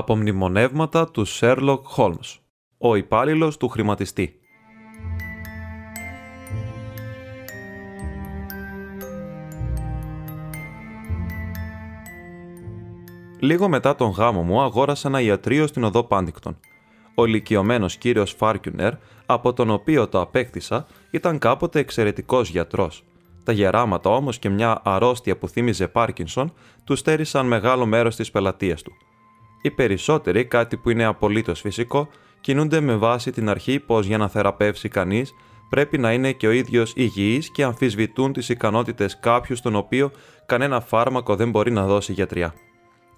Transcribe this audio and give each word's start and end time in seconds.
Τα 0.00 0.06
απομνημονεύματα 0.06 1.10
του 1.10 1.26
Sherlock 1.26 1.80
Holmes. 1.96 2.38
Ο 2.78 2.94
υπάλληλος 2.94 3.56
του 3.56 3.68
χρηματιστή. 3.68 4.40
Λίγο 13.40 13.68
μετά 13.68 13.94
τον 13.94 14.10
γάμο 14.10 14.42
μου 14.42 14.60
αγόρασα 14.60 15.08
ένα 15.08 15.20
ιατρείο 15.20 15.66
στην 15.66 15.84
οδό 15.84 16.04
Πάντικτον. 16.04 16.58
Ο 17.14 17.24
ηλικιωμένος 17.24 17.96
κύριος 17.96 18.32
Φάρκιουνερ, 18.32 18.92
από 19.26 19.52
τον 19.52 19.70
οποίο 19.70 20.08
το 20.08 20.20
απέκτησα, 20.20 20.86
ήταν 21.10 21.38
κάποτε 21.38 21.78
εξαιρετικός 21.78 22.48
γιατρός. 22.48 23.04
Τα 23.44 23.52
γεράματα 23.52 24.10
όμως 24.10 24.38
και 24.38 24.48
μια 24.48 24.80
αρρώστια 24.84 25.36
που 25.36 25.48
θύμιζε 25.48 25.88
Πάρκινσον 25.88 26.52
του 26.84 26.96
στέρισαν 26.96 27.46
μεγάλο 27.46 27.86
μέρος 27.86 28.16
της 28.16 28.30
πελατείας 28.30 28.82
του. 28.82 28.92
Οι 29.62 29.70
περισσότεροι, 29.70 30.44
κάτι 30.44 30.76
που 30.76 30.90
είναι 30.90 31.04
απολύτως 31.04 31.60
φυσικό, 31.60 32.08
κινούνται 32.40 32.80
με 32.80 32.96
βάση 32.96 33.30
την 33.30 33.48
αρχή 33.48 33.80
πως 33.80 34.06
για 34.06 34.18
να 34.18 34.28
θεραπεύσει 34.28 34.88
κανείς 34.88 35.34
πρέπει 35.68 35.98
να 35.98 36.12
είναι 36.12 36.32
και 36.32 36.46
ο 36.46 36.50
ίδιος 36.50 36.92
υγιής 36.96 37.50
και 37.50 37.64
αμφισβητούν 37.64 38.32
τις 38.32 38.48
ικανότητες 38.48 39.18
κάποιου 39.20 39.56
στον 39.56 39.74
οποίο 39.74 40.10
κανένα 40.46 40.80
φάρμακο 40.80 41.36
δεν 41.36 41.50
μπορεί 41.50 41.70
να 41.72 41.86
δώσει 41.86 42.12
γιατριά. 42.12 42.54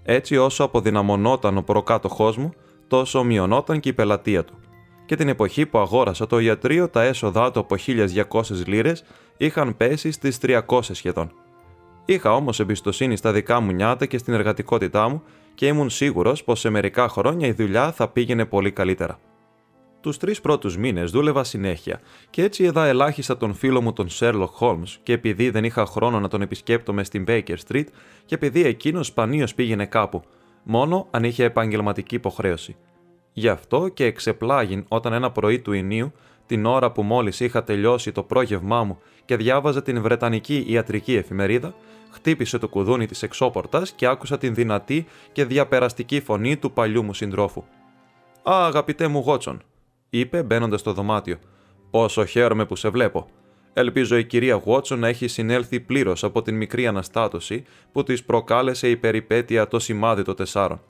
Έτσι, 0.02 0.36
όσο 0.36 0.64
αποδυναμωνόταν 0.64 1.56
ο 1.56 1.62
προκάτοχός 1.62 2.36
μου, 2.36 2.52
τόσο 2.88 3.24
μειωνόταν 3.24 3.80
και 3.80 3.88
η 3.88 3.92
πελατεία 3.92 4.44
του. 4.44 4.58
Και 5.06 5.16
την 5.16 5.28
εποχή 5.28 5.66
που 5.66 5.78
αγόρασα 5.78 6.26
το 6.26 6.38
ιατρείο, 6.38 6.88
τα 6.88 7.02
έσοδά 7.02 7.50
του 7.50 7.60
από 7.60 7.76
1200 7.76 8.66
λίρες 8.66 9.04
είχαν 9.36 9.76
πέσει 9.76 10.10
στις 10.10 10.38
300 10.42 10.80
σχεδόν. 10.80 11.32
Είχα 12.04 12.34
όμως 12.34 12.60
εμπιστοσύνη 12.60 13.16
στα 13.16 13.32
δικά 13.32 13.60
μου 13.60 13.72
νιάτα 13.72 14.06
και 14.06 14.18
στην 14.18 14.34
εργατικότητά 14.34 15.08
μου 15.08 15.22
και 15.54 15.66
ήμουν 15.66 15.90
σίγουρος 15.90 16.44
πως 16.44 16.60
σε 16.60 16.70
μερικά 16.70 17.08
χρόνια 17.08 17.46
η 17.46 17.52
δουλειά 17.52 17.92
θα 17.92 18.08
πήγαινε 18.08 18.44
πολύ 18.44 18.72
καλύτερα. 18.72 19.18
Τους 20.00 20.16
τρεις 20.16 20.40
πρώτους 20.40 20.76
μήνες 20.76 21.10
δούλευα 21.10 21.44
συνέχεια 21.44 22.00
και 22.30 22.42
έτσι 22.42 22.62
είδα 22.62 22.86
ελάχιστα 22.86 23.36
τον 23.36 23.54
φίλο 23.54 23.80
μου 23.82 23.92
τον 23.92 24.08
Sherlock 24.10 24.52
Holmes 24.60 24.96
και 25.02 25.12
επειδή 25.12 25.50
δεν 25.50 25.64
είχα 25.64 25.86
χρόνο 25.86 26.20
να 26.20 26.28
τον 26.28 26.42
επισκέπτομαι 26.42 27.04
στην 27.04 27.24
Baker 27.28 27.56
Street 27.68 27.86
και 28.24 28.34
επειδή 28.34 28.64
εκείνος 28.64 29.06
σπανίως 29.06 29.54
πήγαινε 29.54 29.86
κάπου, 29.86 30.22
μόνο 30.62 31.06
αν 31.10 31.24
είχε 31.24 31.44
επαγγελματική 31.44 32.14
υποχρέωση. 32.14 32.76
Γι' 33.32 33.48
αυτό 33.48 33.88
και 33.88 34.04
εξεπλάγιν 34.04 34.84
όταν 34.88 35.12
ένα 35.12 35.30
πρωί 35.30 35.60
του 35.60 35.72
Ινίου, 35.72 36.12
την 36.46 36.66
ώρα 36.66 36.92
που 36.92 37.02
μόλις 37.02 37.40
είχα 37.40 37.64
τελειώσει 37.64 38.12
το 38.12 38.22
πρόγευμά 38.22 38.84
μου 38.84 38.98
και 39.24 39.36
διάβαζα 39.36 39.82
την 39.82 40.02
Βρετανική 40.02 40.64
ιατρική 40.68 41.14
εφημερίδα, 41.14 41.74
χτύπησε 42.12 42.58
το 42.58 42.68
κουδούνι 42.68 43.06
της 43.06 43.22
εξώπορτας 43.22 43.92
και 43.92 44.06
άκουσα 44.06 44.38
την 44.38 44.54
δυνατή 44.54 45.06
και 45.32 45.44
διαπεραστική 45.44 46.20
φωνή 46.20 46.56
του 46.56 46.72
παλιού 46.72 47.02
μου 47.02 47.14
συντρόφου. 47.14 47.64
Α, 48.42 48.66
αγαπητέ 48.66 49.08
μου 49.08 49.18
Γότσον, 49.18 49.62
είπε 50.10 50.42
μπαίνοντας 50.42 50.80
στο 50.80 50.92
δωμάτιο. 50.92 51.38
Πόσο 51.90 52.24
χαίρομαι 52.24 52.66
που 52.66 52.76
σε 52.76 52.88
βλέπω. 52.88 53.28
Ελπίζω 53.72 54.16
η 54.16 54.24
κυρία 54.24 54.54
Γότσον 54.54 54.98
να 54.98 55.08
έχει 55.08 55.26
συνέλθει 55.26 55.80
πλήρως 55.80 56.24
από 56.24 56.42
την 56.42 56.56
μικρή 56.56 56.86
αναστάτωση 56.86 57.64
που 57.92 58.02
της 58.02 58.24
προκάλεσε 58.24 58.88
η 58.90 58.96
περιπέτεια 58.96 59.68
το 59.68 59.78
σημάδι 59.78 60.22
των 60.22 60.36
τεσσάρων. 60.36 60.80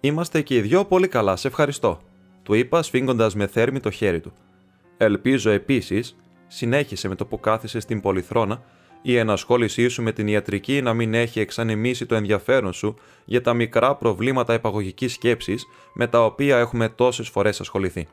Είμαστε 0.00 0.42
και 0.42 0.56
οι 0.56 0.60
δυο 0.60 0.84
πολύ 0.84 1.08
καλά, 1.08 1.36
σε 1.36 1.48
ευχαριστώ, 1.48 2.00
του 2.42 2.54
είπα 2.54 2.82
σφίγγοντας 2.82 3.34
με 3.34 3.46
θέρμη 3.46 3.80
το 3.80 3.90
χέρι 3.90 4.20
του. 4.20 4.32
Ελπίζω 4.96 5.50
επίσης, 5.50 6.16
συνέχισε 6.46 7.08
με 7.08 7.14
το 7.14 7.26
που 7.26 7.40
κάθισε 7.40 7.80
στην 7.80 8.00
πολυθρόνα, 8.00 8.62
η 9.06 9.16
ενασχόλησή 9.16 9.88
σου 9.88 10.02
με 10.02 10.12
την 10.12 10.28
ιατρική 10.28 10.82
να 10.82 10.94
μην 10.94 11.14
έχει 11.14 11.40
εξανεμίσει 11.40 12.06
το 12.06 12.14
ενδιαφέρον 12.14 12.72
σου 12.72 12.96
για 13.24 13.40
τα 13.40 13.54
μικρά 13.54 13.94
προβλήματα 13.94 14.52
επαγωγικής 14.52 15.12
σκέψης 15.12 15.66
με 15.94 16.06
τα 16.06 16.24
οποία 16.24 16.58
έχουμε 16.58 16.88
τόσες 16.88 17.28
φορές 17.28 17.60
ασχοληθεί. 17.60 18.08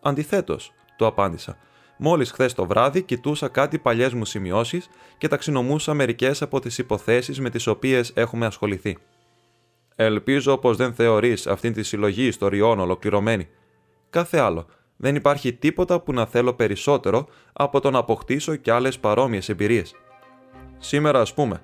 Αντιθέτως, 0.00 0.72
του 0.96 1.06
απάντησα. 1.06 1.58
Μόλις 1.98 2.30
χθες 2.30 2.54
το 2.54 2.66
βράδυ 2.66 3.02
κοιτούσα 3.02 3.48
κάτι 3.48 3.78
παλιές 3.78 4.12
μου 4.12 4.24
σημειώσεις 4.24 4.88
και 5.18 5.28
ταξινομούσα 5.28 5.94
μερικές 5.94 6.42
από 6.42 6.60
τις 6.60 6.78
υποθέσεις 6.78 7.40
με 7.40 7.50
τις 7.50 7.66
οποίες 7.66 8.12
έχουμε 8.14 8.46
ασχοληθεί. 8.46 8.98
Ελπίζω 9.94 10.58
πως 10.58 10.76
δεν 10.76 10.94
θεωρείς 10.94 11.46
αυτήν 11.46 11.72
τη 11.72 11.82
συλλογή 11.82 12.26
ιστοριών 12.26 12.80
ολοκληρωμένη. 12.80 13.48
Κάθε 14.10 14.38
άλλο. 14.38 14.66
Δεν 14.96 15.14
υπάρχει 15.14 15.52
τίποτα 15.52 16.00
που 16.00 16.12
να 16.12 16.26
θέλω 16.26 16.54
περισσότερο 16.54 17.26
από 17.52 17.80
το 17.80 17.90
να 17.90 17.98
αποκτήσω 17.98 18.56
κι 18.56 18.70
άλλες 18.70 18.98
παρόμοιες 18.98 19.48
εμπειρίες. 19.48 19.94
Σήμερα, 20.84 21.20
ας 21.20 21.34
πούμε. 21.34 21.60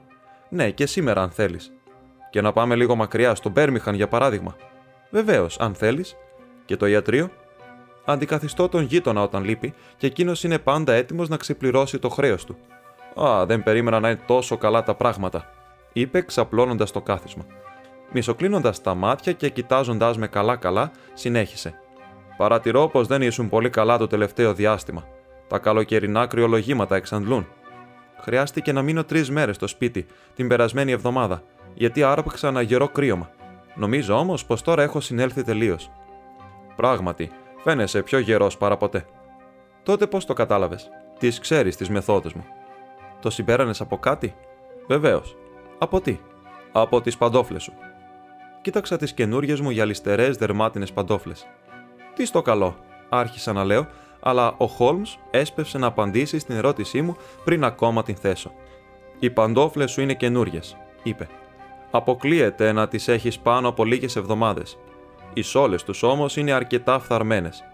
Ναι, 0.49 0.71
και 0.71 0.87
σήμερα, 0.87 1.23
αν 1.23 1.31
θέλεις. 1.31 1.73
Και 2.31 2.41
να 2.41 2.53
πάμε 2.53 2.75
λίγο 2.75 2.95
μακριά, 2.95 3.35
στο 3.35 3.49
Μπέρμιχαν 3.49 3.95
για 3.95 4.09
παράδειγμα. 4.09 4.57
Βεβαίως, 5.11 5.59
αν 5.59 5.75
θέλεις. 5.75 6.17
Και 6.65 6.77
το 6.77 6.87
ιατρείο. 6.87 7.31
Αντικαθιστώ 8.05 8.69
τον 8.69 8.83
γείτονα 8.83 9.23
όταν 9.23 9.45
λείπει 9.45 9.75
και 9.97 10.07
εκείνος 10.07 10.45
είναι 10.45 10.59
πάντα 10.59 10.93
έτοιμος 10.93 11.29
να 11.29 11.37
ξεπληρώσει 11.37 11.99
το 11.99 12.09
χρέος 12.09 12.45
του. 12.45 12.57
Α, 13.23 13.47
δεν 13.47 13.63
περίμενα 13.63 14.01
να 14.01 14.11
είναι 14.11 14.21
τόσο 14.27 14.57
καλά 14.57 14.83
τα 14.83 14.95
πράγματα, 14.95 15.51
είπε 15.93 16.21
ξαπλώνοντας 16.21 16.91
το 16.91 17.01
κάθισμα. 17.01 17.47
Μισοκλίνοντας 18.13 18.81
τα 18.83 18.95
μάτια 18.95 19.33
και 19.33 19.49
κοιτάζοντάς 19.49 20.19
με 20.19 20.27
καλά-καλά, 20.27 20.91
συνέχισε. 21.15 21.75
Παρατηρώ 22.37 22.89
πως 22.89 23.07
δεν 23.07 23.23
ήσουν 23.23 23.49
πολύ 23.49 23.71
καλά 23.71 23.99
το 23.99 24.07
τελευταίο 24.07 24.55
διάστημα. 24.55 25.05
Τα 25.49 25.59
καλοκαιρινά 25.59 26.27
κρυολογήματα 26.27 26.97
εξαντλούν. 26.97 27.47
Χρειάστηκε 28.23 28.73
να 28.73 28.83
μείνω 28.83 29.05
τρεις 29.05 29.31
μέρες 29.31 29.57
στο 29.57 29.67
σπίτι 29.67 30.07
την 30.35 30.49
περασμένη 30.49 30.93
εβδομάδα, 30.93 31.43
γιατί 31.75 32.03
άρπαξα 32.03 32.49
ένα 32.49 32.63
γερό 32.63 32.89
κρύωμα. 32.89 33.31
Νομίζω 33.75 34.19
όμως 34.19 34.45
πως 34.45 34.63
τώρα 34.63 34.83
έχω 34.83 35.01
συνέλθει 35.01 35.43
τελείως. 35.43 35.91
Πράγματι, 36.77 37.31
φαίνεσαι 37.63 38.03
πιο 38.03 38.19
γερός 38.19 38.57
παρά 38.57 38.77
ποτέ. 38.77 39.05
Τότε 39.83 40.07
πώς 40.07 40.25
το 40.25 40.33
κατάλαβες, 40.33 40.91
τις 41.19 41.39
ξέρεις 41.39 41.77
τις 41.77 41.89
μεθόδους 41.89 42.33
μου. 42.33 42.45
Το 43.21 43.31
συμπέρανες 43.31 43.81
από 43.81 43.99
κάτι, 43.99 44.35
Βεβαίως. 44.91 45.37
Από 45.79 46.01
τι, 46.01 46.19
Από 46.73 47.01
τις 47.01 47.17
παντόφλες 47.17 47.63
σου. 47.63 47.73
Κοίταξα 48.63 48.97
τις 48.97 49.13
καινούριες 49.13 49.61
μου 49.61 49.71
γυαλιστερές 49.71 50.37
δερμάτινες 50.37 50.93
παντόφλες. 50.93 51.47
Τι 52.15 52.25
στο 52.25 52.43
καλό, 52.43 52.77
άρχισα 53.09 53.53
να 53.53 53.65
λέω, 53.65 53.87
αλλά 54.21 54.55
ο 54.57 54.67
Χόλμς 54.67 55.19
έσπευσε 55.31 55.79
να 55.79 55.87
απαντήσει 55.87 56.39
στην 56.39 56.57
ερώτησή 56.57 57.03
μου 57.03 57.17
πριν 57.45 57.65
ακόμα 57.65 58.03
την 58.03 58.17
θέσω. 58.17 58.53
Οι 59.19 59.31
παντόφλες 59.31 59.91
σου 59.91 60.01
είναι 60.01 60.15
καινούριες, 60.15 60.77
είπε. 61.03 61.29
Αποκλείεται 61.91 62.73
να 62.73 62.89
τις 62.89 63.09
έχεις 63.09 63.39
πάνω 63.39 63.69
από 63.69 63.85
λίγες 63.85 64.17
εβδομάδες. 64.17 64.79
Οι 65.33 65.43
σόλες 65.43 65.83
τους 65.83 66.03
όμως 66.03 66.37
είναι 66.37 66.53
αρκετά 66.53 66.99
φθαρμένες. 66.99 67.65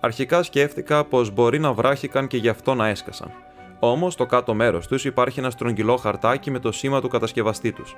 Αρχικά 0.00 0.42
σκέφτηκα 0.42 1.04
πως 1.04 1.30
μπορεί 1.30 1.58
να 1.58 1.72
βράχηκαν 1.72 2.26
και 2.26 2.36
γι' 2.36 2.48
αυτό 2.48 2.74
να 2.74 2.88
έσκασαν. 2.88 3.30
Όμως 3.78 4.12
στο 4.12 4.26
κάτω 4.26 4.54
μέρος 4.54 4.86
τους 4.86 5.04
υπάρχει 5.04 5.38
ένα 5.38 5.50
στρογγυλό 5.50 5.96
χαρτάκι 5.96 6.50
με 6.50 6.58
το 6.58 6.72
σήμα 6.72 7.00
του 7.00 7.08
κατασκευαστή 7.08 7.72
τους. 7.72 7.96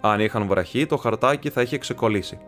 Αν 0.00 0.20
είχαν 0.20 0.46
βραχεί, 0.46 0.86
το 0.86 0.96
χαρτάκι 0.96 1.50
θα 1.50 1.62
είχε 1.62 1.78
ξεκολλήσει 1.78 2.38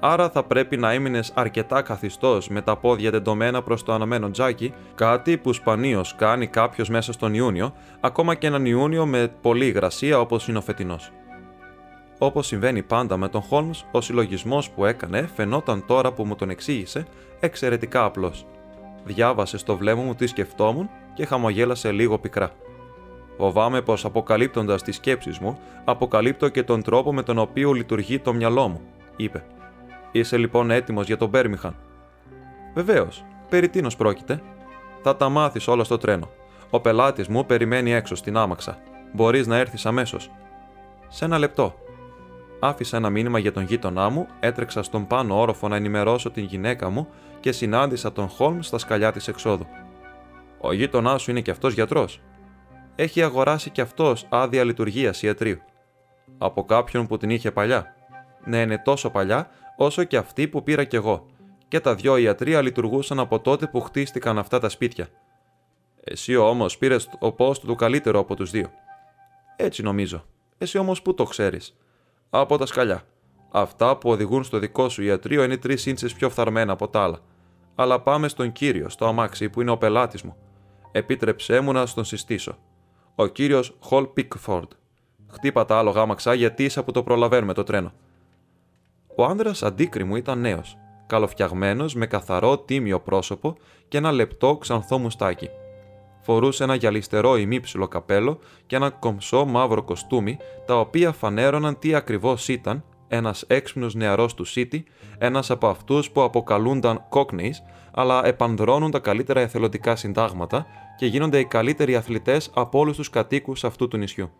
άρα 0.00 0.30
θα 0.30 0.42
πρέπει 0.42 0.76
να 0.76 0.90
έμεινες 0.92 1.32
αρκετά 1.34 1.82
καθιστός 1.82 2.48
με 2.48 2.60
τα 2.62 2.76
πόδια 2.76 3.10
τεντωμένα 3.10 3.62
προς 3.62 3.82
το 3.82 3.92
αναμένο 3.92 4.30
τζάκι, 4.30 4.74
κάτι 4.94 5.36
που 5.36 5.52
σπανίως 5.52 6.14
κάνει 6.14 6.46
κάποιος 6.46 6.88
μέσα 6.88 7.12
στον 7.12 7.34
Ιούνιο, 7.34 7.72
ακόμα 8.00 8.34
και 8.34 8.46
έναν 8.46 8.66
Ιούνιο 8.66 9.06
με 9.06 9.32
πολλή 9.40 9.66
υγρασία 9.66 10.20
όπως 10.20 10.48
είναι 10.48 10.58
ο 10.58 10.60
φετινός. 10.60 11.12
Όπως 12.18 12.46
συμβαίνει 12.46 12.82
πάντα 12.82 13.16
με 13.16 13.28
τον 13.28 13.40
Χόλμς, 13.40 13.84
ο 13.92 14.00
συλλογισμός 14.00 14.70
που 14.70 14.84
έκανε 14.84 15.28
φαινόταν 15.34 15.86
τώρα 15.86 16.12
που 16.12 16.24
μου 16.24 16.34
τον 16.34 16.50
εξήγησε 16.50 17.06
εξαιρετικά 17.40 18.04
απλός. 18.04 18.46
Διάβασε 19.04 19.58
στο 19.58 19.76
βλέμμα 19.76 20.02
μου 20.02 20.14
τι 20.14 20.26
σκεφτόμουν 20.26 20.90
και 21.14 21.26
χαμογέλασε 21.26 21.92
λίγο 21.92 22.18
πικρά. 22.18 22.52
Φοβάμαι 23.36 23.82
πως 23.82 24.04
αποκαλύπτοντας 24.04 24.82
τις 24.82 24.96
σκέψεις 24.96 25.38
μου, 25.38 25.58
αποκαλύπτω 25.84 26.48
και 26.48 26.62
τον 26.62 26.82
τρόπο 26.82 27.12
με 27.12 27.22
τον 27.22 27.38
οποίο 27.38 27.72
λειτουργεί 27.72 28.18
το 28.18 28.32
μυαλό 28.32 28.68
μου, 28.68 28.80
είπε. 29.16 29.44
Είσαι 30.12 30.36
λοιπόν 30.36 30.70
έτοιμος 30.70 31.06
για 31.06 31.16
τον 31.16 31.28
Μπέρμιχαν; 31.28 31.76
Βεβαίως. 32.74 33.24
Περί 33.48 33.68
τίνος 33.68 33.96
πρόκειται; 33.96 34.42
Θα 35.02 35.16
τα 35.16 35.28
μάθεις 35.28 35.68
όλα 35.68 35.84
στο 35.84 35.98
τρένο. 35.98 36.30
Ο 36.70 36.80
πελάτης 36.80 37.28
μου 37.28 37.46
περιμένει 37.46 37.92
έξω 37.92 38.14
στην 38.14 38.36
άμαξα. 38.36 38.78
Μπορείς 39.12 39.46
να 39.46 39.56
έρθεις 39.56 39.86
αμέσως. 39.86 40.30
Σε 41.08 41.24
ένα 41.24 41.38
λεπτό. 41.38 41.74
Άφησα 42.60 42.96
ένα 42.96 43.10
μήνυμα 43.10 43.38
για 43.38 43.52
τον 43.52 43.62
γείτονά 43.62 44.08
μου, 44.08 44.26
έτρεξα 44.40 44.82
στον 44.82 45.06
πάνω 45.06 45.40
όροφο 45.40 45.68
να 45.68 45.76
ενημερώσω 45.76 46.30
την 46.30 46.44
γυναίκα 46.44 46.90
μου 46.90 47.08
και 47.40 47.52
συνάντησα 47.52 48.12
τον 48.12 48.28
Χόλμ 48.28 48.60
στα 48.60 48.78
σκαλιά 48.78 49.12
της 49.12 49.28
εξόδου. 49.28 49.66
Ο 50.60 50.72
γείτονά 50.72 51.18
σου 51.18 51.30
είναι 51.30 51.40
και 51.40 51.50
αυτός 51.50 51.74
γιατρός; 51.74 52.20
Έχει 52.94 53.22
αγοράσει 53.22 53.70
και 53.70 53.80
αυτός 53.80 54.26
άδεια 54.28 54.64
λειτουργίας 54.64 55.22
ιατρίου. 55.22 55.58
Από 56.38 56.64
κάποιον 56.64 57.06
που 57.06 57.16
την 57.16 57.30
είχε 57.30 57.50
παλιά; 57.50 57.94
Ναι, 58.44 58.60
είναι 58.60 58.78
τόσο 58.84 59.10
παλιά 59.10 59.50
όσο 59.82 60.04
και 60.04 60.16
αυτή 60.16 60.48
που 60.48 60.62
πήρα 60.62 60.84
κι 60.84 60.96
εγώ. 60.96 61.26
Και 61.68 61.80
τα 61.80 61.94
δυο 61.94 62.16
ιατρία 62.16 62.62
λειτουργούσαν 62.62 63.18
από 63.18 63.40
τότε 63.40 63.66
που 63.66 63.80
χτίστηκαν 63.80 64.38
αυτά 64.38 64.58
τα 64.58 64.68
σπίτια. 64.68 65.08
Εσύ 66.04 66.36
όμως 66.36 66.78
πήρες 66.78 67.08
ο 67.18 67.32
πόστο 67.32 67.66
του 67.66 67.74
καλύτερο 67.74 68.18
από 68.18 68.36
τους 68.36 68.50
δύο. 68.50 68.70
Έτσι 69.56 69.82
νομίζω. 69.82 70.24
Εσύ 70.58 70.78
όμως 70.78 71.02
πού 71.02 71.14
το 71.14 71.24
ξέρεις; 71.24 71.76
Από 72.30 72.58
τα 72.58 72.66
σκαλιά. 72.66 73.02
Αυτά 73.50 73.96
που 73.96 74.10
οδηγούν 74.10 74.44
στο 74.44 74.58
δικό 74.58 74.88
σου 74.88 75.02
ιατρείο 75.02 75.42
είναι 75.44 75.56
τρεις 75.56 75.86
ίντσε 75.86 76.06
πιο 76.06 76.30
φθαρμένα 76.30 76.72
από 76.72 76.88
τα 76.88 77.02
άλλα. 77.02 77.18
Αλλά 77.74 78.00
πάμε 78.00 78.28
στον 78.28 78.52
κύριο, 78.52 78.88
στο 78.88 79.06
αμάξι 79.06 79.48
που 79.48 79.60
είναι 79.60 79.70
ο 79.70 79.78
πελάτης 79.78 80.22
μου. 80.22 80.36
Επίτρεψέ 80.92 81.60
μου 81.60 81.72
να 81.72 81.86
στον 81.86 82.04
συστήσω. 82.04 82.58
Ο 83.14 83.26
κύριος 83.26 83.76
Χολ 83.80 84.06
Πίκφορντ. 84.06 84.70
Χτύπα 85.30 85.64
τα 85.64 85.78
άλογα 85.78 86.00
άμαξα 86.00 86.34
γιατί 86.34 86.64
είσαι 86.64 86.82
που 86.82 86.92
το 86.92 87.02
προλαβαίνουμε 87.02 87.52
το 87.52 87.62
τρένο. 87.62 87.92
Ο 89.20 89.24
άνδρας 89.24 89.62
αντίκριμου 89.62 90.16
ήταν 90.16 90.40
νέος, 90.40 90.76
καλοφτιαγμένος 91.06 91.94
με 91.94 92.06
καθαρό 92.06 92.58
τίμιο 92.58 93.00
πρόσωπο 93.00 93.56
και 93.88 93.98
ένα 93.98 94.12
λεπτό 94.12 94.56
ξανθό 94.56 94.98
μουστάκι. 94.98 95.48
Φορούσε 96.20 96.64
ένα 96.64 96.74
γυαλιστερό 96.74 97.36
ημίψιλο 97.36 97.88
καπέλο 97.88 98.38
και 98.66 98.76
ένα 98.76 98.90
κομψό 98.90 99.44
μαύρο 99.44 99.82
κοστούμι, 99.82 100.38
τα 100.66 100.80
οποία 100.80 101.12
φανέρωναν 101.12 101.78
τι 101.78 101.94
ακριβώς 101.94 102.48
ήταν 102.48 102.84
ένας 103.08 103.44
έξυπνος 103.46 103.94
νεαρός 103.94 104.34
του 104.34 104.46
City, 104.46 104.82
ένας 105.18 105.50
από 105.50 105.68
αυτούς 105.68 106.10
που 106.10 106.22
αποκαλούνταν 106.22 107.04
Cockneys, 107.10 107.54
αλλά 107.90 108.26
επανδρώνουν 108.26 108.90
τα 108.90 108.98
καλύτερα 108.98 109.40
εθελοντικά 109.40 109.96
συντάγματα 109.96 110.66
και 110.96 111.06
γίνονται 111.06 111.38
οι 111.38 111.44
καλύτεροι 111.44 111.96
αθλητές 111.96 112.50
από 112.54 112.78
όλους 112.78 112.96
τους 112.96 113.10
κατοίκους 113.10 113.64
αυτού 113.64 113.88
του 113.88 113.96
νησιού. 113.96 114.30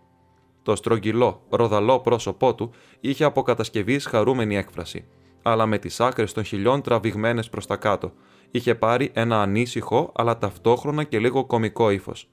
Το 0.63 0.77
στρογγυλό, 0.77 1.43
ροδαλό 1.51 2.01
πρόσωπό 2.01 2.55
του 2.55 2.71
είχε 3.01 3.25
από 3.25 3.43
κατασκευή 3.43 3.99
χαρούμενη 3.99 4.57
έκφραση, 4.57 5.05
αλλά 5.43 5.67
με 5.67 5.79
τις 5.79 6.01
άκρες 6.01 6.33
των 6.33 6.45
χιλιών 6.45 6.83
τραβηγμένες 6.83 7.49
προς 7.49 7.67
τα 7.67 7.77
κάτω. 7.77 8.13
Είχε 8.51 8.75
πάρει 8.75 9.11
ένα 9.13 9.43
ανήσυχο, 9.43 10.13
αλλά 10.15 10.39
ταυτόχρονα 10.39 11.05
και 11.05 11.19
λίγο 11.19 11.45
κομικό 11.45 11.91
ύφος. 11.91 12.29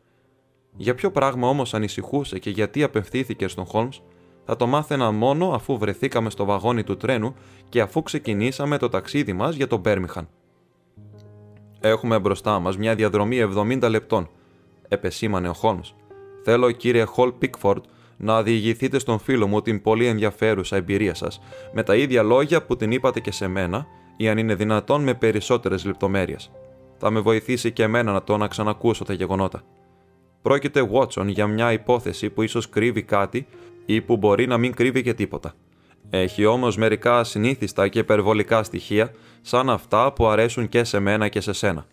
Για 0.78 0.96
ποιο 0.96 1.12
πράγμα 1.12 1.48
όμως 1.48 1.74
ανησυχούσε 1.74 2.40
και 2.40 2.50
γιατί 2.50 2.84
απευθύνθηκε 2.84 3.48
στον 3.48 3.66
Χόλμς, 3.66 4.02
θα 4.46 4.56
το 4.56 4.68
μάθαινα 4.68 5.12
μόνο 5.12 5.50
αφού 5.50 5.78
βρεθήκαμε 5.78 6.30
στο 6.30 6.46
βαγόνι 6.46 6.84
του 6.84 6.98
τρένου 6.98 7.36
και 7.70 7.82
αφού 7.82 8.04
ξεκινήσαμε 8.04 8.78
το 8.78 8.90
ταξίδι 8.90 9.34
μας 9.34 9.56
για 9.56 9.68
τον 9.68 9.80
Μπέρμιχαν. 9.80 10.30
Έχουμε 11.80 12.20
μπροστά 12.20 12.60
μας 12.60 12.78
μια 12.78 12.96
διαδρομή 12.96 13.38
70 13.56 13.90
λεπτών, 13.90 14.30
επεσήμανε 14.88 15.50
ο 15.50 15.54
Χόλμς. 15.54 15.96
Θέλω, 16.44 16.72
κύριε 16.72 17.04
Χολ 17.04 17.32
Πίκφορντ, 17.32 17.84
να 18.18 18.44
διηγηθείτε 18.44 19.00
στον 19.00 19.20
φίλο 19.20 19.48
μου 19.48 19.62
την 19.62 19.82
πολύ 19.82 20.06
ενδιαφέρουσα 20.06 20.76
εμπειρία 20.76 21.14
σας, 21.14 21.42
με 21.74 21.84
τα 21.84 21.96
ίδια 21.96 22.24
λόγια 22.24 22.66
που 22.66 22.76
την 22.76 22.92
είπατε 22.92 23.20
και 23.20 23.32
σε 23.32 23.48
μένα, 23.48 23.88
ή 24.18 24.30
αν 24.30 24.38
είναι 24.38 24.56
δυνατόν 24.56 25.04
με 25.04 25.14
περισσότερες 25.14 25.86
λεπτομέρειες. 25.86 26.52
Θα 26.98 27.10
με 27.10 27.20
βοηθήσει 27.20 27.72
και 27.72 27.84
εμένα 27.84 28.12
να 28.12 28.24
το 28.24 28.38
να 28.38 28.48
ξανακούσω 28.48 29.04
τα 29.04 29.14
γεγονότα. 29.14 29.62
Πρόκειται, 30.42 30.90
Watson, 30.92 31.26
για 31.26 31.48
μια 31.48 31.72
υπόθεση 31.72 32.30
που 32.30 32.42
ίσως 32.42 32.70
κρύβει 32.70 33.04
κάτι 33.04 33.48
ή 33.86 34.02
που 34.02 34.18
μπορεί 34.18 34.48
να 34.48 34.58
μην 34.58 34.74
κρύβει 34.74 35.02
και 35.02 35.14
τίποτα. 35.14 35.54
Έχει 36.10 36.46
όμως 36.46 36.78
μερικά 36.78 37.20
ασυνήθιστα 37.20 37.88
και 37.88 38.00
υπερβολικά 38.00 38.64
στοιχεία, 38.64 39.12
σαν 39.42 39.70
αυτά 39.70 40.14
που 40.14 40.28
αρέσουν 40.28 40.70
και 40.70 40.84
σε 40.84 41.00
μένα 41.00 41.28
και 41.28 41.42
σε 41.42 41.54
σένα. 41.54 41.86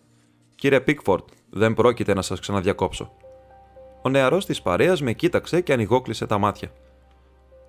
Κύριε 0.55 0.81
Πίκφορντ, 0.81 1.23
δεν 1.49 1.73
πρόκειται 1.73 2.13
να 2.13 2.21
σας 2.21 2.39
ξαναδιακόψω. 2.39 3.11
Ο 4.05 4.09
νεαρός 4.09 4.45
της 4.45 4.61
παρέας 4.61 5.01
με 5.01 5.13
κοίταξε 5.13 5.61
και 5.61 5.73
ανοιγόκλεισε 5.73 6.25
τα 6.25 6.37
μάτια. 6.37 6.71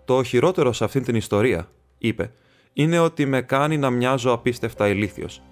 Το 0.05 0.23
χειρότερο 0.23 0.73
σε 0.73 0.85
αυτήν 0.85 1.05
την 1.05 1.15
ιστορία, 1.15 1.69
είπε, 1.99 2.33
είναι 2.73 2.99
ότι 2.99 3.27
με 3.27 3.41
κάνει 3.43 3.79
να 3.79 3.91
μοιάζω 3.91 4.33
απίστευτα 4.33 4.89
ηλίθιος. 4.89 5.43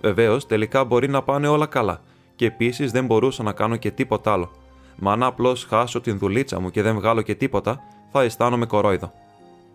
Βεβαίως, 0.00 0.46
τελικά 0.46 0.84
μπορεί 0.84 1.08
να 1.08 1.22
πάνε 1.22 1.48
όλα 1.48 1.66
καλά, 1.66 2.00
και 2.36 2.46
επίσης 2.46 2.90
δεν 2.90 3.06
μπορούσα 3.06 3.42
να 3.42 3.52
κάνω 3.52 3.76
και 3.76 3.90
τίποτα 3.90 4.32
άλλο. 4.32 4.50
Μα 4.96 5.12
αν 5.12 5.22
απλώς 5.22 5.64
χάσω 5.64 6.00
την 6.00 6.18
δουλίτσα 6.18 6.60
μου 6.60 6.70
και 6.70 6.82
δεν 6.82 6.94
βγάλω 6.94 7.22
και 7.22 7.34
τίποτα, 7.34 7.80
θα 8.10 8.22
αισθάνομαι 8.22 8.66
κορόιδο. 8.66 9.12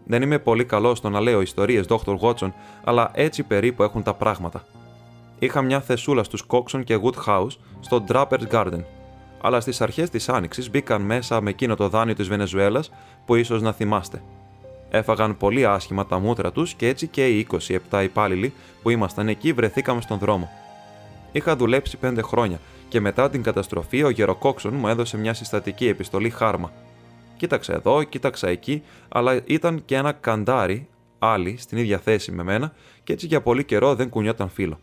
Δεν 0.06 0.22
είμαι 0.22 0.40
πολύ 0.40 0.66
καλό 0.66 0.96
στο 0.96 1.10
να 1.10 1.20
λέω 1.20 1.42
ιστορίες, 1.42 1.86
Dr. 1.88 2.18
Watson, 2.20 2.52
αλλά 2.84 3.12
έτσι 3.14 3.44
περίπου 3.44 3.84
έχουν 3.84 4.04
τα 4.04 4.14
πράγματα. 4.14 4.66
Είχα 5.40 5.62
μια 5.62 5.82
θεσούλα 5.82 6.24
στους 6.24 6.44
Coxon 6.48 6.84
και 6.84 7.00
Woodhouse 7.04 7.58
στο 7.80 8.04
Draper's 8.08 8.48
Garden 8.52 8.82
αλλά 9.42 9.60
στις 9.60 9.82
αρχές 9.82 10.10
της 10.10 10.30
Άνοιξης 10.30 10.70
μπήκαν 10.70 11.02
μέσα 11.02 11.42
με 11.42 11.50
εκείνο 11.50 11.76
το 11.76 11.90
δάνειο 11.90 12.16
της 12.16 12.28
Βενεζουέλας 12.28 12.92
που 13.26 13.36
ίσως 13.36 13.62
να 13.62 13.72
θυμάστε. 13.72 14.22
Έφαγαν 14.90 15.38
πολύ 15.38 15.66
άσχημα 15.66 16.06
τα 16.06 16.20
μούτρα 16.20 16.52
τους 16.52 16.74
και 16.74 16.88
έτσι 16.88 17.08
και 17.08 17.28
οι 17.28 17.48
27 17.90 18.04
υπάλληλοι 18.04 18.54
που 18.82 18.90
ήμασταν 18.90 19.28
εκεί 19.28 19.54
βρεθήκαμε 19.54 20.02
στον 20.02 20.18
δρόμο. 20.18 20.50
Είχα 21.32 21.56
δουλέψει 21.56 21.98
5 22.02 22.20
χρόνια 22.24 22.60
και 22.90 23.00
μετά 23.00 23.30
την 23.30 23.44
καταστροφή 23.44 24.04
ο 24.04 24.10
Γεροκόξον 24.10 24.74
μου 24.74 24.88
έδωσε 24.88 25.18
μια 25.18 25.34
συστατική 25.34 25.88
επιστολή 25.88 26.30
χάρμα. 26.30 26.72
Κοίταξε 27.38 27.74
εδώ, 27.74 28.04
κοίταξα 28.04 28.48
εκεί, 28.48 28.84
αλλά 29.10 29.42
ήταν 29.46 29.86
και 29.86 29.96
ένα 29.96 30.12
καντάρι, 30.12 30.88
άλλη, 31.20 31.56
στην 31.60 31.78
ίδια 31.78 31.98
θέση 31.98 32.32
με 32.32 32.44
μένα 32.44 32.74
και 33.04 33.14
έτσι 33.14 33.28
για 33.28 33.42
πολύ 33.42 33.64
καιρό 33.64 33.96
δεν 33.96 34.10
κουνιόταν 34.10 34.50
φίλο. 34.50 34.80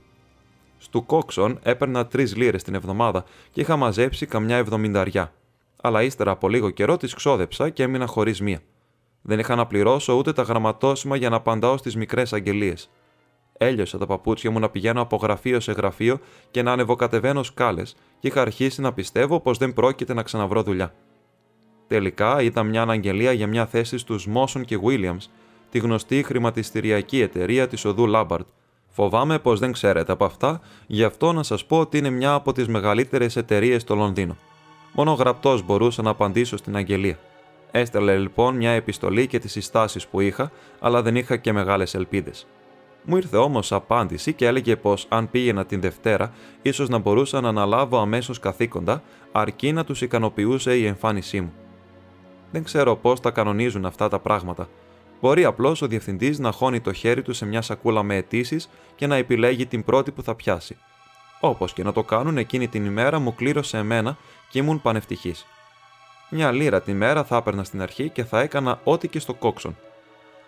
Στου 0.85 1.07
Κόξον 1.07 1.59
έπαιρνα 1.63 2.07
τρεις 2.07 2.37
λίρες 2.37 2.63
την 2.63 2.75
εβδομάδα 2.75 3.25
και 3.51 3.61
είχα 3.61 3.77
μαζέψει 3.77 4.27
καμιά 4.27 4.57
εβδομηνταριά. 4.57 5.33
Αλλά 5.81 6.03
ύστερα 6.03 6.31
από 6.31 6.49
λίγο 6.49 6.71
καιρό 6.71 6.97
τις 6.97 7.15
ξόδεψα 7.15 7.71
και 7.71 7.83
έμεινα 7.83 8.07
χωρίς 8.07 8.41
μία. 8.41 8.61
Δεν 9.23 9.39
είχα 9.39 9.55
να 9.55 9.67
πληρώσω 9.67 10.15
ούτε 10.17 10.33
τα 10.33 10.43
γραμματόσημα 10.43 11.17
για 11.17 11.29
να 11.29 11.37
απαντάω 11.37 11.77
στις 11.77 11.97
μικρές 11.97 12.33
αγγελίες. 12.33 12.91
Έλειωσα 13.59 13.99
τα 13.99 14.07
παπούτσια 14.07 14.51
μου 14.51 14.59
να 14.59 14.69
πηγαίνω 14.69 15.01
από 15.01 15.17
γραφείο 15.17 15.61
σε 15.61 15.73
γραφείο 15.73 16.19
και 16.51 16.63
να 16.63 16.73
ανεβοκατεβαίνω 16.73 17.43
σκάλες 17.43 17.97
και 18.19 18.29
είχα 18.29 18.41
αρχίσει 18.41 18.81
να 18.81 18.93
πιστεύω 18.93 19.41
πως 19.41 19.59
δεν 19.59 19.73
πρόκειται 19.73 20.15
να 20.15 20.23
ξαναβρω 20.23 20.63
δουλειά. 20.63 20.95
Τελικά 21.87 22.43
ήταν 22.43 22.67
μια 22.69 22.83
αναγγελία 22.83 23.33
για 23.33 23.47
μια 23.47 23.67
θέση 23.67 23.99
στους 23.99 24.27
Μόσον 24.27 24.65
και 24.65 24.79
Williams, 24.85 25.27
τη 25.71 25.79
γνωστή 25.79 26.23
χρηματιστηριακή 26.23 27.21
εταιρεία 27.21 27.69
της 27.69 27.85
οδού 27.85 28.07
Λάμπαρτ, 28.07 28.47
Φοβάμαι 28.97 29.39
πως 29.39 29.59
δεν 29.59 29.73
ξέρετε 29.73 30.13
από 30.13 30.25
αυτά, 30.25 30.61
γι' 30.87 31.05
αυτό 31.05 31.33
να 31.33 31.43
σας 31.43 31.65
πω 31.65 31.79
ότι 31.79 31.99
είναι 31.99 32.11
μια 32.11 32.33
από 32.33 32.53
τις 32.53 32.69
μεγαλύτερες 32.69 33.37
εταιρείες 33.37 33.83
στο 33.83 33.95
Λονδίνο. 33.95 34.37
Μόνο 34.93 35.13
γραπτός 35.13 35.63
μπορούσα 35.63 36.03
να 36.03 36.11
απαντήσω 36.11 36.57
στην 36.57 36.77
αγγελία. 36.77 37.19
Έστελε 37.71 38.17
λοιπόν 38.17 38.57
μια 38.57 38.71
επιστολή 38.71 39.27
και 39.27 39.39
τις 39.39 39.53
συστάσεις 39.53 40.07
που 40.07 40.21
είχα, 40.21 40.51
αλλά 40.81 41.03
δεν 41.03 41.17
είχα 41.17 41.37
και 41.37 41.53
μεγάλες 41.53 41.95
ελπίδες. 41.95 42.47
Μου 43.05 43.17
ήρθε 43.17 43.37
όμως 43.37 43.73
απάντηση 43.73 44.33
και 44.33 44.47
έλεγε 44.47 44.77
πως 44.77 45.07
αν 45.09 45.31
πήγαινα 45.31 45.65
την 45.65 45.81
Δευτέρα, 45.81 46.33
ίσως 46.63 46.89
να 46.89 46.99
μπορούσα 46.99 47.41
να 47.41 47.49
αναλάβω 47.49 47.99
αμέσως 47.99 48.39
καθήκοντα, 48.39 49.03
αρκεί 49.33 49.73
να 49.73 49.85
τους 49.85 50.03
ικανοποιούσε 50.03 50.77
η 50.77 50.87
εμφάνισή 50.87 51.41
μου. 51.41 51.53
Δεν 52.51 52.65
ξέρω 52.65 52.97
πώς 52.97 53.21
τα 53.21 53.31
κανονίζουν 53.31 53.87
αυτά 53.87 54.09
τα 54.09 54.19
πράγματα, 54.19 54.69
Μπορεί 55.25 55.45
απλώς 55.45 55.83
ο 55.83 55.87
διευθυντής 55.87 56.39
να 56.39 56.53
χώνει 56.53 56.81
το 56.81 56.93
χέρι 56.93 57.23
του 57.23 57.33
σε 57.33 57.47
μια 57.47 57.63
σακούλα 57.63 58.03
με 58.03 58.17
αιτήσεις 58.17 58.69
και 58.95 59.07
να 59.07 59.17
επιλέγει 59.17 59.67
την 59.67 59.85
πρώτη 59.85 60.11
που 60.11 60.23
θα 60.23 60.35
πιάσει. 60.35 60.77
Όπως 61.41 61.73
και 61.73 61.83
να 61.83 61.93
το 61.93 62.03
κάνουν, 62.03 62.39
εκείνη 62.39 62.69
την 62.69 62.85
ημέρα 62.85 63.19
μου 63.19 63.35
κλήρωσε 63.35 63.79
εμένα 63.79 64.17
και 64.51 64.59
ήμουν 64.59 64.83
πανευτυχής. 64.83 65.47
Μια 66.31 66.53
λίρα 66.53 66.83
τη 66.83 66.93
μέρα 66.93 67.25
θα 67.25 67.37
έπαιρνα 67.37 67.65
στην 67.65 67.83
αρχή 67.83 68.09
και 68.09 68.25
θα 68.25 68.41
έκανα 68.41 68.81
ό,τι 68.85 69.09
και 69.09 69.19
στο 69.19 69.35
κόξον. 69.35 69.77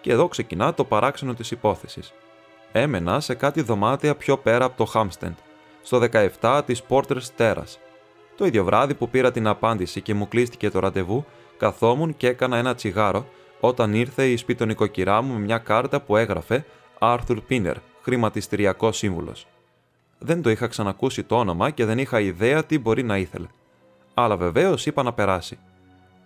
Και 0.00 0.12
εδώ 0.12 0.28
ξεκινά 0.28 0.74
το 0.74 0.84
παράξενο 0.84 1.34
της 1.34 1.50
υπόθεσης. 1.50 2.12
Έμενα 2.72 3.20
σε 3.20 3.34
κάτι 3.34 3.62
δωμάτια 3.62 4.14
πιο 4.14 4.36
πέρα 4.36 4.64
από 4.64 4.76
το 4.76 4.84
Χάμστεντ, 4.84 5.36
στο 5.82 5.98
17 6.40 6.62
της 6.66 6.82
Porter's 6.88 7.26
Terrace. 7.38 7.76
Το 8.36 8.46
ίδιο 8.46 8.64
βράδυ 8.64 8.94
που 8.94 9.08
πήρα 9.08 9.32
την 9.32 9.46
απάντηση 9.46 10.00
και 10.00 10.14
μου 10.14 10.28
κλείστηκε 10.28 10.70
το 10.70 10.78
ραντεβού, 10.78 11.24
καθόμουν 11.56 12.16
και 12.16 12.28
έκανα 12.28 12.56
ένα 12.56 12.74
τσιγάρο 12.74 13.26
όταν 13.66 13.94
ήρθε 13.94 14.30
η 14.30 14.36
σπίτι 14.36 14.66
νοικοκυρά 14.66 15.22
μου 15.22 15.32
με 15.32 15.38
μια 15.38 15.58
κάρτα 15.58 16.00
που 16.00 16.16
έγραφε 16.16 16.64
Arthur 16.98 17.38
Pinner, 17.50 17.74
χρηματιστηριακός 18.02 18.96
σύμβουλος. 18.96 19.46
Δεν 20.18 20.42
το 20.42 20.50
είχα 20.50 20.66
ξανακούσει 20.66 21.22
το 21.22 21.36
όνομα 21.36 21.70
και 21.70 21.84
δεν 21.84 21.98
είχα 21.98 22.20
ιδέα 22.20 22.64
τι 22.64 22.78
μπορεί 22.78 23.02
να 23.02 23.16
ήθελε. 23.18 23.46
Αλλά 24.14 24.36
βεβαίως 24.36 24.86
είπα 24.86 25.02
να 25.02 25.12
περάσει. 25.12 25.58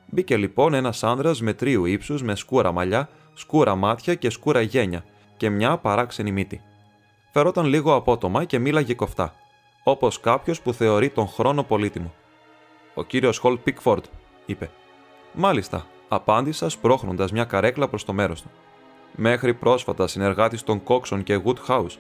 Μπήκε 0.07 0.37
λοιπόν 0.37 0.75
ένας 0.75 1.05
άνδρας 1.05 1.41
με 1.41 1.53
τρίου 1.53 1.85
ύψους 1.85 2.23
με 2.23 2.35
σκούρα 2.35 2.73
μαλλιά, 2.73 3.09
σκούρα 3.35 3.75
μάτια 3.75 4.15
και 4.15 4.31
σκούρα 4.31 4.61
γένια 4.61 5.05
και 5.37 5.51
μια 5.51 5.77
παράξενη 5.77 6.33
μύτη. 6.33 6.63
Φερόταν 7.33 7.65
λίγο 7.67 7.95
απότομα 7.95 8.45
και 8.45 8.59
μίλαγε 8.59 8.95
κοφτά, 8.95 9.35
όπως 9.83 10.21
κάποιος 10.21 10.61
που 10.61 10.73
θεωρεί 10.73 11.09
τον 11.11 11.29
χρόνο 11.29 11.63
πολύτιμο. 11.63 12.15
Ο 12.95 13.05
κύριος 13.05 13.39
Χολ 13.39 13.57
Πίκφορντ, 13.57 14.05
είπε. 14.47 14.71
Μάλιστα, 15.33 15.87
απάντησα 16.13 16.69
σπρώχνοντας 16.69 17.33
μια 17.33 17.45
καρέκλα 17.45 17.89
προς 17.89 18.05
το 18.05 18.13
μέρος 18.13 18.43
του. 18.43 18.51
Μέχρι 19.17 19.55
πρόσφατα 19.55 20.07
συνεργάτης 20.07 20.63
των 20.63 20.83
Κόξον 20.83 21.23
και 21.23 21.41
Woodhouse. 21.45 21.97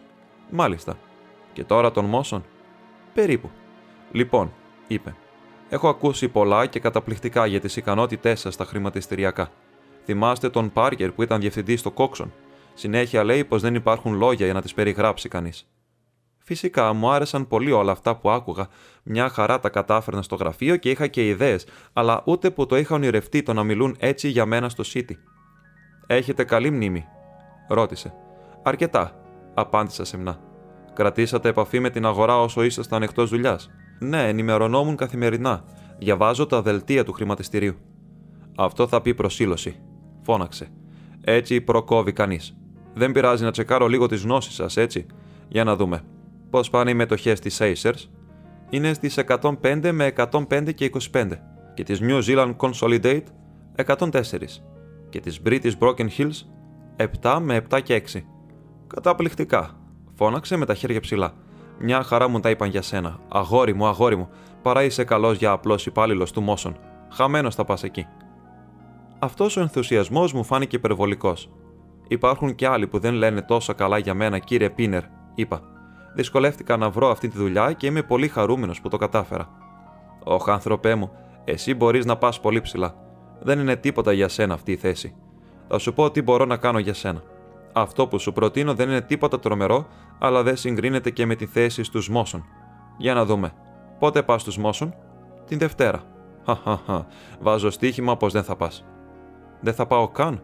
Μάλιστα. 0.50 0.96
Και 1.52 1.64
τώρα 1.64 1.90
των 1.90 2.04
Μόσον. 2.04 2.44
Περίπου. 3.14 3.50
Λοιπόν, 4.12 4.52
είπε. 4.86 5.14
Έχω 5.68 5.88
ακούσει 5.88 6.28
πολλά 6.28 6.66
και 6.66 6.80
καταπληκτικά 6.80 7.46
για 7.46 7.60
τις 7.60 7.76
ικανότητές 7.76 8.40
σας 8.40 8.54
στα 8.54 8.64
χρηματιστηριακά. 8.64 9.50
Θυμάστε 10.04 10.50
τον 10.50 10.72
Πάρκερ 10.72 11.12
που 11.12 11.22
ήταν 11.22 11.40
διευθυντής 11.40 11.80
στο 11.80 11.90
Κόξον. 11.90 12.32
Συνέχεια 12.74 13.24
λέει 13.24 13.44
πως 13.44 13.62
δεν 13.62 13.74
υπάρχουν 13.74 14.14
λόγια 14.14 14.44
για 14.44 14.54
να 14.54 14.62
τις 14.62 14.74
περιγράψει 14.74 15.28
κανείς. 15.28 15.66
Φυσικά 16.50 16.92
μου 16.92 17.10
άρεσαν 17.10 17.46
πολύ 17.46 17.72
όλα 17.72 17.92
αυτά 17.92 18.16
που 18.16 18.30
άκουγα. 18.30 18.68
Μια 19.02 19.28
χαρά 19.28 19.60
τα 19.60 19.68
κατάφερνα 19.68 20.22
στο 20.22 20.34
γραφείο 20.34 20.76
και 20.76 20.90
είχα 20.90 21.06
και 21.06 21.26
ιδέες, 21.26 21.66
αλλά 21.92 22.22
ούτε 22.24 22.50
που 22.50 22.66
το 22.66 22.76
είχα 22.76 22.94
ονειρευτεί 22.94 23.42
το 23.42 23.52
να 23.52 23.62
μιλούν 23.62 23.96
έτσι 23.98 24.28
για 24.28 24.46
μένα 24.46 24.68
στο 24.68 24.84
City. 24.94 25.12
Έχετε 26.06 26.44
καλή 26.44 26.70
μνήμη, 26.70 27.04
ρώτησε. 27.68 28.14
Αρκετά, 28.62 29.20
απάντησα 29.54 30.04
σεμνά. 30.04 30.40
Κρατήσατε 30.92 31.48
επαφή 31.48 31.80
με 31.80 31.90
την 31.90 32.06
αγορά 32.06 32.40
όσο 32.40 32.62
ήσασταν 32.62 33.02
εκτός 33.02 33.30
δουλειάς; 33.30 33.70
Ναι, 33.98 34.28
ενημερωνόμουν 34.28 34.96
καθημερινά. 34.96 35.64
Διαβάζω 35.98 36.46
τα 36.46 36.62
δελτία 36.62 37.04
του 37.04 37.12
χρηματιστηρίου. 37.12 37.74
Αυτό 38.56 38.86
θα 38.86 39.00
πει 39.00 39.14
προσήλωση, 39.14 39.80
φώναξε. 40.22 40.68
Έτσι 41.20 41.60
προκόβει 41.60 42.12
κανείς. 42.12 42.56
Δεν 42.94 43.12
πειράζει 43.12 43.44
να 43.44 43.50
τσεκάρω 43.50 43.86
λίγο 43.86 44.06
τις 44.06 44.22
γνώσεις 44.22 44.54
σας, 44.54 44.76
έτσι. 44.76 45.06
Για 45.48 45.64
να 45.64 45.76
δούμε. 45.76 46.04
Πώς 46.50 46.70
πάνε 46.70 46.90
οι 46.90 46.94
μετοχές 46.94 47.40
της 47.40 47.60
Acers. 47.60 48.08
Είναι 48.70 48.92
στις 48.92 49.18
105 49.18 49.92
με 49.92 50.06
105 50.06 50.72
και 50.74 50.84
25. 50.84 51.26
Και 51.74 51.82
της 51.82 52.00
New 52.02 52.22
Zealand 52.22 52.56
Consolidate 52.56 53.22
104. 53.74 54.62
Και 55.08 55.20
της 55.20 55.40
British 55.44 55.72
Broken 55.78 56.08
Hills 56.18 56.46
7 57.22 57.38
με 57.40 57.66
7 57.70 57.80
και 57.80 57.94
6. 57.94 58.24
Καταπληκτικά, 58.86 59.70
φώναξε 60.14 60.56
με 60.56 60.66
τα 60.66 60.74
χέρια 60.74 61.00
ψηλά. 61.00 61.32
Μια 61.78 62.02
χαρά 62.02 62.28
μου 62.28 62.40
τα 62.40 62.50
είπαν 62.50 62.68
για 62.68 62.82
σένα. 62.82 63.18
Αγόρι 63.28 63.74
μου, 63.74 63.86
αγόρι 63.86 64.16
μου, 64.16 64.28
παρά 64.62 64.82
είσαι 64.82 65.04
καλός 65.04 65.38
για 65.38 65.50
απλός 65.50 65.86
υπάλληλος 65.86 66.32
του 66.32 66.40
Μόσον. 66.40 66.76
Χαμένος 67.12 67.54
θα 67.54 67.64
πας 67.64 67.82
εκεί. 67.82 68.06
Αυτός 69.18 69.56
ο 69.56 69.60
ενθουσιασμός 69.60 70.32
μου 70.32 70.44
φάνηκε 70.44 70.76
υπερβολικός. 70.76 71.50
Υπάρχουν 72.08 72.54
και 72.54 72.66
άλλοι 72.66 72.86
που 72.86 72.98
δεν 72.98 73.14
λένε 73.14 73.42
τόσο 73.42 73.74
καλά 73.74 73.98
για 73.98 74.14
μένα, 74.14 74.38
κύριε 74.38 74.70
Πίνερ, 74.70 75.02
είπα. 75.34 75.69
Δυσκολεύτηκα 76.14 76.76
να 76.76 76.90
βρω 76.90 77.10
αυτή 77.10 77.28
τη 77.28 77.38
δουλειά 77.38 77.72
και 77.72 77.86
είμαι 77.86 78.02
πολύ 78.02 78.28
χαρούμενος 78.28 78.80
που 78.80 78.88
το 78.88 78.96
κατάφερα. 78.96 79.48
Ωχ, 80.24 80.48
άνθρωπέ 80.48 80.94
μου, 80.94 81.10
εσύ 81.44 81.74
μπορείς 81.74 82.04
να 82.04 82.16
πας 82.16 82.40
πολύ 82.40 82.60
ψηλά. 82.60 82.94
Δεν 83.40 83.58
είναι 83.58 83.76
τίποτα 83.76 84.12
για 84.12 84.28
σένα 84.28 84.54
αυτή 84.54 84.72
η 84.72 84.76
θέση. 84.76 85.14
Θα 85.68 85.78
σου 85.78 85.92
πω 85.92 86.10
τι 86.10 86.22
μπορώ 86.22 86.44
να 86.44 86.56
κάνω 86.56 86.78
για 86.78 86.94
σένα. 86.94 87.22
Αυτό 87.72 88.06
που 88.06 88.18
σου 88.18 88.32
προτείνω 88.32 88.74
δεν 88.74 88.88
είναι 88.88 89.00
τίποτα 89.00 89.38
τρομερό, 89.38 89.86
αλλά 90.18 90.42
δεν 90.42 90.56
συγκρίνεται 90.56 91.10
και 91.10 91.26
με 91.26 91.34
τη 91.34 91.46
θέση 91.46 91.82
στους 91.82 92.08
Μόσον. 92.08 92.44
Για 92.98 93.14
να 93.14 93.24
δούμε. 93.24 93.52
Πότε 93.98 94.22
πας 94.22 94.40
στους 94.40 94.58
Μόσον; 94.58 94.94
Την 95.46 95.58
Δευτέρα. 95.58 96.02
Χαχαχα. 96.44 97.06
Βάζω 97.40 97.70
στοίχημα 97.70 98.16
πως 98.16 98.32
δεν 98.32 98.42
θα 98.42 98.56
πας. 98.56 98.84
Δεν 99.60 99.74
θα 99.74 99.86
πάω 99.86 100.08
καν. 100.08 100.42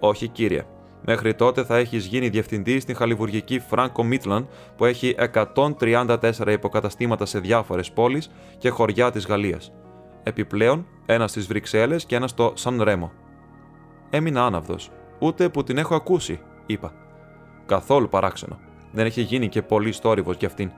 Όχι, 0.00 0.28
κύριε. 0.28 0.66
Μέχρι 1.06 1.34
τότε 1.34 1.64
θα 1.64 1.76
έχεις 1.76 2.06
γίνει 2.06 2.28
διευθυντή 2.28 2.80
στην 2.80 2.94
χαλιβουργική 2.94 3.62
Franco 3.70 4.12
Midland 4.12 4.44
που 4.76 4.84
έχει 4.84 5.14
134 5.34 6.16
υποκαταστήματα 6.48 7.26
σε 7.26 7.38
διάφορες 7.38 7.92
πόλεις 7.92 8.30
και 8.58 8.68
χωριά 8.68 9.10
της 9.10 9.26
Γαλλίας. 9.26 9.72
Επιπλέον, 10.22 10.86
ένας 11.06 11.30
στις 11.30 11.46
Βρυξέλλες 11.46 12.04
και 12.04 12.16
ένας 12.16 12.30
στο 12.30 12.52
Σαν 12.54 12.82
Ρέμο. 12.82 13.12
Έμεινα 14.10 14.44
άναυδος. 14.44 14.90
Ούτε 15.18 15.48
που 15.48 15.62
την 15.62 15.78
έχω 15.78 15.94
ακούσει, 15.94 16.40
είπα. 16.66 16.92
Καθόλου 17.66 18.08
παράξενο. 18.08 18.58
Δεν 18.92 19.06
έχει 19.06 19.20
γίνει 19.20 19.48
και 19.48 19.62
πολύ 19.62 19.92
στόριβο 19.92 20.34
κι 20.34 20.46
αυτήν. 20.46 20.70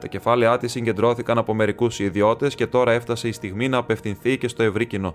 Τα 0.00 0.06
κεφάλαιά 0.06 0.58
της 0.58 0.72
συγκεντρώθηκαν 0.72 1.38
από 1.38 1.54
μερικούς 1.54 1.98
ιδιώτες 1.98 2.54
και 2.54 2.66
τώρα 2.66 2.92
έφτασε 2.92 3.28
η 3.28 3.32
στιγμή 3.32 3.68
να 3.68 3.76
απευθυνθεί 3.76 4.38
και 4.38 4.48
στο 4.48 4.62
ευρύ 4.62 4.86
κοινό. 4.86 5.14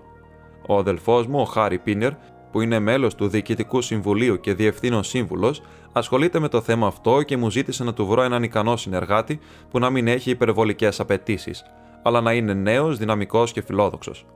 Ο 0.66 0.78
αδελφός 0.78 1.26
μου, 1.26 1.40
ο 1.40 1.44
Χάρι 1.44 1.78
Πίνερ, 1.78 2.12
που 2.52 2.60
είναι 2.60 2.78
μέλος 2.78 3.14
του 3.14 3.28
Διοικητικού 3.28 3.80
Συμβουλίου 3.80 4.40
και 4.40 4.54
Διευθύνων 4.54 5.02
Σύμβουλος, 5.02 5.62
ασχολείται 5.92 6.38
με 6.38 6.48
το 6.48 6.60
θέμα 6.60 6.86
αυτό 6.86 7.22
και 7.22 7.36
μου 7.36 7.50
ζήτησε 7.50 7.84
να 7.84 7.92
του 7.92 8.06
βρω 8.06 8.22
έναν 8.22 8.42
ικανό 8.42 8.76
συνεργάτη 8.76 9.38
που 9.70 9.78
να 9.78 9.90
μην 9.90 10.08
έχει 10.08 10.30
υπερβολικές 10.30 11.00
απαιτήσεις, 11.00 11.62
αλλά 12.02 12.20
να 12.20 12.32
είναι 12.32 12.54
νέος, 12.54 12.98
δυναμικός 12.98 13.52
και 13.52 13.62
φιλόδοξος. 13.62 14.26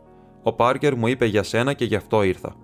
Ο 0.42 0.52
Πάρκερ 0.52 0.96
μου 0.96 1.06
είπε 1.06 1.26
για 1.26 1.42
σένα 1.42 1.72
και 1.72 1.84
γι' 1.84 1.94
αυτό 1.94 2.22
ήρθα. 2.22 2.54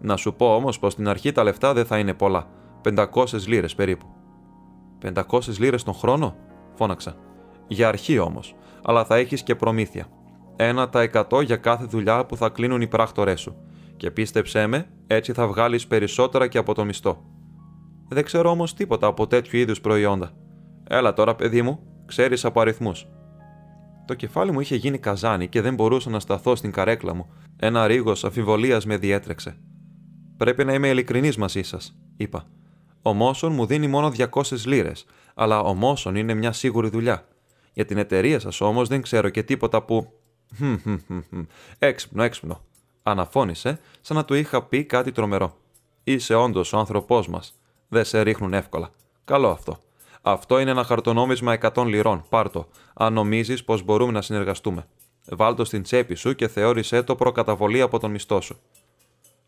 Να 0.00 0.16
σου 0.16 0.34
πω 0.34 0.54
όμως 0.54 0.78
πως 0.78 0.92
στην 0.92 1.08
αρχή 1.08 1.32
τα 1.32 1.42
λεφτά 1.42 1.72
δεν 1.72 1.84
θα 1.84 1.98
είναι 1.98 2.14
πολλά. 2.14 2.46
500 2.82 3.46
λίρες 3.46 3.74
περίπου. 3.74 4.06
500 4.98 5.58
λίρες 5.58 5.82
τον 5.82 5.94
χρόνο, 5.94 6.36
φώναξα. 6.74 7.16
Για 7.66 7.88
αρχή 7.88 8.18
όμως, 8.18 8.54
αλλά 8.84 9.04
θα 9.04 9.16
έχεις 9.16 9.42
και 9.42 9.54
προμήθεια. 9.54 10.06
Ένα 10.56 10.88
τα 10.88 11.00
100 11.00 11.42
για 11.42 11.56
κάθε 11.56 11.84
δουλειά 11.84 12.26
που 12.26 12.36
θα 12.36 12.48
κλείνουν 12.48 12.80
οι 12.80 12.86
πράκτορές 12.86 13.40
σου. 13.40 13.56
Και 14.02 14.10
πίστεψέ 14.10 14.66
με, 14.66 14.88
έτσι 15.06 15.32
θα 15.32 15.46
βγάλεις 15.46 15.86
περισσότερα 15.86 16.46
και 16.46 16.58
από 16.58 16.74
το 16.74 16.84
μισθό. 16.84 17.24
Δεν 18.08 18.24
ξέρω 18.24 18.50
όμως 18.50 18.74
τίποτα 18.74 19.06
από 19.06 19.26
τέτοιου 19.26 19.58
είδους 19.58 19.80
προϊόντα. 19.80 20.32
Έλα 20.88 21.12
τώρα, 21.12 21.34
παιδί 21.34 21.62
μου, 21.62 21.80
ξέρεις 22.06 22.44
από 22.44 22.60
αριθμούς. 22.60 23.06
Το 24.06 24.14
κεφάλι 24.14 24.52
μου 24.52 24.60
είχε 24.60 24.76
γίνει 24.76 24.98
καζάνι 24.98 25.48
και 25.48 25.60
δεν 25.60 25.74
μπορούσα 25.74 26.10
να 26.10 26.20
σταθώ 26.20 26.54
στην 26.56 26.72
καρέκλα 26.72 27.14
μου. 27.14 27.32
Ένα 27.56 27.86
ρίγος 27.86 28.24
αφιβολία 28.24 28.80
με 28.86 28.96
διέτρεξε. 28.96 29.56
Πρέπει 30.36 30.64
να 30.64 30.74
είμαι 30.74 30.88
ειλικρινής 30.88 31.36
μαζί 31.36 31.62
σας, 31.62 31.96
είπα. 32.16 32.46
Ο 33.02 33.12
Μόσον 33.12 33.52
μου 33.52 33.66
δίνει 33.66 33.86
μόνο 33.86 34.12
200 34.16 34.64
λίρες, 34.64 35.04
αλλά 35.34 35.60
ο 35.60 35.74
Μόσον 35.74 36.16
είναι 36.16 36.34
μια 36.34 36.52
σίγουρη 36.52 36.88
δουλειά. 36.88 37.28
Για 37.72 37.84
την 37.84 37.98
εταιρεία 37.98 38.40
σας 38.40 38.60
όμως 38.60 38.88
δεν 38.88 39.02
ξέρω 39.02 39.28
και 39.28 39.42
τίποτα 39.42 39.82
που. 39.82 40.12
Έξυπνο, 41.78 42.22
έξυπνο. 42.22 42.60
Αναφώνησε, 43.02 43.80
σαν 44.00 44.16
να 44.16 44.24
του 44.24 44.34
είχα 44.34 44.62
πει 44.62 44.84
κάτι 44.84 45.12
τρομερό. 45.12 45.56
Είσαι 46.04 46.34
όντως 46.34 46.72
ο 46.72 46.78
άνθρωπός 46.78 47.28
μας. 47.28 47.54
Δεν 47.88 48.04
σε 48.04 48.20
ρίχνουν 48.20 48.54
εύκολα. 48.54 48.90
Καλό 49.24 49.48
αυτό. 49.50 49.78
Αυτό 50.22 50.58
είναι 50.58 50.70
ένα 50.70 50.84
χαρτονόμισμα 50.84 51.58
100 51.74 51.84
λιρών. 51.86 52.24
Πάρτο, 52.28 52.68
αν 52.94 53.12
νομίζεις 53.12 53.64
πως 53.64 53.82
μπορούμε 53.82 54.12
να 54.12 54.22
συνεργαστούμε. 54.22 54.86
Βάλτο 55.28 55.64
στην 55.64 55.82
τσέπη 55.82 56.14
σου 56.14 56.34
και 56.34 56.48
θεώρησέ 56.48 57.02
το 57.02 57.14
προκαταβολή 57.14 57.80
από 57.80 57.98
τον 57.98 58.10
μισθό 58.10 58.40
σου. 58.40 58.56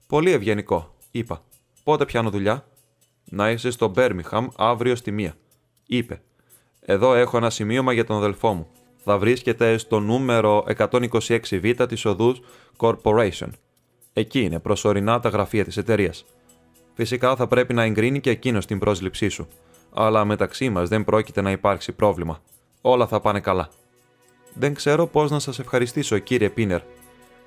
Πολύ 0.06 0.30
ευγενικό, 0.30 0.94
είπα. 1.10 1.42
Πότε 1.84 2.04
πιάνω 2.04 2.30
δουλειά; 2.30 2.66
Να 3.24 3.50
είσαι 3.50 3.70
στο 3.70 3.88
Μπέρμιχαμ 3.88 4.48
αύριο 4.56 4.94
στη 4.94 5.10
μία. 5.10 5.34
Είπε. 5.86 6.22
Εδώ 6.80 7.14
έχω 7.14 7.36
ένα 7.36 7.50
σημείωμα 7.50 7.92
για 7.92 8.04
τον 8.04 8.16
αδελφό 8.16 8.52
μου. 8.52 8.68
Θα 9.04 9.18
βρίσκεται 9.18 9.78
στο 9.78 10.00
νούμερο 10.00 10.64
126β 10.76 11.86
της 11.88 12.04
οδούς 12.04 12.40
Corporation. 12.76 13.48
Εκεί 14.12 14.40
είναι 14.40 14.58
προσωρινά 14.58 15.20
τα 15.20 15.28
γραφεία 15.28 15.64
της 15.64 15.76
εταιρείας. 15.76 16.24
Φυσικά 16.94 17.36
θα 17.36 17.46
πρέπει 17.46 17.74
να 17.74 17.82
εγκρίνει 17.82 18.20
και 18.20 18.30
εκείνος 18.30 18.66
την 18.66 18.78
πρόσληψή 18.78 19.28
σου. 19.28 19.48
Αλλά 19.94 20.24
μεταξύ 20.24 20.70
μας 20.70 20.88
δεν 20.88 21.04
πρόκειται 21.04 21.40
να 21.40 21.50
υπάρξει 21.50 21.92
πρόβλημα. 21.92 22.42
Όλα 22.80 23.06
θα 23.06 23.20
πάνε 23.20 23.40
καλά. 23.40 23.68
Δεν 24.54 24.74
ξέρω 24.74 25.06
πώς 25.06 25.30
να 25.30 25.38
σας 25.38 25.58
ευχαριστήσω, 25.58 26.18
κύριε 26.18 26.50
Πίνερ. 26.50 26.80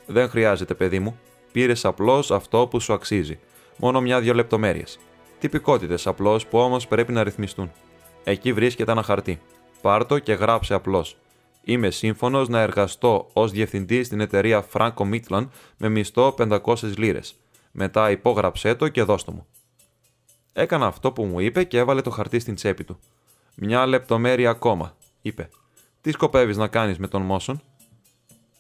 Δεν 0.05 0.29
χρειάζεται, 0.29 0.73
παιδί 0.73 0.99
μου. 0.99 1.19
Πήρες 1.51 1.85
απλώς 1.85 2.31
αυτό 2.31 2.67
που 2.67 2.79
σου 2.79 2.93
αξίζει. 2.93 3.39
Μόνο 3.77 4.01
μια-δυο 4.01 4.33
λεπτομέρειες. 4.33 4.99
Τυπικότητες 5.39 6.07
απλώς 6.07 6.47
που 6.47 6.59
όμως 6.59 6.87
πρέπει 6.87 7.11
να 7.11 7.23
ρυθμιστούν. 7.23 7.71
Εκεί 8.23 8.53
βρίσκεται 8.53 8.91
ένα 8.91 9.03
χαρτί. 9.03 9.41
Πάρτο 9.81 10.19
και 10.19 10.33
γράψε 10.33 10.73
απλώς. 10.73 11.17
Είμαι 11.69 11.89
σύμφωνος 11.89 12.47
να 12.47 12.59
εργαστώ 12.59 13.29
ως 13.33 13.51
διευθυντής 13.51 14.05
στην 14.05 14.19
εταιρεία 14.19 14.65
Franco 14.73 14.91
Midland 14.97 15.47
με 15.77 15.89
μισθό 15.89 16.35
500 16.37 16.59
λίρες. 16.97 17.35
Μετά 17.71 18.11
υπόγραψέ 18.11 18.75
το 18.75 18.87
και 18.87 19.03
δώστο 19.03 19.31
μου. 19.31 19.45
Έκανα 20.53 20.85
αυτό 20.85 21.11
που 21.11 21.23
μου 21.23 21.39
είπε 21.39 21.63
και 21.63 21.77
έβαλε 21.77 22.01
το 22.01 22.09
χαρτί 22.09 22.39
στην 22.39 22.55
τσέπη 22.55 22.83
του. 22.83 22.99
Μια 23.55 23.85
λεπτομέρεια 23.85 24.49
ακόμα, 24.49 24.95
είπε. 25.21 25.49
Τι 26.01 26.11
σκοπεύεις 26.11 26.57
να 26.57 26.67
κάνεις 26.67 26.97
με 26.97 27.07
τον 27.07 27.21
Μόσον; 27.21 27.61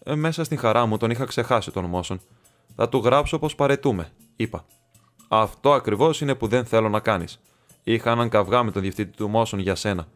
Ε, 0.03 0.15
μέσα 0.15 0.43
στην 0.43 0.57
χαρά 0.57 0.85
μου 0.85 0.97
τον 0.97 1.09
είχα 1.09 1.25
ξεχάσει 1.25 1.71
τον 1.71 1.85
Μόσον. 1.85 2.21
Θα 2.75 2.89
του 2.89 2.97
γράψω 2.97 3.39
πως 3.39 3.55
παρετούμε, 3.55 4.11
είπα. 4.35 4.65
Αυτό 5.27 5.73
ακριβώς 5.73 6.21
είναι 6.21 6.35
που 6.35 6.47
δεν 6.47 6.65
θέλω 6.65 6.89
να 6.89 6.99
κάνεις. 6.99 7.39
Είχα 7.83 8.11
έναν 8.11 8.29
καυγά 8.29 8.63
με 8.63 8.71
τον 8.71 8.81
διευθυντή 8.81 9.15
του 9.17 9.29
Μόσον 9.29 9.59
για 9.59 9.75
σένα. 9.75 10.07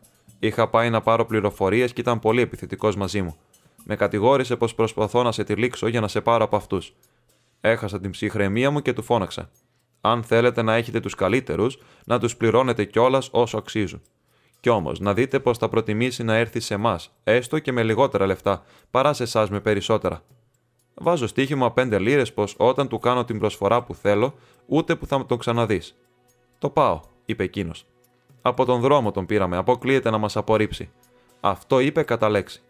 Είχα 0.44 0.68
πάει 0.68 0.90
να 0.90 1.02
πάρω 1.02 1.26
πληροφορίες 1.26 1.94
και 1.94 2.02
ήταν 2.02 2.20
πολύ 2.20 2.42
επιθετικός 2.42 2.96
μαζί 2.96 3.22
μου. 3.22 3.36
Με 3.84 3.96
κατηγόρησε 3.96 4.56
πως 4.56 4.76
προσπαθώ 4.76 5.24
να 5.24 5.32
σε 5.32 5.44
τυλίξω 5.44 5.88
για 5.88 6.02
να 6.02 6.08
σε 6.08 6.22
πάρω 6.22 6.44
από 6.44 6.56
αυτούς. 6.56 6.94
Έχασα 7.62 8.00
την 8.00 8.12
ψυχραιμία 8.12 8.72
μου 8.72 8.82
και 8.82 8.94
του 8.94 9.04
φώναξα. 9.04 9.50
Αν 10.02 10.24
θέλετε 10.24 10.62
να 10.62 10.74
έχετε 10.74 11.00
τους 11.00 11.16
καλύτερους, 11.16 11.78
να 12.06 12.20
τους 12.20 12.36
πληρώνετε 12.38 12.86
κιόλας 12.86 13.30
όσο 13.32 13.58
αξίζουν. 13.58 14.02
Κι 14.60 14.70
όμως, 14.70 15.00
να 15.00 15.14
δείτε 15.14 15.40
πως 15.40 15.58
θα 15.58 15.70
προτιμήσει 15.70 16.24
να 16.24 16.36
έρθει 16.36 16.60
σε 16.60 16.74
εμάς, 16.74 17.12
έστω 17.24 17.60
και 17.60 17.72
με 17.72 17.84
λιγότερα 17.84 18.26
λεφτά, 18.26 18.64
παρά 18.92 19.14
σε 19.14 19.24
εσάς 19.24 19.50
με 19.50 19.60
περισσότερα. 19.60 20.24
Βάζω 20.94 21.28
στοίχημα 21.28 21.72
πέντε 21.72 22.00
λίρες 22.00 22.34
πως 22.34 22.56
όταν 22.58 22.88
του 22.88 23.00
κάνω 23.00 23.26
την 23.26 23.40
προσφορά 23.40 23.84
που 23.84 23.96
θέλω, 23.96 24.34
ούτε 24.66 24.96
που 24.96 25.06
θα 25.06 25.26
τον 25.26 25.38
ξαναδείς. 25.38 25.96
Το 26.60 26.70
πάω, 26.70 27.00
είπε 27.26 27.44
εκείνος. 27.44 27.86
Από 28.42 28.66
τον 28.66 28.80
δρόμο 28.80 29.12
τον 29.12 29.26
πήραμε, 29.26 29.58
αποκλείεται 29.58 30.10
να 30.10 30.18
μας 30.18 30.36
απορρίψει. 30.36 30.90
Αυτό 31.42 31.80
είπε 31.80 32.04
κατά 32.04 32.30
λέξη. 32.30 32.62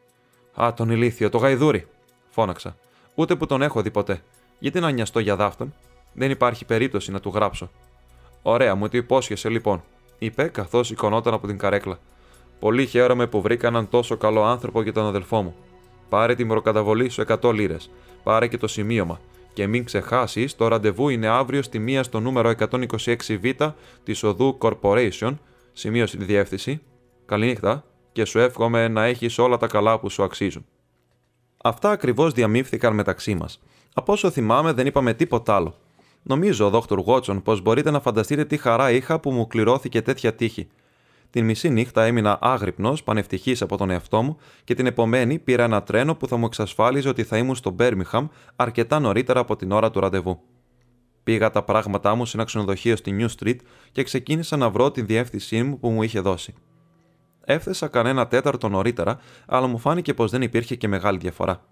Α, 0.62 0.74
τον 0.74 0.90
ηλίθιο, 0.90 1.30
το 1.30 1.38
γαϊδούρι, 1.38 1.88
φώναξα. 2.30 2.76
Ούτε 3.16 3.36
που 3.36 3.46
τον 3.46 3.62
έχω 3.62 3.82
δει 3.82 3.92
ποτέ. 3.92 4.22
Γιατί 4.60 4.80
να 4.80 4.92
νοιαστώ 4.92 5.20
για 5.20 5.36
δάφτον, 5.36 5.74
δεν 6.14 6.32
υπάρχει 6.32 6.66
περίπτωση 6.66 7.12
να 7.12 7.20
του 7.20 7.32
γράψω. 7.34 7.70
Ωραία, 8.42 8.76
μου 8.76 8.90
το 8.90 8.98
υπόσχεσαι 8.98 9.50
λοιπόν, 9.50 9.84
είπε 10.18 10.48
καθώς 10.48 10.88
σηκωνόταν 10.88 11.34
από 11.34 11.48
την 11.48 11.58
καρέκλα. 11.58 12.00
Πολύ 12.60 12.86
χαίρομαι 12.86 13.28
που 13.28 13.42
βρήκα 13.42 13.68
έναν 13.68 13.90
τόσο 13.90 14.18
καλό 14.18 14.44
άνθρωπο 14.44 14.82
για 14.82 14.94
τον 14.94 15.06
αδελφό 15.06 15.42
μου. 15.42 15.56
Πάρε 16.10 16.36
την 16.36 16.48
προκαταβολή 16.48 17.10
σου 17.10 17.24
100 17.42 17.54
λίρες. 17.54 17.90
Πάρε 18.24 18.48
και 18.48 18.58
το 18.58 18.68
σημείωμα. 18.68 19.20
Και 19.54 19.68
μην 19.68 19.86
ξεχάσεις, 19.86 20.56
το 20.56 20.68
ραντεβού 20.68 21.10
είναι 21.10 21.28
αύριο 21.28 21.62
στη 21.62 21.80
μία 21.80 22.04
στο 22.04 22.20
νούμερο 22.20 22.54
126β 22.60 23.74
της 24.04 24.24
οδού 24.24 24.58
Corporation. 24.62 25.34
Σημείωσε 25.74 26.18
τη 26.18 26.24
διεύθυνση. 26.24 26.82
Καληνύχτα 27.26 27.84
και 28.12 28.26
σου 28.26 28.40
εύχομαι 28.40 28.88
να 28.88 29.04
έχεις 29.04 29.38
όλα 29.38 29.58
τα 29.58 29.68
καλά 29.68 30.00
που 30.00 30.10
σου 30.10 30.24
αξίζουν. 30.24 30.66
Αυτά 31.64 31.92
ακριβώς 31.92 32.34
διαμήφθηκαν 32.34 32.94
μεταξύ 32.94 33.36
μας. 33.36 33.62
Από 33.94 34.14
όσο 34.14 34.30
θυμάμαι, 34.30 34.72
δεν 34.72 34.86
είπαμε 34.86 35.14
τίποτα 35.14 35.56
άλλο. 35.56 35.76
Νομίζω, 36.24 36.70
Δόκτωρ 36.70 37.02
Βότσον, 37.02 37.42
πως 37.42 37.62
μπορείτε 37.62 37.92
να 37.92 38.00
φανταστείτε 38.00 38.46
τι 38.46 38.58
χαρά 38.58 38.92
είχα 38.92 39.20
που 39.20 39.32
μου 39.32 39.48
κληρώθηκε 39.48 40.02
τέτοια 40.02 40.36
τύχη. 40.36 40.68
Την 41.30 41.46
μισή 41.46 41.70
νύχτα 41.70 42.04
έμεινα 42.04 42.38
άγρυπνος, 42.42 43.04
πανευτυχής 43.04 43.62
από 43.62 43.78
τον 43.78 43.90
εαυτό 43.90 44.22
μου 44.22 44.38
και 44.64 44.74
την 44.74 44.86
επομένη 44.86 45.40
πήρα 45.40 45.64
ένα 45.64 45.84
τρένο 45.84 46.16
που 46.16 46.28
θα 46.28 46.38
μου 46.38 46.46
εξασφάλιζε 46.46 47.10
ότι 47.10 47.24
θα 47.24 47.38
ήμουν 47.38 47.56
στο 47.56 47.70
Μπέρμιχαμ 47.70 48.28
αρκετά 48.56 49.00
νωρίτερα 49.00 49.40
από 49.40 49.56
την 49.56 49.72
ώρα 49.72 49.92
του 49.92 50.00
ραντεβού. 50.00 50.42
Πήγα 51.24 51.50
τα 51.50 51.64
πράγματά 51.64 52.16
μου 52.16 52.26
σε 52.26 52.38
ένα 52.38 52.46
ξενοδοχείο 52.46 52.96
στη 52.96 53.16
New 53.20 53.28
Street 53.40 53.56
και 53.92 54.04
ξεκίνησα 54.04 54.58
να 54.58 54.70
βρω 54.70 54.92
τη 54.92 55.02
διεύθυνσή 55.02 55.64
μου 55.64 55.80
που 55.80 55.90
μου 55.90 56.04
είχε 56.04 56.20
δώσει. 56.20 56.54
Έφθεσα 57.46 57.88
κανένα 57.88 58.28
τέταρτο 58.28 58.70
νωρίτερα, 58.70 59.20
αλλά 59.46 59.68
μου 59.68 59.78
φάνηκε 59.78 60.14
πως 60.14 60.32
δεν 60.32 60.42
υπήρχε 60.42 60.76
και 60.76 60.88
μεγάλη 60.88 61.18
διαφορά. 61.18 61.64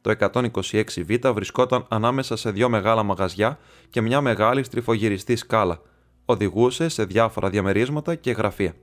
Το 0.00 0.14
126β 0.18 1.32
βρισκόταν 1.34 1.86
ανάμεσα 1.88 2.36
σε 2.36 2.50
δύο 2.50 2.68
μεγάλα 2.68 3.02
μαγαζιά 3.02 3.58
και 3.90 4.00
μια 4.00 4.20
μεγάλη 4.20 4.64
στριφογυριστή 4.64 5.36
σκάλα. 5.36 5.80
Οδηγούσε 6.24 6.88
σε 6.88 7.04
διάφορα 7.04 7.50
διαμερίσματα 7.50 8.14
και 8.14 8.30
γραφεία. 8.30 8.74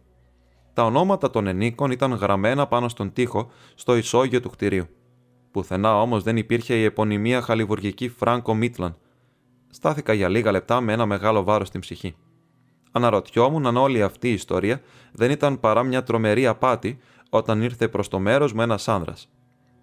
Τα 0.74 0.84
ονόματα 0.84 1.30
των 1.30 1.48
ενίκων 1.48 1.92
ήταν 1.92 2.12
γραμμένα 2.14 2.68
πάνω 2.68 2.88
στον 2.88 3.14
τοίχο 3.14 3.52
στο 3.76 3.96
ισόγειο 3.96 4.40
του 4.40 4.50
κτηρίου. 4.50 4.88
Πουθενά 5.52 6.02
όμως 6.02 6.24
δεν 6.24 6.38
υπήρχε 6.38 6.76
η 6.76 6.84
επωνυμία 6.84 7.42
χαλιβουργική 7.42 8.10
Φράνκο 8.10 8.54
Μίτλαν. 8.54 8.98
Στάθηκα 9.75 10.13
για 10.13 10.29
λίγα 10.29 10.51
λεπτά 10.51 10.82
με 10.82 10.94
ένα 10.94 11.05
μεγάλο 11.05 11.44
βάρος 11.44 11.67
στην 11.67 11.79
ψυχή. 11.79 12.15
Αναρωτιόμουν 12.91 13.65
αν 13.65 13.77
όλη 13.77 14.01
αυτή 14.01 14.29
η 14.29 14.34
ιστορία 14.34 14.82
δεν 15.12 15.32
ήταν 15.32 15.60
παρά 15.60 15.84
μια 15.84 16.03
τρομερή 16.03 16.48
απάτη 16.48 16.98
όταν 17.29 17.62
ήρθε 17.62 17.88
προς 17.88 18.08
το 18.08 18.20
μέρος 18.20 18.53
μου 18.53 18.62
ένας 18.62 18.88
άνδρας. 18.88 19.29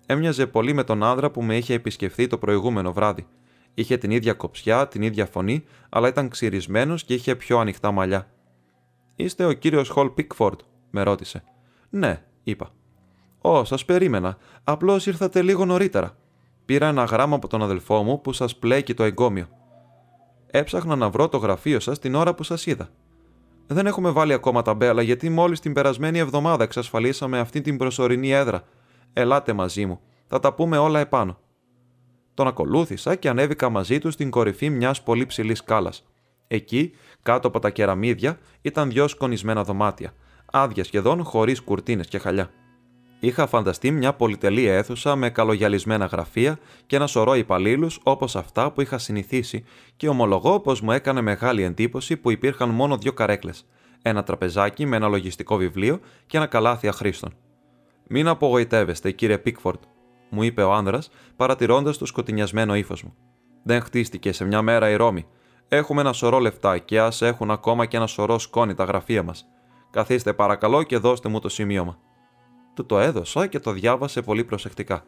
Έμοιαζε 0.07 0.47
πολύ 0.47 0.73
με 0.73 0.85
τον 0.85 1.03
άνδρα 1.03 1.31
που 1.31 1.43
με 1.43 1.57
είχε 1.57 1.75
επισκεφθεί 1.75 2.27
το 2.27 2.39
προηγούμενο 2.39 2.93
βράδυ. 2.93 3.27
Είχε 3.75 3.97
την 3.97 4.11
ίδια 4.11 4.33
κοψιά, 4.33 4.89
την 4.89 5.03
ίδια 5.03 5.27
φωνή, 5.27 5.65
αλλά 5.89 6.09
ήταν 6.09 6.29
ξυρισμένος 6.29 7.05
και 7.05 7.15
είχε 7.15 7.37
πιο 7.37 7.59
ανοιχτά 7.59 7.91
μαλλιά. 7.91 8.31
Είστε 9.17 9.45
ο 9.45 9.53
κύριος 9.53 9.89
Χολ 9.89 10.09
Πίκφορντ, 10.09 10.61
με 10.91 11.03
ρώτησε. 11.03 11.45
Ναι, 11.91 12.23
είπα. 12.43 12.71
Ω, 13.41 13.65
σας 13.65 13.85
περίμενα. 13.85 14.37
Απλώς 14.65 15.07
ήρθατε 15.07 15.43
λίγο 15.43 15.65
νωρίτερα. 15.65 16.17
Πήρα 16.65 16.87
ένα 16.87 17.05
γράμμα 17.05 17.37
από 17.37 17.49
τον 17.49 17.63
αδελφό 17.63 18.03
μου 18.03 18.21
που 18.21 18.33
σας 18.33 18.57
πλέκει 18.57 18.95
το 18.95 19.03
εγκόμιο. 19.03 19.49
Έψαχνα 20.55 20.97
να 20.97 21.11
βρω 21.11 21.29
το 21.29 21.37
γραφείο 21.37 21.81
σας 21.81 21.99
την 21.99 22.15
ώρα 22.15 22.35
που 22.35 22.43
σας 22.43 22.67
είδα. 22.67 22.89
Δεν 23.67 23.87
έχουμε 23.87 24.11
βάλει 24.11 24.33
ακόμα 24.33 24.63
ταμπέλα 24.63 25.03
γιατί 25.03 25.29
μόλις 25.29 25.61
την 25.61 25.73
περασμένη 25.73 26.19
εβδομάδα 26.19 26.65
εξασφαλίσαμε 26.65 27.39
αυτή 27.39 27.61
την 27.61 27.77
προσωρινή 27.77 28.31
έδρα. 28.31 28.65
Ελάτε 29.13 29.53
μαζί 29.53 29.87
μου. 29.87 30.01
Θα 30.27 30.39
τα 30.39 30.55
πούμε 30.55 30.79
όλα 30.79 31.01
επάνω. 31.01 31.39
Τον 32.35 32.47
ακολούθησα 32.47 33.15
και 33.15 33.29
ανέβηκα 33.29 33.69
μαζί 33.69 33.99
του 33.99 34.11
στην 34.11 34.31
κορυφή 34.31 34.71
μιας 34.71 35.03
πολύ 35.03 35.27
ψηλής 35.27 35.59
σκάλας. 35.59 36.07
Εκεί, 36.47 36.93
κάτω 37.23 37.49
από 37.49 37.59
τα 37.59 37.71
κεραμίδια, 37.71 38.39
ήταν 38.63 38.91
δυο 38.91 39.09
σκονισμένα 39.09 39.65
δωμάτια, 39.65 40.13
άδεια 40.53 40.85
σχεδόν 40.85 41.25
χωρίς 41.25 41.61
κουρτίνες 41.61 42.07
και 42.07 42.19
χαλιά. 42.19 42.51
Είχα 43.25 43.47
φανταστεί 43.47 43.91
μια 43.91 44.13
πολυτελή 44.13 44.65
αίθουσα 44.65 45.17
με 45.17 45.31
καλογιαλισμένα 45.31 46.05
γραφεία 46.07 46.59
και 46.87 46.97
ένα 46.97 47.07
σωρό 47.07 47.35
υπαλλήλους 47.35 48.01
όπως 48.03 48.37
αυτά 48.37 48.73
που 48.73 48.81
είχα 48.81 48.99
συνηθίσει 48.99 49.65
και 49.97 50.09
ομολογώ 50.09 50.61
πως 50.61 50.81
μου 50.81 50.93
έκανε 50.93 51.21
μεγάλη 51.21 51.63
εντύπωση 51.63 52.17
που 52.17 52.31
υπήρχαν 52.31 52.69
μόνο 52.69 52.97
δύο 52.97 53.13
καρέκλες, 53.13 53.67
ένα 54.03 54.23
τραπεζάκι 54.23 54.87
με 54.87 54.97
ένα 54.97 55.09
λογιστικό 55.09 55.57
βιβλίο 55.57 56.01
και 56.27 56.37
ένα 56.37 56.47
καλάθι 56.47 56.89
αχρήστων. 56.89 57.35
Μην 58.09 58.29
απογοητεύεστε, 58.29 59.11
κύριε 59.11 59.39
Πίκφορντ, 59.39 59.81
μου 60.31 60.43
είπε 60.43 60.63
ο 60.63 60.73
άνδρας, 60.73 61.11
παρατηρώντας 61.37 61.99
το 61.99 62.07
σκοτεινιασμένο 62.07 62.75
ύφος 62.75 63.03
μου. 63.03 63.15
Δεν 63.63 63.81
χτίστηκε 63.81 64.33
σε 64.33 64.45
μια 64.45 64.63
μέρα 64.63 64.91
η 64.91 64.97
Ρώμη. 64.97 65.27
Έχουμε 65.69 66.01
ένα 66.01 66.13
σωρό 66.13 66.39
λεφτά 66.39 66.79
και 66.79 67.01
ας 67.01 67.23
έχουν 67.23 67.51
ακόμα 67.51 67.87
και 67.87 67.97
ένα 67.97 68.07
σωρό 68.07 68.39
σκόνη 68.39 68.75
τα 68.75 68.85
γραφεία 68.85 69.23
μας. 69.23 69.45
Καθίστε 69.91 70.33
παρακαλώ 70.33 70.83
και 70.83 70.97
δώστε 70.97 71.29
μου 71.29 71.39
το 71.39 71.49
σημείωμα. 71.49 71.99
Του 72.75 72.87
το 72.87 72.99
έδωσα 72.99 73.47
και 73.47 73.59
το 73.59 73.73
διάβασε 73.73 74.23
πολύ 74.23 74.45
προσεκτικά. 74.45 75.05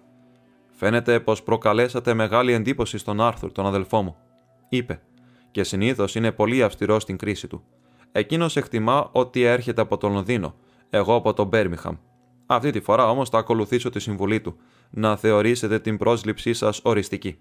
Φαίνεται 0.70 1.20
πως 1.20 1.42
προκαλέσατε 1.42 2.14
μεγάλη 2.14 2.53
εντύπωση 2.53 2.98
στον 2.98 3.20
Άρθουρ, 3.20 3.53
τον 3.53 3.66
αδελφό 3.66 4.03
μου, 4.03 4.16
είπε, 4.68 5.00
και 5.50 5.64
συνήθως 5.64 6.14
είναι 6.14 6.33
πολύ 6.33 6.62
αυστηρό 6.62 7.00
στην 7.00 7.16
κρίση 7.16 7.46
του. 7.46 7.64
Εκείνος 8.12 8.57
εκτιμά 8.57 9.09
ότι 9.12 9.42
έρχεται 9.42 9.81
από 9.81 9.96
τον 9.96 10.12
Λονδίνο, 10.12 10.55
εγώ 10.90 11.14
από 11.14 11.33
τον 11.33 11.46
Μπέρμιχαμ. 11.46 11.96
Αυτή 12.46 12.70
τη 12.70 12.81
φορά 12.81 13.11
όμως 13.11 13.29
θα 13.29 13.38
ακολουθήσω 13.38 13.90
τη 13.90 14.00
συμβουλή 14.00 14.40
του, 14.40 14.57
να 14.90 15.16
θεωρήσετε 15.16 15.79
την 15.79 15.96
πρόσληψή 15.96 16.53
σας 16.53 16.81
οριστική. 16.83 17.38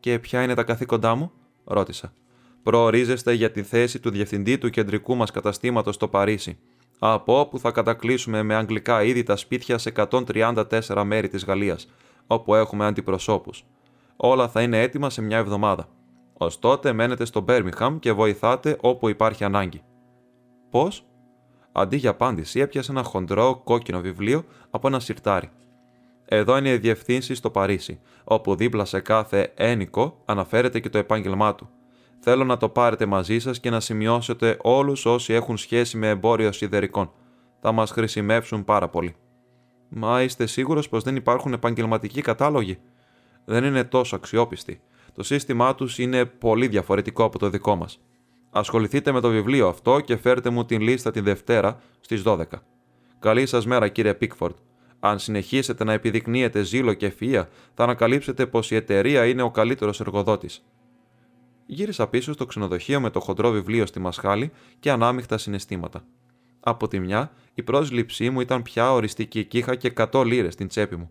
Και 0.00 0.18
ποια 0.18 0.42
είναι 0.42 0.54
τα 0.54 0.62
καθήκοντά 0.62 1.14
μου, 1.14 1.32
ρώτησα. 1.64 2.12
Προορίζεστε 2.62 3.32
για 3.32 3.50
τη 3.50 3.62
θέση 3.62 4.00
του 4.00 4.10
διευθυντή 4.10 4.58
του 4.58 4.70
κεντρικού 4.70 5.16
μας 5.16 5.30
καταστήματος 5.30 5.94
στο 5.94 6.08
Παρίσι, 6.08 6.58
από 6.98 7.40
όπου 7.40 7.58
θα 7.58 7.70
κατακλείσουμε 7.70 8.42
με 8.42 8.54
αγγλικά 8.54 9.02
είδη 9.02 9.22
τα 9.22 9.36
σπίτια 9.36 9.78
σε 9.78 9.92
134 10.10 11.02
μέρη 11.04 11.28
της 11.28 11.44
Γαλλίας, 11.44 11.88
όπου 12.26 12.54
έχουμε 12.54 12.86
αντιπροσώπους. 12.86 13.64
Όλα 14.16 14.48
θα 14.48 14.62
είναι 14.62 14.80
έτοιμα 14.80 15.10
σε 15.10 15.22
μια 15.22 15.38
εβδομάδα. 15.38 15.88
Ω 16.38 16.48
τότε 16.48 16.92
μένετε 16.92 17.24
στο 17.24 17.40
Μπέρμιχαμ 17.40 17.98
και 17.98 18.12
βοηθάτε 18.12 18.76
όπου 18.80 19.08
υπάρχει 19.08 19.44
ανάγκη. 19.44 19.82
Πώς; 20.70 21.04
Αντί 21.78 21.96
για 21.96 22.10
απάντηση, 22.10 22.60
έπιασε 22.60 22.92
ένα 22.92 23.02
χοντρό 23.02 23.60
κόκκινο 23.64 24.00
βιβλίο 24.00 24.44
από 24.70 24.88
ένα 24.88 25.00
σιρτάρι. 25.00 25.50
Εδώ 26.24 26.56
είναι 26.56 26.68
οι 26.68 26.78
διευθύνσεις 26.78 27.38
στο 27.38 27.50
Παρίσι, 27.50 28.00
όπου 28.24 28.54
δίπλα 28.54 28.84
σε 28.84 29.00
κάθε 29.00 29.52
ένικο 29.54 30.22
αναφέρεται 30.24 30.80
και 30.80 30.88
το 30.88 30.98
επάγγελμά 30.98 31.54
του. 31.54 31.68
Θέλω 32.28 32.44
να 32.44 32.56
το 32.56 32.68
πάρετε 32.68 33.06
μαζί 33.06 33.38
σας 33.38 33.60
και 33.60 33.70
να 33.70 33.80
σημειώσετε 33.80 34.56
όλους 34.62 35.06
όσοι 35.06 35.32
έχουν 35.32 35.56
σχέση 35.56 35.96
με 35.96 36.08
εμπόριο 36.08 36.52
σιδερικών. 36.52 37.12
Θα 37.60 37.72
μας 37.72 37.90
χρησιμεύσουν 37.90 38.64
πάρα 38.64 38.88
πολύ. 38.88 39.14
Μα 39.88 40.22
είστε 40.22 40.46
σίγουρος 40.46 40.88
πως 40.88 41.02
δεν 41.02 41.16
υπάρχουν 41.16 41.52
επαγγελματικοί 41.52 42.20
κατάλογοι; 42.20 42.78
Δεν 43.44 43.64
είναι 43.64 43.84
τόσο 43.84 44.16
αξιόπιστοι. 44.16 44.80
Το 45.14 45.22
σύστημά 45.22 45.74
τους 45.74 45.98
είναι 45.98 46.24
πολύ 46.24 46.68
διαφορετικό 46.68 47.24
από 47.24 47.38
το 47.38 47.50
δικό 47.50 47.76
μας. 47.76 48.00
Ασχοληθείτε 48.50 49.12
με 49.12 49.20
το 49.20 49.28
βιβλίο 49.28 49.68
αυτό 49.68 50.00
και 50.00 50.16
φέρτε 50.16 50.50
μου 50.50 50.64
την 50.64 50.80
λίστα 50.80 51.10
τη 51.10 51.20
Δευτέρα 51.20 51.80
στις 52.00 52.22
12. 52.22 52.44
Καλή 53.18 53.46
σας 53.46 53.66
μέρα, 53.66 53.88
κύριε 53.88 54.14
Πίκφορντ. 54.14 54.54
Αν 55.00 55.18
συνεχίσετε 55.18 55.84
να 55.84 55.92
επιδεικνύετε 55.92 56.62
ζήλο 56.62 56.92
και 56.92 57.06
ευφυα, 57.06 57.48
θα 57.74 57.82
ανακαλύψετε 57.82 58.46
πως 58.46 58.70
η 58.70 58.74
εταιρεία 58.74 59.26
είναι 59.26 59.42
ο 59.42 59.50
καλύτερος 59.50 60.00
εργοδότης. 60.00 60.64
Γύρισα 61.66 62.08
πίσω 62.08 62.32
στο 62.32 62.46
ξενοδοχείο 62.46 63.00
με 63.00 63.10
το 63.10 63.20
χοντρό 63.20 63.50
βιβλίο 63.50 63.86
στη 63.86 64.00
μασχάλη 64.00 64.52
και 64.80 64.90
ανάμειχτα 64.90 65.38
συναισθήματα. 65.38 66.04
Από 66.60 66.88
τη 66.88 66.98
μια, 66.98 67.32
η 67.54 67.62
πρόσληψή 67.62 68.30
μου 68.30 68.40
ήταν 68.40 68.62
πια 68.62 68.92
οριστική 68.92 69.44
και 69.44 69.58
είχα 69.58 69.74
και 69.74 69.92
100 69.96 70.24
λίρες 70.26 70.52
στην 70.52 70.68
τσέπη 70.68 70.96
μου. 70.96 71.10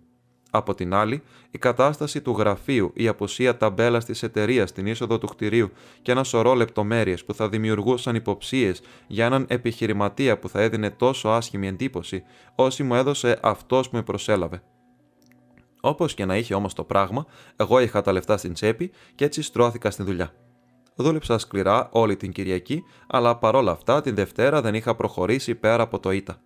Από 0.49 0.75
την 0.75 0.93
άλλη, 0.93 1.23
η 1.51 1.57
κατάσταση 1.57 2.21
του 2.21 2.31
γραφείου, 2.31 2.91
η 2.93 3.07
απουσία 3.07 3.57
ταμπέλας 3.57 4.05
της 4.05 4.23
εταιρείας 4.23 4.69
στην 4.69 4.85
είσοδο 4.85 5.17
του 5.17 5.27
κτηρίου 5.27 5.71
και 6.01 6.11
ένα 6.11 6.23
σωρό 6.23 6.53
λεπτομέρειες 6.53 7.25
που 7.25 7.33
θα 7.33 7.49
δημιουργούσαν 7.49 8.15
υποψίες 8.15 8.81
για 9.07 9.25
έναν 9.25 9.45
επιχειρηματία 9.49 10.39
που 10.39 10.49
θα 10.49 10.61
έδινε 10.61 10.89
τόσο 10.89 11.29
άσχημη 11.29 11.67
εντύπωση, 11.67 12.23
όσοι 12.55 12.83
μου 12.83 12.95
έδωσε 12.95 13.39
αυτός 13.41 13.89
που 13.89 13.95
με 13.95 14.03
προσέλαβε. 14.03 14.63
Όπως 15.81 16.13
και 16.13 16.25
να 16.25 16.37
είχε 16.37 16.53
όμως 16.53 16.73
το 16.73 16.83
πράγμα, 16.83 17.25
εγώ 17.55 17.79
είχα 17.79 18.01
τα 18.01 18.11
λεφτά 18.11 18.37
στην 18.37 18.53
τσέπη 18.53 18.91
και 19.15 19.25
έτσι 19.25 19.41
στρώθηκα 19.41 19.91
στη 19.91 20.03
δουλειά. 20.03 20.33
Δούλεψα 20.95 21.37
σκληρά 21.37 21.89
όλη 21.91 22.15
την 22.15 22.31
Κυριακή, 22.31 22.83
αλλά 23.07 23.37
παρόλα 23.37 23.71
αυτά 23.71 24.01
την 24.01 24.15
Δευτέρα 24.15 24.61
δεν 24.61 24.73
είχα 24.73 24.95
προχωρήσει 24.95 25.55
πέρα 25.55 25.83
από 25.83 25.99
το 25.99 26.11
ΙΤΑ. 26.11 26.41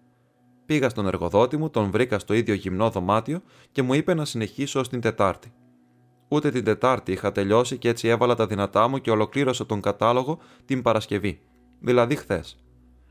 Πήγα 0.65 0.89
στον 0.89 1.07
εργοδότη 1.07 1.57
μου, 1.57 1.69
τον 1.69 1.91
βρήκα 1.91 2.19
στο 2.19 2.33
ίδιο 2.33 2.53
γυμνό 2.53 2.89
δωμάτιο 2.89 3.41
και 3.71 3.81
μου 3.81 3.93
είπε 3.93 4.13
να 4.13 4.25
συνεχίσω 4.25 4.79
ω 4.79 4.81
την 4.81 5.01
Τετάρτη. 5.01 5.53
Ούτε 6.27 6.51
την 6.51 6.63
Τετάρτη 6.63 7.11
είχα 7.11 7.31
τελειώσει 7.31 7.77
και 7.77 7.89
έτσι 7.89 8.07
έβαλα 8.07 8.35
τα 8.35 8.47
δυνατά 8.47 8.87
μου 8.87 8.97
και 8.97 9.11
ολοκλήρωσα 9.11 9.65
τον 9.65 9.81
κατάλογο 9.81 10.39
την 10.65 10.81
Παρασκευή. 10.81 11.41
δηλαδή 11.79 12.15
χθες. 12.15 12.63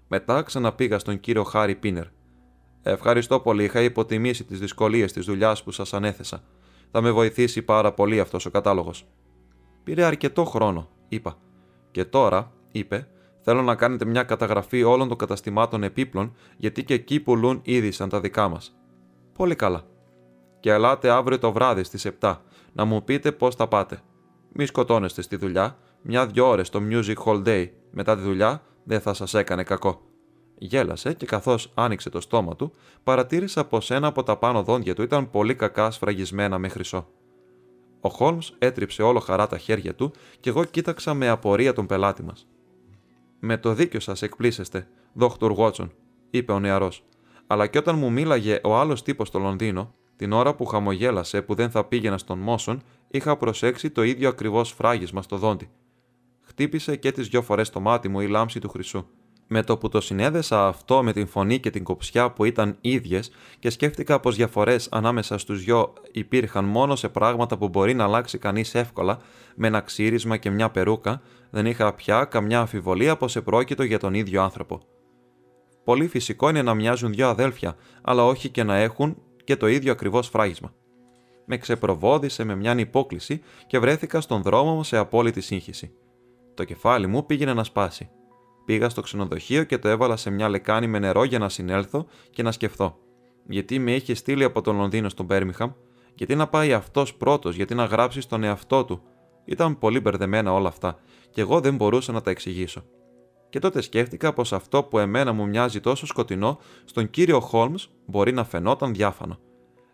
Μετά 0.09 0.43
ξαναπήγα 0.43 0.99
στον 0.99 1.21
κύριο 1.21 1.43
Χάρι 1.43 1.75
Πίνερ. 1.75 2.07
Ευχαριστώ 2.83 3.41
πολύ, 3.41 3.65
είχα 3.65 3.81
υποτιμήσει 3.81 4.45
τις 4.45 4.59
δυσκολίες 4.59 5.13
της 5.13 5.25
δουλειάς 5.25 5.63
που 5.63 5.71
σας 5.71 5.95
ανέθεσα. 5.95 6.43
Θα 6.91 7.01
με 7.01 7.11
βοηθήσει 7.11 7.63
πάρα 7.63 7.93
πολύ 7.93 8.21
αυτός 8.21 8.47
ο 8.47 8.51
κατάλογος. 8.51 9.07
Πήρε 9.85 10.05
αρκετό 10.05 10.45
χρόνο, 10.45 10.89
είπα. 11.09 11.39
Και 11.91 12.05
τώρα, 12.05 12.53
είπε, 12.73 13.09
θέλω 13.41 13.63
να 13.63 13.75
κάνετε 13.75 14.05
μια 14.05 14.23
καταγραφή 14.23 14.83
όλων 14.83 15.09
των 15.09 15.17
καταστημάτων 15.17 15.83
επίπλων, 15.83 16.35
γιατί 16.57 16.85
και 16.85 16.95
εκεί 16.95 17.21
πουλούν 17.21 17.61
ήδη 17.63 17.91
σαν 17.91 18.09
τα 18.09 18.21
δικά 18.21 18.49
μας. 18.49 18.77
Πολύ 19.33 19.55
καλά. 19.55 19.83
Και 20.61 20.71
ελάτε 20.71 21.11
αύριο 21.11 21.39
το 21.39 21.53
βράδυ 21.53 21.83
στις 21.83 22.07
7 22.21 22.37
να 22.73 22.85
μου 22.85 23.05
πείτε 23.05 23.33
πώς 23.33 23.55
θα 23.55 23.69
πάτε. 23.69 24.01
Μη 24.53 24.67
σκοτώνεστε 24.67 25.23
στη 25.23 25.37
δουλειά, 25.37 25.77
μια-δυο 26.03 26.49
ώρες 26.49 26.69
το 26.69 26.81
Music 26.91 27.15
Hall 27.25 27.45
Day 27.45 27.69
μετά 27.91 28.17
τη 28.17 28.23
δουλειά 28.23 28.63
δεν 28.85 29.01
θα 29.01 29.15
σας 29.15 29.35
έκανε 29.35 29.63
κακό. 29.63 30.01
Γέλασε 30.59 31.13
και 31.13 31.27
καθώς 31.27 31.73
άνοιξε 31.75 32.11
το 32.11 32.21
στόμα 32.21 32.57
του, 32.57 32.73
παρατήρησα 33.05 33.65
πως 33.65 33.91
ένα 33.91 34.07
από 34.07 34.23
τα 34.23 34.37
πάνω 34.37 34.63
δόντια 34.63 34.95
του 34.95 35.03
ήταν 35.03 35.31
πολύ 35.31 35.55
κακά 35.55 35.91
σφραγισμένα 35.91 36.59
με 36.59 36.69
χρυσό. 36.69 37.09
Ο 38.01 38.09
Χόλμς 38.09 38.55
έτριψε 38.59 39.03
όλο 39.03 39.21
χαρά 39.21 39.47
τα 39.47 39.59
χέρια 39.59 39.95
του 39.95 40.13
και 40.41 40.51
εγώ 40.51 40.65
κοίταξα 40.65 41.15
με 41.15 41.29
απορία 41.29 41.73
τον 41.73 41.87
πελάτη 41.87 42.23
μας. 42.23 42.47
Με 43.39 43.59
το 43.59 43.75
δίκιο 43.75 44.01
σας 44.01 44.23
εκπλήσεστε, 44.23 44.89
Δόκτωρ 45.13 45.53
Βότσον, 45.53 45.93
είπε 46.31 46.53
ο 46.53 46.59
νεαρός. 46.61 47.03
Αλλά 47.47 47.67
και 47.67 47.79
όταν 47.79 47.99
μου 47.99 48.13
μίλαγε 48.13 48.61
ο 48.65 48.77
άλλος 48.77 49.03
τύπος 49.03 49.29
στο 49.29 49.39
Λονδίνο, 49.39 49.95
την 50.17 50.33
ώρα 50.33 50.55
που 50.55 50.65
χαμογέλασε 50.65 51.43
που 51.43 51.55
δεν 51.55 51.71
θα 51.71 51.85
πήγαινα 51.85 52.19
στον 52.19 52.39
Μόσον, 52.39 52.83
είχα 53.09 53.37
προσέξει 53.37 53.91
το 53.91 54.03
ίδιο 54.03 54.29
ακριβώς 54.29 54.73
φράγισμα 54.73 55.23
στο 55.23 55.37
δόντι. 55.37 55.71
Χτύπησε 56.41 56.97
και 56.97 57.13
τις 57.13 57.29
δυο 57.29 57.43
φορές 57.43 57.71
το 57.71 57.81
μάτι 57.81 58.09
μου 58.09 58.21
η 58.21 58.27
λάμψη 58.27 58.59
του 58.59 58.69
χρυσού. 58.69 59.07
Με 59.51 59.63
το 59.63 59.77
που 59.77 59.89
το 59.89 60.01
συνέδεσα 60.01 60.67
αυτό 60.67 61.03
με 61.03 61.13
την 61.13 61.27
φωνή 61.27 61.59
και 61.59 61.71
την 61.71 61.85
κοψιά 61.85 62.31
που 62.31 62.45
ήταν 62.45 62.77
ίδιες 62.81 63.31
και 63.59 63.71
σκέφτηκα 63.71 64.21
πως 64.21 64.37
διαφορές 64.37 64.89
ανάμεσα 64.91 65.39
στους 65.39 65.65
δυο 65.65 65.93
υπήρχαν 66.13 66.65
μόνο 66.65 66.97
σε 66.97 67.09
πράγματα 67.09 67.59
που 67.59 67.69
μπορεί 67.69 67.95
να 67.95 68.05
αλλάξει 68.05 68.39
κανείς 68.39 68.75
εύκολα, 68.75 69.19
με 69.55 69.67
ένα 69.67 69.81
ξύρισμα 69.81 70.37
και 70.37 70.51
μια 70.51 70.71
περούκα, 70.71 71.21
δεν 71.51 71.67
είχα 71.67 71.95
πια 71.95 72.25
καμιά 72.25 72.61
αμφιβολία 72.61 73.17
πως 73.17 73.37
επρόκειτο 73.37 73.83
για 73.83 73.99
τον 73.99 74.15
ίδιο 74.15 74.43
άνθρωπο. 74.43 74.81
Πολύ 75.85 76.07
φυσικό 76.07 76.49
είναι 76.49 76.63
να 76.63 76.75
μοιάζουν 76.75 77.13
δύο 77.13 77.29
αδέλφια, 77.29 77.77
αλλά 78.03 78.25
όχι 78.25 78.49
και 78.49 78.63
να 78.63 78.77
έχουν 78.77 79.17
και 79.45 79.57
το 79.57 79.67
ίδιο 79.67 79.93
ακριβώς 79.93 80.29
φράγισμα. 80.29 80.73
Με 81.45 81.57
ξεπροβόδισε 81.57 82.45
με 82.45 82.57
μια 82.57 82.79
υπόκληση 82.79 83.43
και 83.67 83.79
βρέθηκα 83.79 84.21
στον 84.21 84.43
δρόμο 84.43 84.75
μου 84.75 84.85
σε 84.85 84.97
απόλυτη 84.97 85.41
σύγχυση. 85.41 85.93
Το 86.55 86.65
κεφάλι 86.65 87.07
μου 87.07 87.27
πήγαινε 87.27 87.55
να 87.55 87.65
σπάσει. 87.65 88.11
Πήγα 88.69 88.89
στο 88.89 89.01
ξενοδοχείο 89.01 89.65
και 89.65 89.79
το 89.79 89.89
έβαλα 89.89 90.17
σε 90.17 90.31
μια 90.31 90.49
λεκάνη 90.49 90.87
με 90.87 90.99
νερό 90.99 91.25
για 91.25 91.39
να 91.39 91.49
συνέλθω 91.49 92.07
και 92.31 92.43
να 92.43 92.53
σκεφτώ. 92.53 92.99
Γιατί 93.49 93.79
με 93.79 93.95
είχε 93.95 94.15
στείλει 94.15 94.45
από 94.45 94.61
τον 94.61 94.77
Λονδίνο 94.77 95.09
στον 95.09 95.27
Μπέρμιχαμ, 95.27 95.71
γιατί 96.15 96.35
να 96.35 96.47
πάει 96.49 96.73
αυτός 96.73 97.15
πρώτος, 97.15 97.57
γιατί 97.57 97.75
να 97.75 97.85
γράψει 97.85 98.21
στον 98.21 98.43
εαυτό 98.43 98.85
του; 98.85 99.03
Ήταν 99.45 99.79
πολύ 99.79 100.01
μπερδεμένα 100.01 100.53
όλα 100.53 100.69
αυτά, 100.69 100.99
και 101.31 101.41
εγώ 101.41 101.61
δεν 101.61 101.75
μπορούσα 101.77 102.13
να 102.13 102.21
τα 102.21 102.31
εξηγήσω. 102.31 102.85
Και 103.49 103.59
τότε 103.59 103.81
σκέφτηκα 103.81 104.33
πως 104.33 104.53
αυτό 104.53 104.83
που 104.83 104.99
εμένα 104.99 105.33
μου 105.33 105.47
μοιάζει 105.47 105.81
τόσο 105.81 106.07
σκοτεινό, 106.07 106.59
στον 106.85 107.11
κύριο 107.11 107.41
Χόλμς 107.41 107.89
μπορεί 108.07 108.33
να 108.33 108.45
φαινόταν 108.45 108.95
διάφανο. 108.95 109.39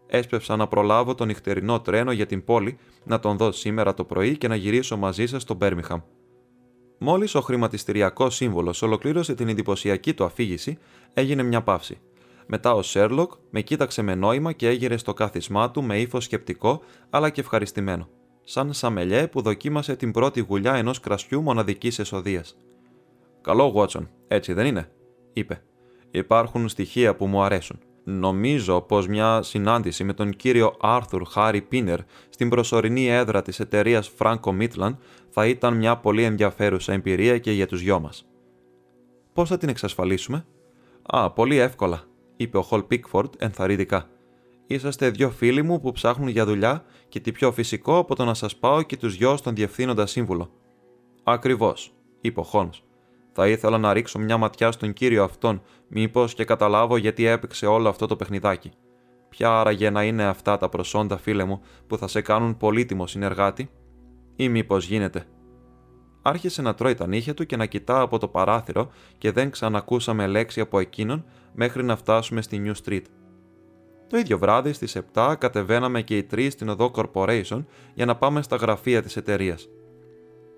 Έσπευσα 0.07 0.57
να 0.57 0.69
προλάβω 0.69 1.15
το 1.15 1.25
νυχτερινό 1.25 1.81
τρένο 1.81 2.13
για 2.13 2.27
την 2.27 2.45
πόλη, 2.45 2.79
να 3.05 3.21
τον 3.21 3.37
δω 3.37 3.53
σήμερα 3.53 3.95
το 3.95 4.05
πρωί 4.05 4.39
και 4.39 4.49
να 4.49 4.55
γυρίσω 4.55 4.97
μαζί 4.97 5.27
σας 5.27 5.43
στο 5.43 5.55
Μπέρμιχαμ. 5.55 6.01
Μόλις 6.99 7.35
ο 7.35 7.41
χρηματιστηριακός 7.41 8.35
σύμβολος 8.35 8.83
ολοκλήρωσε 8.83 9.35
την 9.35 9.49
εντυπωσιακή 9.49 10.15
του 10.15 10.25
αφήγηση, 10.25 10.79
έγινε 11.15 11.43
μια 11.43 11.63
παύση. 11.63 11.99
Μετά 12.47 12.75
ο 12.75 12.83
Σέρλοκ 12.83 13.33
με 13.51 13.61
κοίταξε 13.61 14.03
με 14.03 14.15
νόημα 14.15 14.53
και 14.53 14.69
έγειρε 14.69 14.97
στο 14.97 15.15
κάθισμά 15.15 15.71
του 15.71 15.83
με 15.83 16.01
ύφος 16.01 16.25
σκεπτικό 16.25 16.81
αλλά 17.11 17.31
και 17.31 17.41
ευχαριστημένο, 17.41 18.09
σαν 18.45 18.73
σαμελιέ 18.73 19.27
που 19.27 19.41
δοκίμασε 19.41 19.97
την 19.97 20.11
πρώτη 20.11 20.41
γουλιά 20.41 20.75
ενός 20.75 21.01
κρασιού 21.01 21.43
μοναδικής 21.43 21.99
εσοδεία. 21.99 22.45
Καλό, 23.41 23.71
Βότσον, 23.71 24.11
έτσι 24.29 24.53
δεν 24.53 24.67
είναι, 24.67 24.91
είπε. 25.33 25.63
Υπάρχουν 26.11 26.69
στοιχεία 26.69 27.17
που 27.17 27.27
μου 27.27 27.43
αρέσουν. 27.43 27.79
Νομίζω 28.05 28.81
πως 28.81 29.07
μια 29.07 29.43
συνάντηση 29.43 30.05
με 30.05 30.13
τον 30.13 30.31
κύριο 30.31 30.77
Άρθουρ 30.81 31.25
Χάρι 31.25 31.63
Πίνερ 31.63 32.01
στην 32.29 32.49
προσωρινή 32.49 33.09
έδρα 33.09 33.43
της 33.43 33.61
εταιρείας 33.61 34.13
Franco 34.19 34.61
Midland 34.61 34.97
θα 35.31 35.47
ήταν 35.47 35.77
μια 35.77 35.97
πολύ 35.97 36.23
ενδιαφέρουσα 36.23 36.93
εμπειρία 36.93 37.39
και 37.39 37.53
για 37.53 37.67
τους 37.67 37.81
δυο 37.83 38.01
μας. 38.01 38.27
Πώς 39.33 39.49
θα 39.49 39.57
την 39.57 39.69
εξασφαλίσουμε, 39.69 40.47
Α, 41.07 41.31
πολύ 41.31 41.57
εύκολα, 41.57 42.03
είπε 42.37 42.57
ο 42.57 42.63
Χολ 42.63 42.83
Πίκφορντ 42.83 43.35
ενθαρρυντικά. 43.39 44.09
Είσαστε 44.67 45.11
δύο 45.11 45.31
φίλοι 45.31 45.63
μου 45.63 45.81
που 45.81 45.93
ψάχνουν 45.93 46.29
για 46.29 46.45
δουλειά 46.45 46.85
και 47.09 47.21
τι 47.21 47.33
πιο 47.33 47.53
φυσικό 47.53 47.99
από 47.99 48.15
το 48.15 48.25
να 48.25 48.35
σας 48.35 48.57
πάω 48.57 48.83
και 48.83 48.97
τους 48.97 49.17
δυο 49.17 49.37
στον 49.37 49.55
διευθύνοντα 49.55 50.07
σύμβουλο. 50.07 50.51
Ακριβώς, 51.23 51.93
είπε 52.21 52.41
ο 52.41 52.43
Χόλμς. 52.43 52.83
Θα 53.37 53.49
ήθελα 53.49 53.79
να 53.79 53.93
ρίξω 53.93 54.19
μια 54.19 54.37
ματιά 54.37 54.73
στον 54.73 54.93
κύριο 54.93 55.25
αυτόν, 55.25 55.63
μήπως 55.89 56.35
και 56.35 56.45
καταλάβω 56.45 56.97
γιατί 56.97 57.27
έπαιξε 57.27 57.67
όλο 57.67 57.89
αυτό 57.89 58.07
το 58.07 58.17
παιχνιδάκι. 58.17 58.71
Ποια 59.29 59.61
άραγε 59.61 59.91
να 59.91 60.05
είναι 60.05 60.25
αυτά 60.25 60.57
τα 60.57 60.69
προσόντα, 60.69 61.17
φίλε 61.17 61.45
μου, 61.45 61.61
που 61.87 61.99
θα 61.99 62.09
σε 62.09 62.21
κάνουν 62.21 62.57
πολύτιμο 62.57 63.07
συνεργάτη, 63.07 63.71
ή 64.37 64.49
μήπως 64.49 64.87
γίνεται. 64.87 65.25
Άρχισε 66.23 66.63
να 66.63 66.75
τρώει 66.75 66.95
τα 66.95 67.07
νύχια 67.07 67.35
του 67.35 67.47
και 67.47 67.57
να 67.57 67.67
κοιτά 67.67 68.01
από 68.01 68.19
το 68.19 68.29
παράθυρο 68.29 68.91
και 69.19 69.33
δεν 69.33 69.51
ξανακούσαμε 69.51 70.27
λέξη 70.27 70.61
από 70.61 70.79
εκείνον 70.79 71.25
μέχρι 71.55 71.85
να 71.85 71.97
φτάσουμε 71.97 72.43
στη 72.43 72.63
New 72.65 72.73
Street. 72.85 73.05
Το 74.09 74.17
ίδιο 74.17 74.39
βράδυ 74.39 74.73
στις 74.73 74.99
7 75.15 75.35
κατεβαίναμε 75.39 76.03
και 76.03 76.17
οι 76.17 76.23
τρεις 76.23 76.53
στην 76.53 76.69
οδό 76.69 76.91
Corporation 76.95 77.65
για 77.95 78.05
να 78.05 78.17
πάμε 78.17 78.43
στα 78.43 78.57
γραφεία 78.57 79.03
της 79.03 79.17
εταιρείας. 79.17 79.69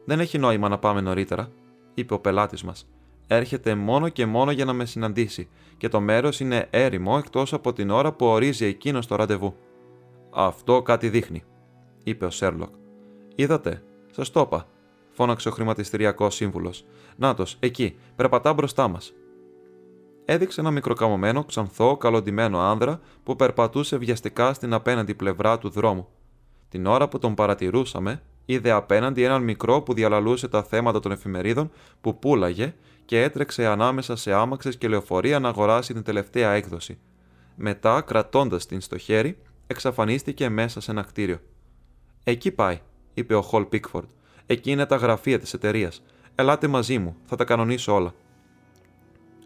Δεν 0.05 0.21
έχει 0.21 0.39
νόημα 0.39 0.69
να 0.69 0.79
πάμε 0.79 1.01
νωρίτερα, 1.01 1.49
είπε 1.97 2.15
ο 2.15 2.19
πελάτης 2.19 2.63
μας. 2.63 2.89
Έρχεται 3.27 3.75
μόνο 3.75 4.09
και 4.09 4.27
μόνο 4.27 4.51
για 4.51 4.65
να 4.65 4.73
με 4.73 4.85
συναντήσει, 4.85 5.49
και 5.77 5.89
το 5.89 6.01
μέρος 6.01 6.41
είναι 6.41 6.67
έρημο 6.71 7.17
εκτός 7.19 7.53
από 7.53 7.73
την 7.73 7.91
ώρα 7.91 8.13
που 8.13 8.27
ορίζει 8.27 8.65
εκείνος 8.65 9.07
το 9.07 9.17
ραντεβού. 9.17 9.55
Αυτό 10.31 10.83
κάτι 10.83 11.09
δείχνει, 11.09 11.45
είπε 12.03 12.25
ο 12.25 12.31
Σέρλοκ. 12.31 12.75
Είδατε, 13.35 13.83
σας 14.11 14.31
το 14.31 14.41
είπα, 14.41 14.67
φώναξε 15.11 15.49
ο 15.49 15.53
χρηματιστηριακός 15.53 16.35
σύμβουλος. 16.35 16.85
Νάτος, 17.17 17.57
εκεί, 17.61 17.97
περπατά 18.17 18.53
μπροστά 18.53 18.89
μας. 18.89 19.13
Έδειξε 20.25 20.61
ένα 20.61 20.71
μικροκαμωμένο, 20.71 21.45
ξανθό, 21.45 21.97
καλοντημένο 21.97 22.59
άνδρα 22.59 23.01
που 23.23 23.37
περπατούσε 23.37 23.97
βιαστικά 23.97 24.53
στην 24.53 24.73
απέναντι 24.73 25.15
πλευρά 25.15 25.59
του 25.59 25.69
δρόμου. 25.69 26.09
Την 26.69 26.87
ώρα 26.87 27.09
που 27.09 27.19
τον 27.19 27.35
παρατηρούσαμε, 27.35 28.23
είδε 28.47 28.71
απέναντι 28.71 29.23
έναν 29.23 29.43
μικρό 29.43 29.83
που 29.83 29.95
διαλαλούσε 29.95 30.49
τα 30.49 30.63
θέματα 30.63 31.01
των 31.01 31.13
εφημερίδων 31.13 31.71
που 32.01 32.19
πούλαγε 32.19 32.75
και 33.05 33.23
έτρεξε 33.23 33.67
ανάμεσα 33.67 34.17
σε 34.17 34.33
άμαξες 34.33 34.77
και 34.77 34.89
λεωφορεία 34.89 35.39
να 35.39 35.49
αγοράσει 35.49 35.93
την 35.93 36.03
τελευταία 36.03 36.53
έκδοση. 36.53 36.99
Μετά, 37.57 38.01
κρατώντας 38.01 38.67
την 38.67 38.81
στο 38.81 38.99
χέρι, 38.99 39.39
εξαφανίστηκε 39.67 40.49
μέσα 40.49 40.81
σε 40.81 40.91
ένα 40.91 41.03
κτίριο. 41.03 41.39
Εκεί 42.25 42.51
πάει, 42.51 42.81
είπε 43.15 43.35
ο 43.35 43.43
Χολ 43.43 43.65
Πίκφορντ. 43.65 44.09
Εκεί 44.47 44.71
είναι 44.71 44.87
τα 44.87 44.97
γραφεία 44.97 45.39
της 45.39 45.55
εταιρείας. 45.55 46.03
Ελάτε 46.35 46.67
μαζί 46.67 46.99
μου, 46.99 47.17
θα 47.25 47.37
τα 47.37 47.45
κανονίσω 47.45 47.95
όλα. 47.95 48.15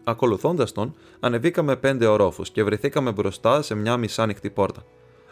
Ακολουθώντας 0.03 0.71
τον, 0.71 0.95
ανεβήκαμε 1.19 1.75
πέντε 1.75 2.05
ορόφους 2.05 2.51
και 2.51 2.63
βρεθήκαμε 2.63 3.11
μπροστά 3.11 3.61
σε 3.61 3.75
μια 3.75 3.97
μισάνοιχτη 3.97 4.49
πόρτα. 4.49 4.83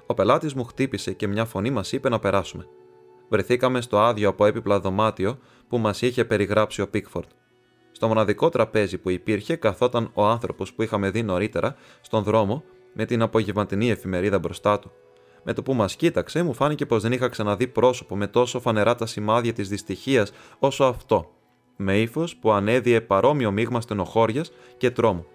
Ο 0.06 0.14
πελάτης 0.14 0.54
μου 0.54 0.64
χτύπησε 0.64 1.14
και 1.14 1.28
μια 1.28 1.46
φωνή 1.46 1.72
μας 1.72 1.92
είπε 1.92 2.10
να 2.10 2.20
περάσουμε. 2.20 2.68
Βρεθήκαμε 3.30 3.82
στο 3.82 4.00
άδειο 4.00 4.30
από 4.30 4.46
έπιπλα 4.46 4.80
δωμάτιο 4.80 5.39
που 5.68 5.78
μας 5.78 6.02
είχε 6.02 6.26
περιγράψει 6.26 6.82
ο 6.82 6.89
Πίκφορντ. 6.89 7.28
Στο 7.92 8.08
μοναδικό 8.08 8.50
τραπέζι 8.50 8.98
που 8.98 9.10
υπήρχε 9.10 9.56
καθόταν 9.56 10.12
ο 10.13 10.26
άνθρωπος 10.26 10.74
που 10.74 10.84
είχαμε 10.84 11.10
δει 11.10 11.24
νωρίτερα 11.24 11.76
στον 12.02 12.24
δρόμο 12.24 12.63
με 12.94 13.06
την 13.06 13.22
απογευματινή 13.22 13.89
εφημερίδα 13.89 14.39
μπροστά 14.39 14.80
του. 14.80 14.92
Με 15.44 15.54
το 15.54 15.63
που 15.63 15.74
μας 15.74 15.96
κοίταξε, 15.96 16.44
μου 16.44 16.54
φάνηκε 16.54 16.86
πως 16.86 17.02
δεν 17.02 17.12
είχα 17.12 17.28
ξαναδεί 17.28 17.68
πρόσωπο 17.68 18.15
με 18.15 18.28
τόσο 18.28 18.60
φανερά 18.60 18.96
τα 18.96 19.06
σημάδια 19.06 19.54
της 19.54 19.70
δυστυχίας 19.70 20.32
όσο 20.60 20.84
αυτό, 20.84 21.30
με 21.76 22.00
ύφος 22.00 22.36
που 22.36 22.52
ανέδιε 22.52 23.02
παρόμοιο 23.02 23.52
μείγμα 23.52 23.82
στενοχώριας 23.82 24.52
και 24.78 24.92
τρόμου. 24.92 25.26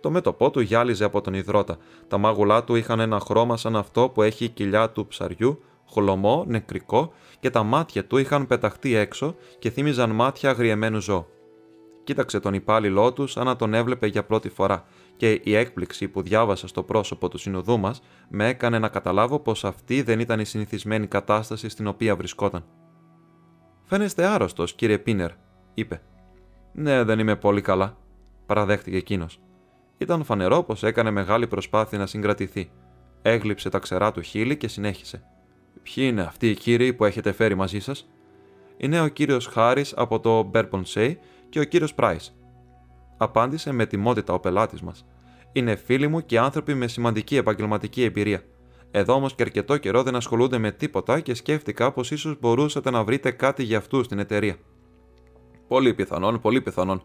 Το 0.00 0.10
μέτωπό 0.10 0.50
του 0.50 0.60
γυάλιζε 0.60 1.04
από 1.04 1.20
τον 1.20 1.34
υδρότα. 1.34 1.76
Τα 2.08 2.18
μάγουλά 2.18 2.64
του 2.64 2.74
είχαν 2.74 3.00
ένα 3.00 3.20
χρώμα 3.20 3.56
σαν 3.56 3.76
αυτό 3.76 4.08
που 4.08 4.22
έχει 4.22 4.44
η 4.44 4.48
κοιλιά 4.48 4.90
του 4.90 5.06
ψαριού, 5.06 5.62
χολομό, 5.90 6.44
νεκρικό 6.46 7.12
και 7.40 7.50
τα 7.50 7.62
μάτια 7.62 8.06
του 8.06 8.16
είχαν 8.16 8.46
πεταχτεί 8.46 8.94
έξω 8.94 9.36
και 9.58 9.70
θύμιζαν 9.70 10.10
μάτια 10.10 10.50
αγριεμένου 10.50 11.00
ζώου. 11.00 11.26
Κοίταξε 12.04 12.40
τον 12.40 12.54
υπάλληλό 12.54 13.12
τους 13.12 13.32
σαν 13.32 13.44
να 13.44 13.56
τον 13.56 13.74
έβλεπε 13.74 14.06
για 14.06 14.24
πρώτη 14.24 14.48
φορά 14.48 14.84
και 15.16 15.40
η 15.44 15.54
έκπληξη 15.54 16.08
που 16.08 16.22
διάβασα 16.22 16.68
στο 16.68 16.82
πρόσωπο 16.82 17.28
του 17.28 17.38
συνοδού 17.38 17.78
μας 17.78 18.02
με 18.28 18.48
έκανε 18.48 18.78
να 18.78 18.88
καταλάβω 18.88 19.38
πως 19.38 19.64
αυτή 19.64 20.02
δεν 20.02 20.20
ήταν 20.20 20.40
η 20.40 20.44
συνηθισμένη 20.44 21.06
κατάσταση 21.06 21.68
στην 21.68 21.86
οποία 21.86 22.16
βρισκόταν. 22.16 22.64
Φαίνεστε 23.84 24.24
άρρωστος, 24.24 24.74
κύριε 24.74 24.98
Πίνερ, 24.98 25.30
είπε. 25.74 26.02
Ναι, 26.72 27.02
δεν 27.02 27.18
είμαι 27.18 27.36
πολύ 27.36 27.60
καλά, 27.60 27.96
παραδέχτηκε 28.46 28.96
εκείνος. 28.96 29.40
Ήταν 29.98 30.24
φανερό 30.24 30.62
πως 30.62 30.82
έκανε 30.82 31.10
μεγάλη 31.10 31.46
προσπάθεια 31.46 31.98
να 31.98 32.06
συγκρατηθεί. 32.06 32.70
Έγλειψε 33.22 33.68
τα 33.68 33.78
ξερά 33.78 34.12
του 34.12 34.20
χείλη 34.20 34.56
και 34.56 34.68
συνέχισε. 34.68 35.22
Ποιοι 35.94 36.04
είναι 36.08 36.22
αυτοί 36.22 36.50
οι 36.50 36.54
κύριοι 36.54 36.92
που 36.92 37.04
έχετε 37.04 37.32
φέρει 37.32 37.54
μαζί 37.54 37.80
σας, 37.80 38.08
Είναι 38.76 39.00
ο 39.00 39.08
κύριος 39.08 39.46
Χάρης 39.46 39.94
από 39.96 40.20
το 40.20 40.50
Berponsay 40.54 41.14
και 41.48 41.60
ο 41.60 41.64
κύριος 41.64 41.94
Πράις. 41.94 42.36
Απάντησε 43.16 43.72
με 43.72 43.86
τιμότητα 43.86 44.32
ο 44.32 44.38
πελάτης 44.38 44.80
μας. 44.80 45.06
Είναι 45.52 45.76
φίλοι 45.76 46.08
μου 46.08 46.24
και 46.24 46.38
άνθρωποι 46.38 46.74
με 46.74 46.86
σημαντική 46.86 47.36
επαγγελματική 47.36 48.02
εμπειρία. 48.02 48.42
Εδώ 48.90 49.14
όμως 49.14 49.34
και 49.34 49.42
αρκετό 49.42 49.76
καιρό 49.76 50.02
δεν 50.02 50.14
ασχολούνται 50.14 50.58
με 50.58 50.70
τίποτα 50.70 51.20
και 51.20 51.34
σκέφτηκα 51.34 51.92
πως 51.92 52.10
ίσως 52.10 52.38
μπορούσατε 52.40 52.90
να 52.90 53.04
βρείτε 53.04 53.30
κάτι 53.30 53.62
για 53.62 53.78
αυτούς 53.78 54.04
στην 54.04 54.18
εταιρεία. 54.18 54.56
Πολύ 55.68 55.94
πιθανόν, 55.94 56.40
πολύ 56.40 56.60
πιθανόν, 56.60 57.02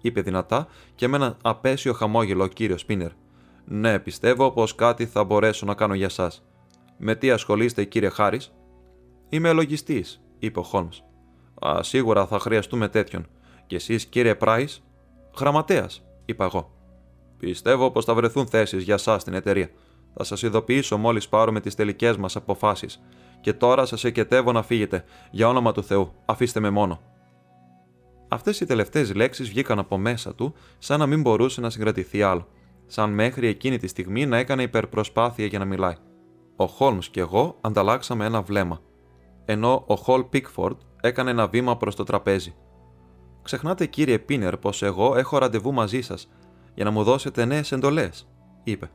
είπε 0.00 0.20
δυνατά 0.20 0.66
και 0.94 1.08
με 1.08 1.16
ένα 1.16 1.36
απέσιο 1.42 1.92
χαμόγελο 1.92 2.44
ο 2.44 2.46
κύριος 2.46 2.80
Σπίνερ. 2.80 3.10
Ναι, 3.64 3.98
πιστεύω 3.98 4.50
πως 4.50 4.74
κάτι 4.74 5.06
θα 5.06 5.24
μπορέσω 5.24 5.66
να 5.66 5.74
κάνω 5.74 5.94
για 5.94 6.06
εσά. 6.06 6.32
Με 6.98 7.14
τι 7.14 7.30
ασχολείστε, 7.30 7.84
κύριε 7.84 8.08
Χάρης; 8.08 8.52
Είμαι 9.28 9.52
λογιστής, 9.52 10.20
είπε 10.38 10.58
ο 10.58 10.62
Χόλμς. 10.62 11.02
Σίγουρα 11.80 12.26
θα 12.26 12.38
χρειαστούμε 12.38 12.88
τέτοιον. 12.88 13.26
Και 13.66 13.76
εσείς, 13.76 14.06
κύριε 14.06 14.34
Πράις, 14.34 14.82
γραμματέας, 15.38 16.04
είπα 16.24 16.44
εγώ. 16.44 16.70
Πιστεύω 17.38 17.90
πως 17.90 18.04
θα 18.04 18.14
βρεθούν 18.14 18.46
θέσεις 18.46 18.82
για 18.82 18.94
εσά 18.94 19.18
στην 19.18 19.34
εταιρεία. 19.34 19.70
Θα 20.14 20.24
σας 20.24 20.42
ειδοποιήσω 20.42 20.96
μόλις 20.96 21.28
πάρουμε 21.28 21.60
τις 21.60 21.74
τελικές 21.74 22.16
μας 22.16 22.36
αποφάσεις. 22.36 23.02
Και 23.40 23.52
τώρα 23.52 23.86
σας 23.86 24.04
εκετεύω 24.04 24.52
να 24.52 24.62
φύγετε. 24.62 25.04
Για 25.30 25.48
όνομα 25.48 25.72
του 25.72 25.82
Θεού, 25.82 26.12
αφήστε 26.24 26.60
με 26.60 26.70
μόνο. 26.70 27.00
Αυτές 28.28 28.60
οι 28.60 28.66
τελευταίες 28.66 29.14
λέξεις 29.14 29.48
βγήκαν 29.48 29.78
από 29.78 29.98
μέσα 29.98 30.34
του, 30.34 30.54
σαν 30.78 30.98
να 30.98 31.06
μην 31.06 31.20
μπορούσε 31.20 31.60
να 31.60 31.70
συγκρατηθεί 31.70 32.22
άλλο. 32.22 32.48
Σαν 32.86 33.10
μέχρι 33.10 33.46
εκείνη 33.46 33.78
τη 33.78 33.86
στιγμή 33.86 34.26
να 34.26 34.36
έκανε 34.36 34.62
υπερπροσπάθεια 34.62 35.46
για 35.46 35.58
να 35.58 35.64
μιλάει. 35.64 35.94
Ο 36.56 36.66
Χόλμς 36.66 37.08
και 37.08 37.20
εγώ 37.20 37.56
ανταλλάξαμε 37.60 38.24
ένα 38.24 38.42
βλέμμα. 38.42 38.80
Ενώ 39.44 39.84
ο 39.86 39.94
Χολ 39.94 40.24
Πίκφορντ 40.24 40.76
έκανε 41.00 41.30
ένα 41.30 41.46
βήμα 41.46 41.76
προς 41.76 41.94
το 41.94 42.04
τραπέζι. 42.04 42.54
Ξεχνάτε, 43.42 43.86
κύριε 43.86 44.18
Πίνερ, 44.18 44.56
πως 44.56 44.82
εγώ 44.82 45.16
έχω 45.16 45.38
ραντεβού 45.38 45.72
μαζί 45.72 46.00
σας 46.00 46.28
για 46.74 46.84
να 46.84 46.90
μου 46.90 47.02
δώσετε 47.02 47.44
νέες 47.44 47.72
εντολές, 47.72 48.28
είπε. 48.64 48.90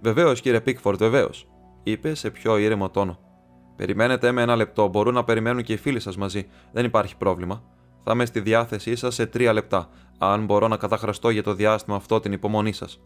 Βεβαίως, 0.00 0.40
κύριε 0.40 0.60
Πίκφορντ, 0.60 0.98
βεβαίως, 0.98 1.48
είπε 1.82 2.14
σε 2.14 2.30
πιο 2.30 2.56
ήρεμο 2.56 2.90
τόνο. 2.90 3.18
Περιμένετε 3.76 4.32
με 4.32 4.42
ένα 4.42 4.56
λεπτό, 4.56 4.88
μπορούν 4.88 5.14
να 5.14 5.24
περιμένουν 5.24 5.62
και 5.62 5.72
οι 5.72 5.76
φίλοι 5.76 6.00
σας 6.00 6.16
μαζί, 6.16 6.46
δεν 6.72 6.84
υπάρχει 6.84 7.16
πρόβλημα. 7.16 7.62
Θα 8.04 8.12
είμαι 8.12 8.24
στη 8.24 8.40
διάθεσή 8.40 8.96
σας 8.96 9.14
σε 9.14 9.26
τρία 9.26 9.52
λεπτά, 9.52 9.88
αν 10.18 10.44
μπορώ 10.44 10.68
να 10.68 10.76
καταχραστώ 10.76 11.30
για 11.30 11.42
το 11.42 11.54
διάστημα 11.54 11.96
αυτό 11.96 12.20
την 12.20 12.32
υπομονή 12.32 12.72
σας. 12.72 13.00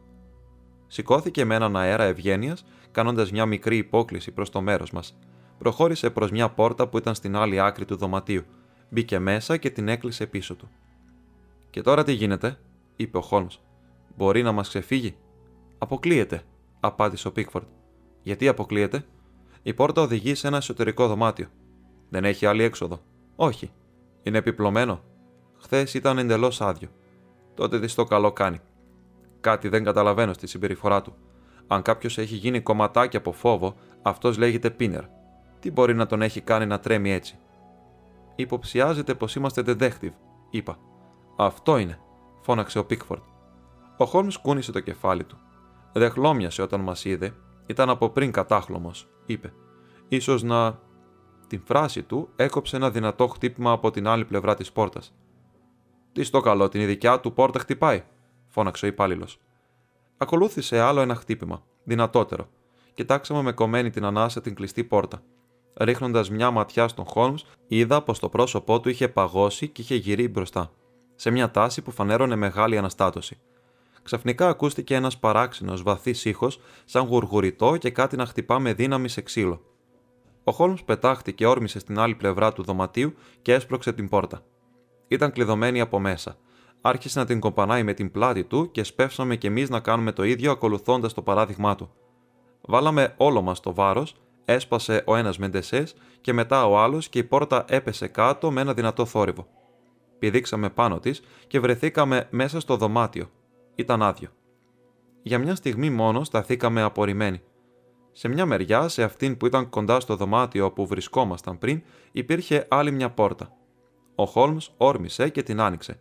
Σηκώθηκε 0.86 1.44
με 1.44 1.54
έναν 1.54 1.76
αέρα 1.76 2.04
ευγένειας, 2.04 2.64
κάνοντας 2.96 3.30
μια 3.32 3.46
μικρή 3.46 3.76
υπόκληση 3.76 4.30
προς 4.30 4.50
το 4.50 4.60
μέρος 4.60 4.90
μας. 4.90 5.18
Προχώρησε 5.58 6.10
προς 6.10 6.30
μια 6.30 6.48
πόρτα 6.48 6.88
που 6.88 6.98
ήταν 6.98 7.14
στην 7.14 7.36
άλλη 7.36 7.60
άκρη 7.60 7.84
του 7.84 7.96
δωματίου. 7.96 8.42
Μπήκε 8.88 9.18
μέσα 9.18 9.56
και 9.56 9.70
την 9.70 9.88
έκλεισε 9.88 10.26
πίσω 10.26 10.54
του. 10.54 10.68
Και 11.70 11.82
τώρα 11.82 12.04
τι 12.04 12.12
γίνεται, 12.12 12.58
είπε 12.96 13.16
ο 13.16 13.20
Χόλμς. 13.20 13.60
Μπορεί 14.16 14.42
να 14.42 14.52
μας 14.52 14.68
ξεφύγει; 14.68 15.16
Αποκλείεται, 15.78 16.42
απάντησε 16.80 17.28
ο 17.28 17.32
Πίκφορντ. 17.32 17.66
Γιατί 18.22 18.48
αποκλείεται, 18.48 19.04
η 19.62 19.74
πόρτα 19.74 20.02
οδηγεί 20.02 20.34
σε 20.34 20.46
ένα 20.46 20.56
εσωτερικό 20.56 21.06
δωμάτιο. 21.06 21.46
Δεν 22.08 22.24
έχει 22.24 22.46
άλλη 22.46 22.62
έξοδο. 22.62 23.00
Όχι. 23.36 23.70
Είναι 24.22 24.38
επιπλωμένο. 24.38 25.02
Χθες 25.58 25.94
ήταν 25.94 26.18
εντελώς 26.18 26.60
άδειο. 26.60 26.88
Τότε 27.54 27.80
τι 27.80 27.94
το 27.94 28.04
καλό 28.04 28.32
κάνει. 28.32 28.60
Κάτι 29.40 29.68
δεν 29.68 29.84
καταλαβαίνω 29.84 30.32
στη 30.32 30.46
συμπεριφορά 30.46 31.02
του. 31.02 31.16
Αν 31.66 31.82
κάποιος 31.82 32.18
έχει 32.18 32.34
γίνει 32.34 32.60
κομματάκι 32.60 33.16
από 33.16 33.32
φόβο, 33.32 33.74
αυτός 34.02 34.38
λέγεται 34.38 34.70
πίνερ. 34.70 35.04
Τι 35.60 35.70
μπορεί 35.70 35.94
να 35.94 36.06
τον 36.06 36.22
έχει 36.22 36.40
κάνει 36.40 36.66
να 36.66 36.78
τρέμει 36.78 37.12
έτσι; 37.12 37.38
Υποψιάζεται 38.36 39.14
πως 39.14 39.34
είμαστε 39.34 39.62
detective, 39.66 40.12
είπα. 40.50 40.78
Αυτό 41.36 41.76
είναι, 41.76 41.98
φώναξε 42.40 42.78
ο 42.78 42.84
Πίκφορντ. 42.84 43.22
Ο 43.96 44.04
Χόλμς 44.04 44.36
κούνησε 44.36 44.72
το 44.72 44.80
κεφάλι 44.80 45.24
του. 45.24 45.38
Δεν 45.92 46.10
χλώμιασε 46.10 46.62
όταν 46.62 46.80
μας 46.80 47.04
είδε, 47.04 47.34
ήταν 47.66 47.90
από 47.90 48.08
πριν 48.08 48.32
κατάχλωμος, 48.32 49.08
είπε. 49.26 49.52
σω 50.20 50.38
να. 50.42 50.84
Την 51.46 51.60
φράση 51.64 52.02
του 52.02 52.28
έκοψε 52.36 52.76
ένα 52.76 52.90
δυνατό 52.90 53.26
χτύπημα 53.26 53.72
από 53.72 53.90
την 53.90 54.06
άλλη 54.06 54.24
πλευρά 54.24 54.54
της 54.54 54.72
πόρτας. 54.72 55.14
Τι 56.12 56.24
στο 56.24 56.40
καλό, 56.40 56.68
την 56.68 56.80
ειδικιά 56.80 57.20
του 57.20 57.32
πόρτα 57.32 57.58
χτυπάει, 57.58 58.04
φώναξε 58.46 58.84
ο 58.84 58.88
υπάλληλος. 58.88 59.40
Ακολούθησε 60.16 60.78
άλλο 60.80 61.00
ένα 61.00 61.14
χτύπημα, 61.14 61.62
δυνατότερο. 61.84 62.48
Κοιτάξαμε 62.94 63.42
με 63.42 63.52
κομμένη 63.52 63.90
την 63.90 64.04
ανάσα 64.04 64.40
την 64.40 64.54
κλειστή 64.54 64.84
πόρτα. 64.84 65.22
Ρίχνοντας 65.74 66.30
μια 66.30 66.50
ματιά 66.50 66.88
στον 66.88 67.04
Χόλμς, 67.04 67.44
είδα 67.66 68.02
πως 68.02 68.18
το 68.18 68.28
πρόσωπό 68.28 68.80
του 68.80 68.88
είχε 68.88 69.08
παγώσει 69.08 69.68
και 69.68 69.82
είχε 69.82 69.94
γυρίσει 69.94 70.28
μπροστά, 70.28 70.70
σε 71.14 71.30
μια 71.30 71.50
τάση 71.50 71.82
που 71.82 71.90
φανέρωνε 71.90 72.36
μεγάλη 72.36 72.78
αναστάτωση. 72.78 73.38
Ξαφνικά 74.02 74.48
ακούστηκε 74.48 74.94
ένας 74.94 75.18
παράξενος 75.18 75.82
βαθύς 75.82 76.24
ήχος, 76.24 76.60
σαν 76.84 77.06
γουργουριτό 77.06 77.76
και 77.76 77.90
κάτι 77.90 78.16
να 78.16 78.26
χτυπά 78.26 78.58
με 78.58 78.72
δύναμη 78.72 79.08
σε 79.08 79.20
ξύλο. 79.20 79.60
Ο 80.44 80.52
Χόλμς 80.52 80.82
πετάχτηκε 80.82 81.46
όρμησε 81.46 81.78
στην 81.78 81.98
άλλη 81.98 82.14
πλευρά 82.14 82.52
του 82.52 82.62
δωματίου 82.62 83.14
και 83.42 83.52
έσπρωξε 83.52 83.92
την 83.92 84.08
πόρτα. 84.08 84.42
Ήταν 85.08 85.32
κλειδωμένη 85.32 85.80
από 85.80 85.98
μέσα. 85.98 86.36
Άρχισε 86.88 87.18
να 87.18 87.24
την 87.24 87.40
κομπανάει 87.40 87.82
με 87.82 87.94
την 87.94 88.10
πλάτη 88.10 88.44
του 88.44 88.70
και 88.70 88.82
σπεύσαμε 88.82 89.36
κι 89.36 89.46
εμείς 89.46 89.70
να 89.70 89.80
κάνουμε 89.80 90.12
το 90.12 90.22
ίδιο 90.22 90.50
ακολουθώντας 90.50 91.14
το 91.14 91.22
παράδειγμά 91.22 91.74
του. 91.74 91.90
Βάλαμε 92.60 93.14
όλο 93.16 93.42
μας 93.42 93.60
το 93.60 93.74
βάρος, 93.74 94.14
έσπασε 94.44 95.02
ο 95.06 95.16
ένας 95.16 95.38
με 95.38 95.48
ντεσές 95.48 95.94
και 96.20 96.32
μετά 96.32 96.66
ο 96.66 96.78
άλλος 96.78 97.08
και 97.08 97.18
η 97.18 97.24
πόρτα 97.24 97.64
έπεσε 97.68 98.06
κάτω 98.08 98.50
με 98.50 98.60
ένα 98.60 98.74
δυνατό 98.74 99.04
θόρυβο. 99.04 99.46
Πηδήξαμε 100.18 100.70
πάνω 100.70 100.98
της 100.98 101.22
και 101.46 101.60
βρεθήκαμε 101.60 102.26
μέσα 102.30 102.60
στο 102.60 102.76
δωμάτιο. 102.76 103.30
Ήταν 103.74 104.02
άδειο. 104.02 104.28
Για 105.22 105.38
μια 105.38 105.54
στιγμή 105.54 105.90
μόνο 105.90 106.24
σταθήκαμε 106.24 106.82
απορριμμένοι. 106.82 107.40
Σε 108.12 108.28
μια 108.28 108.46
μεριά, 108.46 108.88
σε 108.88 109.02
αυτήν 109.02 109.36
που 109.36 109.46
ήταν 109.46 109.68
κοντά 109.68 110.00
στο 110.00 110.16
δωμάτιο 110.16 110.64
όπου 110.64 110.86
βρισκόμασταν 110.86 111.58
πριν, 111.58 111.82
υπήρχε 112.12 112.66
άλλη 112.70 112.90
μια 112.90 113.10
πόρτα. 113.10 113.52
Ο 114.14 114.24
Χόλμς 114.24 114.70
όρμησε 114.76 115.28
και 115.28 115.42
την 115.42 115.60
άνοιξε. 115.60 116.00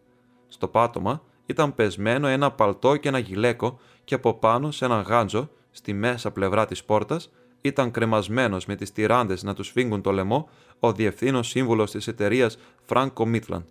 Στο 0.56 0.68
πάτωμα 0.68 1.22
ήταν 1.46 1.76
πεσμένο 1.76 2.28
ένα 2.28 2.52
παλτό 2.52 2.98
και 2.98 3.08
ένα 3.08 3.18
γυλαίκο 3.18 3.80
και 4.04 4.16
από 4.16 4.34
πάνω 4.34 4.72
σε 4.72 4.86
ένα 4.86 5.02
γάντζο, 5.02 5.50
στη 5.72 5.94
μέσα 5.94 6.32
πλευρά 6.32 6.66
της 6.66 6.84
πόρτας, 6.84 7.32
ήταν 7.62 7.92
κρεμασμένος 7.92 8.66
με 8.66 8.76
τις 8.76 8.92
τυράντες 8.92 9.44
να 9.44 9.54
τους 9.54 9.68
σφίγγουν 9.68 10.02
το 10.02 10.12
λαιμό 10.12 10.50
ο 10.80 10.92
διευθύνων 10.92 11.44
σύμβουλος 11.44 11.92
της 11.92 12.08
εταιρείας 12.08 12.58
Franco 12.88 13.10
Midland. 13.16 13.64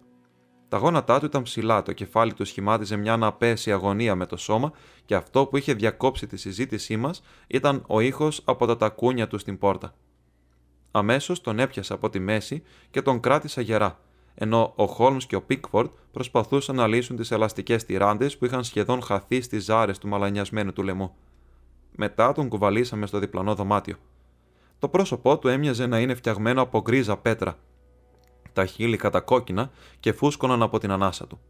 Τα 0.68 0.76
γόνατά 0.76 1.18
του 1.18 1.26
ήταν 1.26 1.42
ψηλά, 1.42 1.82
το 1.82 1.92
κεφάλι 1.92 2.34
του 2.34 2.44
σχημάτιζε 2.44 2.96
μια 2.96 3.12
αναπέση 3.12 3.72
αγωνία 3.72 4.14
με 4.14 4.26
το 4.26 4.36
σώμα 4.36 4.72
και 5.04 5.14
αυτό 5.14 5.46
που 5.46 5.56
είχε 5.56 5.74
διακόψει 5.74 6.26
τη 6.26 6.36
συζήτησή 6.36 6.96
μας 6.96 7.22
ήταν 7.46 7.84
ο 7.86 8.00
ήχος 8.00 8.40
από 8.44 8.66
τα 8.66 8.76
τακούνια 8.76 9.26
του 9.26 9.38
στην 9.38 9.58
πόρτα. 9.58 9.94
Αμέσως 10.90 11.40
τον 11.40 11.58
έπιασα 11.58 11.94
από 11.94 12.10
τη 12.10 12.18
μέση 12.18 12.62
και 12.90 13.02
τον 13.02 13.20
κράτησα 13.20 13.60
γερά, 13.60 13.98
ενώ 14.34 14.72
ο 14.76 14.86
Χόλμς 14.86 15.26
και 15.26 15.36
ο 15.36 15.42
Πίκφορντ 15.42 15.90
προσπαθούσαν 16.12 16.76
να 16.76 16.86
λύσουν 16.86 17.16
τις 17.16 17.30
ελαστικές 17.30 17.84
τυράντες 17.84 18.38
που 18.38 18.44
είχαν 18.44 18.64
σχεδόν 18.64 19.02
χαθεί 19.02 19.40
στις 19.40 19.64
ζάρες 19.64 19.98
του 19.98 20.08
μαλανιασμένου 20.08 20.72
του 20.72 20.82
λαιμού. 20.82 21.14
Μετά 21.96 22.32
τον 22.32 22.48
κουβαλήσαμε 22.48 23.06
στο 23.06 23.18
διπλανό 23.18 23.54
δωμάτιο. 23.54 23.96
Το 24.78 24.88
πρόσωπό 24.88 25.38
του 25.38 25.48
έμοιαζε 25.48 25.86
να 25.86 26.00
είναι 26.00 26.14
φτιαγμένο 26.14 26.62
από 26.62 26.80
γκρίζα 26.80 27.16
πέτρα, 27.16 27.58
τα 28.54 28.66
χείλη 28.66 28.96
κατακόκκινα 28.96 29.70
και 30.00 30.12
φούσκωναν 30.12 30.62
από 30.62 30.78
την 30.78 30.90
ανάσα 30.90 31.26
του. 31.26 31.40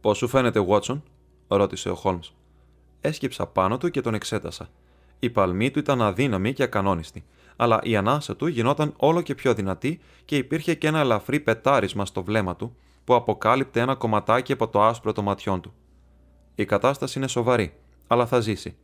Πώς 0.00 0.18
σου 0.18 0.28
φαίνεται, 0.28 0.60
Βότσον, 0.60 1.02
ρώτησε 1.48 1.90
ο 1.90 1.94
Χόλμς. 1.94 2.32
Έσκυψα 3.00 3.46
πάνω 3.46 3.78
του 3.78 3.90
και 3.90 4.00
τον 4.00 4.14
εξέτασα. 4.14 4.68
Η 5.18 5.30
παλμή 5.30 5.70
του 5.70 5.78
ήταν 5.78 6.02
αδύναμη 6.02 6.52
και 6.52 6.62
ακανόνιστη, 6.62 7.24
αλλά 7.62 7.80
η 7.82 7.96
ανάσα 7.96 8.36
του 8.36 8.46
γινόταν 8.46 8.94
όλο 8.96 9.20
και 9.20 9.34
πιο 9.34 9.54
δυνατή 9.54 10.00
και 10.24 10.36
υπήρχε 10.36 10.74
και 10.74 10.86
ένα 10.86 10.98
ελαφρύ 10.98 11.40
πετάρισμα 11.40 12.06
στο 12.06 12.22
βλέμμα 12.22 12.56
του 12.56 12.76
που 13.04 13.14
αποκάλυπτε 13.14 13.80
ένα 13.80 13.94
κομματάκι 13.94 14.52
από 14.52 14.68
το 14.68 14.82
άσπρο 14.82 15.12
των 15.12 15.24
ματιών 15.24 15.60
του. 15.60 15.72
Η 16.54 16.64
κατάσταση 16.64 17.18
είναι 17.18 17.28
σοβαρή, 17.28 17.74
αλλά 18.06 18.26
θα 18.26 18.40
ζήσει. 18.40 18.76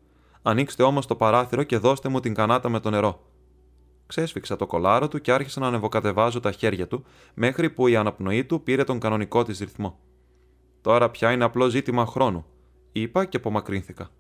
Ανοίξτε 0.43 0.83
όμως 0.83 1.07
το 1.07 1.17
παράθυρο 1.17 1.62
και 1.62 1.79
δώστε 1.79 2.09
μου 2.09 2.21
την 2.21 2.35
κανάτα 2.35 2.69
με 2.69 2.81
το 2.81 2.91
νερό. 2.91 3.21
Ξέσφιξα 4.07 4.57
το 4.57 4.67
κολάρο 4.67 5.09
του 5.09 5.21
και 5.21 5.33
άρχισα 5.33 5.61
να 5.61 5.67
ανεβοκατεβάζω 5.67 6.41
τα 6.41 6.53
χέρια 6.53 6.87
του, 6.87 7.05
μέχρι 7.35 7.71
που 7.71 7.87
η 7.87 7.97
αναπνοή 7.97 8.45
του 8.45 8.62
πήρε 8.62 8.85
τον 8.85 8.99
κανονικό 8.99 9.43
της 9.43 9.59
ρυθμό. 9.59 9.99
Τώρα 10.81 11.11
πια 11.11 11.33
είναι 11.33 11.45
απλό 11.45 11.69
ζήτημα 11.69 12.07
χρόνου, 12.07 12.45
είπα 12.93 13.25
και 13.25 13.37
απομακρύνθηκα. 13.37 14.11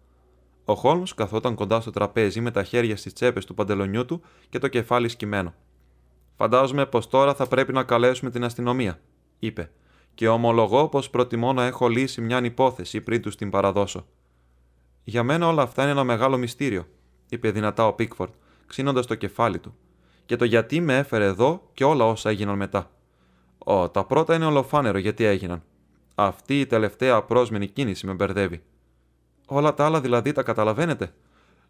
Ο 0.68 0.74
Χόλμς 0.74 1.14
καθόταν 1.14 1.54
κοντά 1.54 1.80
στο 1.80 1.90
τραπέζι 1.90 2.40
με 2.40 2.50
τα 2.50 2.62
χέρια 2.62 2.96
στις 2.96 3.12
τσέπες 3.12 3.44
του 3.44 3.54
παντελονιού 3.54 4.04
του 4.04 4.22
και 4.48 4.58
το 4.58 4.68
κεφάλι 4.68 5.08
σκυμμένο. 5.08 5.54
Φαντάζομαι 6.36 6.86
πως 6.86 7.08
τώρα 7.08 7.34
θα 7.34 7.46
πρέπει 7.46 7.72
να 7.72 7.82
καλέσουμε 7.82 8.30
την 8.30 8.44
αστυνομία, 8.44 9.00
είπε, 9.38 9.70
και 10.14 10.28
ομολογώ 10.28 10.88
πως 10.88 11.10
προτιμώ 11.10 11.52
να 11.52 11.64
έχω 11.64 11.88
λύσει 11.88 12.20
μια 12.20 12.44
υπόθεση 12.44 13.00
πριν 13.00 13.22
τους 13.22 13.36
την 13.36 13.50
παραδώσω. 13.50 14.06
Για 15.04 15.22
μένα 15.22 15.48
όλα 15.48 15.62
αυτά 15.62 15.82
είναι 15.82 15.90
ένα 15.90 16.04
μεγάλο 16.04 16.36
μυστήριο, 16.36 16.86
είπε 17.28 17.50
δυνατά 17.50 17.86
ο 17.86 17.92
Πίκφορντ, 17.92 18.32
ξύνοντας 18.66 19.06
το 19.06 19.14
κεφάλι 19.14 19.58
του. 19.58 19.74
Και 20.26 20.36
το 20.36 20.44
γιατί 20.44 20.80
με 20.80 20.98
έφερε 20.98 21.24
εδώ 21.24 21.70
και 21.74 21.84
όλα 21.84 22.04
όσα 22.04 22.30
έγιναν 22.30 22.56
μετά. 22.56 22.90
Ω, 23.58 23.88
τα 23.88 24.04
πρώτα 24.04 24.34
είναι 24.34 24.46
ολοφάνερο 24.46 24.98
γιατί 24.98 25.24
έγιναν. 25.24 25.62
Αυτή 26.14 26.60
η 26.60 26.66
τελευταία 26.66 27.14
απρόσμενη 27.14 27.66
κίνηση 27.66 28.06
με 28.06 28.12
μπερδεύει. 28.12 28.62
Όλα 29.46 29.74
τα 29.74 29.84
άλλα 29.84 30.00
δηλαδή 30.00 30.32
τα 30.32 30.42
καταλαβαίνετε. 30.42 31.14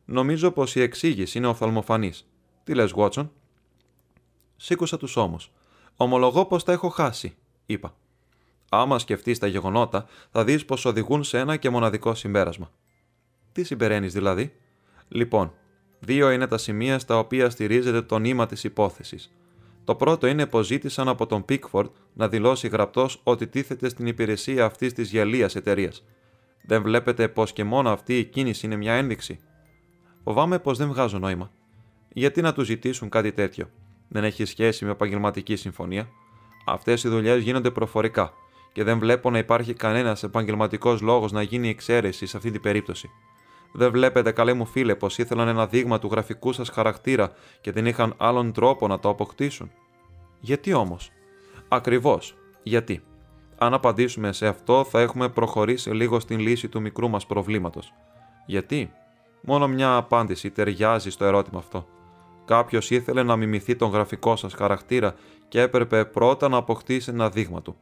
Νομίζω 0.05 0.51
πως 0.51 0.75
η 0.75 0.81
εξήγηση 0.81 1.39
είναι 1.39 1.47
οφθαλμοφανής. 1.47 2.29
Τι 2.65 2.75
λες, 2.75 2.91
Γουότσον. 2.91 3.33
Σήκωσα 4.57 4.97
τους 4.97 5.17
ώμους. 5.17 5.51
Ομολογώ 5.97 6.47
πως 6.47 6.65
τα 6.65 6.73
έχω 6.73 6.89
χάσει, 6.89 7.37
είπα. 7.67 7.95
Άμα 8.69 8.99
σκεφτείς 8.99 9.39
τα 9.39 9.47
γεγονότα, 9.47 10.07
θα 10.31 10.45
δεις 10.45 10.65
πως 10.65 10.85
οδηγούν 10.85 11.25
σε 11.25 11.39
ένα 11.39 11.57
και 11.57 11.71
μοναδικό 11.71 12.15
συμπέρασμα. 12.15 12.71
Τι 13.53 13.65
συμπεραίνεις 13.65 14.13
δηλαδή; 14.13 14.53
Λοιπόν, 15.09 15.53
δύο 16.01 16.31
είναι 16.31 16.47
τα 16.47 16.59
σημεία 16.59 16.99
στα 16.99 17.19
οποία 17.19 17.51
στηρίζεται 17.51 18.03
το 18.03 18.19
νήμα 18.19 18.47
της 18.47 18.65
υπόθεσης. 18.65 19.33
Το 19.85 19.95
πρώτο 19.95 20.27
είναι 20.27 20.47
πως 20.47 20.67
ζήτησαν 20.67 21.09
από 21.09 21.27
τον 21.27 21.45
Πίκφορντ 21.45 21.91
να 22.13 22.29
δηλώσει 22.29 22.69
γραπτός 22.69 23.21
ότι 23.23 23.47
τίθεται 23.47 23.89
στην 23.89 24.07
υπηρεσία 24.07 24.65
αυτής 24.65 24.93
της 24.93 25.11
γελίας 25.11 25.57
εταιρείας. 25.57 26.05
Δεν 26.67 26.83
βλέπετε 26.83 27.29
πως 27.29 27.53
και 27.53 27.65
μόνο 27.65 27.91
αυτή 27.91 28.19
η 28.19 28.25
κίνηση 28.25 28.67
είναι 28.67 28.77
μια 28.77 28.93
ένδειξη; 28.93 29.39
Φοβάμαι 30.25 30.59
πως 30.59 30.79
δεν 30.79 30.89
βγάζω 30.89 31.19
νόημα. 31.19 31.51
Γιατί 32.09 32.41
να 32.43 32.53
τους 32.53 32.67
ζητήσουν 32.67 33.09
κάτι 33.09 33.33
τέτοιο; 33.33 33.71
Δεν 34.09 34.25
έχει 34.25 34.45
σχέση 34.45 34.85
με 34.85 34.91
επαγγελματική 34.91 35.57
συμφωνία. 35.57 36.09
Αυτές 36.67 37.05
οι 37.05 37.09
δουλειές 37.09 37.43
γίνονται 37.43 37.71
προφορικά 37.71 38.33
και 38.73 38.85
δεν 38.85 38.99
βλέπω 38.99 39.31
να 39.31 39.39
υπάρχει 39.39 39.75
κανένας 39.75 40.23
επαγγελματικός 40.23 41.01
λόγος 41.01 41.33
να 41.33 41.43
γίνει 41.43 41.69
εξαίρεση 41.69 42.27
σε 42.27 42.37
αυτή 42.37 42.51
την 42.51 42.61
περίπτωση. 42.61 43.11
Δεν 43.73 43.91
βλέπετε, 43.91 44.33
καλέ 44.33 44.53
μου 44.53 44.67
φίλε, 44.67 44.95
πως 44.95 45.19
ήθελαν 45.19 45.49
ένα 45.49 45.67
δείγμα 45.67 45.99
του 45.99 46.09
γραφικού 46.11 46.53
σας 46.53 46.69
χαρακτήρα 46.69 47.33
και 47.61 47.73
δεν 47.73 47.87
είχαν 47.87 48.15
άλλον 48.17 48.53
τρόπο 48.53 48.87
να 48.87 48.99
το 48.99 49.09
αποκτήσουν; 49.09 49.71
Γιατί 50.41 50.73
όμως; 50.73 51.11
Ακριβώς. 51.69 52.35
Γιατί; 52.63 53.03
Αν 53.59 53.75
απαντήσουμε 53.75 54.33
σε 54.33 54.47
αυτό, 54.47 54.85
θα 54.85 55.01
έχουμε 55.01 55.29
προχωρήσει 55.29 55.91
λίγο 55.91 56.21
στην 56.21 56.39
λύση 56.39 56.69
του 56.69 56.81
μικρού 56.81 57.09
μας 57.09 57.27
προβλήματος. 57.27 57.93
Γιατί; 58.47 58.93
Μόνο 59.49 59.69
μια 59.69 59.97
απάντηση 59.97 60.51
ταιριάζει 60.51 61.11
στο 61.11 61.25
ερώτημα 61.25 61.59
αυτό. 61.59 61.87
Κάποιος 62.45 62.91
ήθελε 62.91 63.23
να 63.23 63.37
μιμηθεί 63.37 63.77
τον 63.77 63.91
γραφικό 63.91 64.37
σας 64.37 64.53
χαρακτήρα 64.55 65.15
και 65.49 65.61
έπρεπε 65.61 66.05
πρώτα 66.05 66.49
να 66.49 66.57
αποκτήσει 66.57 67.11
ένα 67.11 67.31
δείγμα 67.31 67.63
του. 67.63 67.77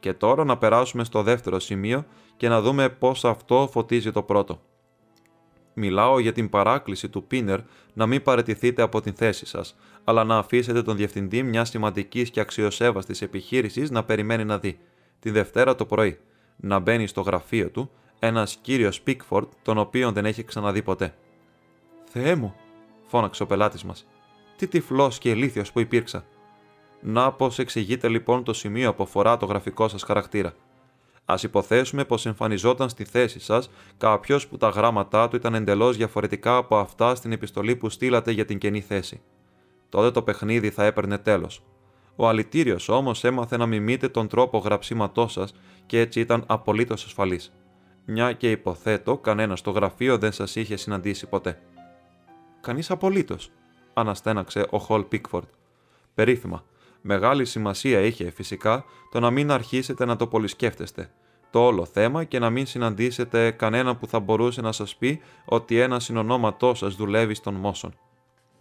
Και 0.00 0.12
τώρα 0.12 0.44
να 0.44 0.56
περάσουμε 0.56 1.04
στο 1.04 1.22
δεύτερο 1.22 1.58
σημείο 1.58 2.04
και 2.36 2.48
να 2.48 2.60
δούμε 2.60 2.88
πώς 2.88 3.24
αυτό 3.24 3.68
φωτίζει 3.72 4.12
το 4.12 4.22
πρώτο. 4.22 4.60
Μιλάω 5.74 6.18
για 6.18 6.32
την 6.32 6.48
παράκληση 6.48 7.08
του 7.08 7.24
Πίνερ 7.24 7.60
να 7.92 8.06
μην 8.06 8.22
παραιτηθείτε 8.22 8.82
από 8.82 9.00
την 9.00 9.14
θέση 9.14 9.46
σας, 9.46 9.76
αλλά 10.04 10.24
να 10.24 10.38
αφήσετε 10.38 10.82
τον 10.82 10.96
διευθυντή 10.96 11.42
μιας 11.42 11.68
σημαντικής 11.68 12.30
και 12.30 12.40
αξιοσέβαστης 12.40 13.22
επιχείρησης 13.22 13.90
να 13.90 14.04
περιμένει 14.04 14.44
να 14.44 14.58
δει, 14.58 14.78
τη 15.18 15.30
Δευτέρα 15.30 15.74
το 15.74 15.86
πρωί, 15.86 16.18
να 16.56 16.78
μπαίνει 16.78 17.06
στο 17.06 17.20
γραφείο 17.20 17.70
του 17.70 17.90
ένας 18.18 18.56
κύριος 18.56 19.00
Πίκφορντ, 19.00 19.48
τον 19.62 19.78
οποίο 19.78 20.12
δεν 20.12 20.24
έχει 20.24 20.44
ξαναδεί 20.44 20.82
ποτέ. 20.82 21.14
Θεέ 22.04 22.34
μου, 22.34 22.54
φώναξε 23.06 23.42
ο 23.42 23.46
πελάτης 23.46 23.84
μας. 23.84 24.06
Τι 24.56 24.66
τυφλός 24.66 25.18
και 25.18 25.30
ηλίθιος 25.30 25.72
που 25.72 25.80
υπήρξα. 25.80 26.24
Να 27.00 27.32
πώ 27.32 27.50
εξηγείτε 27.56 28.08
λοιπόν 28.08 28.44
το 28.44 28.52
σημείο 28.52 28.94
που 28.94 29.02
αφορά 29.02 29.36
το 29.36 29.46
γραφικό 29.46 29.88
σας 29.88 30.02
χαρακτήρα. 30.02 30.54
Α 31.24 31.34
υποθέσουμε 31.42 32.04
πως 32.04 32.26
εμφανιζόταν 32.26 32.88
στη 32.88 33.04
θέση 33.04 33.40
σας 33.40 33.70
κάποιος 33.98 34.46
που 34.46 34.56
τα 34.56 34.68
γράμματά 34.68 35.28
του 35.28 35.36
ήταν 35.36 35.54
εντελώς 35.54 35.96
διαφορετικά 35.96 36.56
από 36.56 36.76
αυτά 36.76 37.14
στην 37.14 37.32
επιστολή 37.32 37.76
που 37.76 37.88
στείλατε 37.88 38.30
για 38.30 38.44
την 38.44 38.58
κενή 38.58 38.80
θέση. 38.80 39.20
Τότε 39.88 40.10
το 40.10 40.22
παιχνίδι 40.22 40.70
θα 40.70 40.84
έπαιρνε 40.84 41.18
τέλος. 41.18 41.62
Ο 42.16 42.28
αλητήριος 42.28 42.88
όμως 42.88 43.24
έμαθε 43.24 43.56
να 43.56 43.66
μιμείτε 43.66 44.08
τον 44.08 44.28
τρόπο 44.28 44.58
γραψίματός 44.58 45.32
σας 45.32 45.54
και 45.86 46.00
έτσι 46.00 46.20
ήταν 46.20 46.44
απολύτως 46.46 47.04
ασφαλής. 47.04 47.52
Μια 48.04 48.32
και 48.32 48.50
υποθέτω, 48.50 49.18
κανένας 49.18 49.58
στο 49.58 49.70
γραφείο 49.70 50.18
δεν 50.18 50.32
σας 50.32 50.56
είχε 50.56 50.76
συναντήσει 50.76 51.26
ποτέ. 51.26 51.60
Κανείς 52.60 52.90
απολύτως, 52.90 53.50
αναστέναξε 53.94 54.66
ο 54.70 54.78
Χολ 54.78 55.02
Πίκφορντ. 55.02 55.46
Περίφημα, 56.14 56.64
Μεγάλη 57.08 57.44
σημασία 57.44 58.00
είχε 58.00 58.30
φυσικά 58.30 58.84
το 59.10 59.20
να 59.20 59.30
μην 59.30 59.50
αρχίσετε 59.50 60.04
να 60.04 60.16
το 60.16 60.26
πολυσκέφτεστε 60.26 61.10
το 61.50 61.64
όλο 61.64 61.84
θέμα 61.84 62.24
και 62.24 62.38
να 62.38 62.50
μην 62.50 62.66
συναντήσετε 62.66 63.50
κανένα 63.50 63.96
που 63.96 64.06
θα 64.06 64.20
μπορούσε 64.20 64.60
να 64.60 64.72
σας 64.72 64.96
πει 64.96 65.20
ότι 65.44 65.78
ένα 65.78 66.00
συνονόματός 66.00 66.78
σας 66.78 66.94
δουλεύει 66.94 67.34
στον 67.34 67.54
Μόσον. 67.54 67.94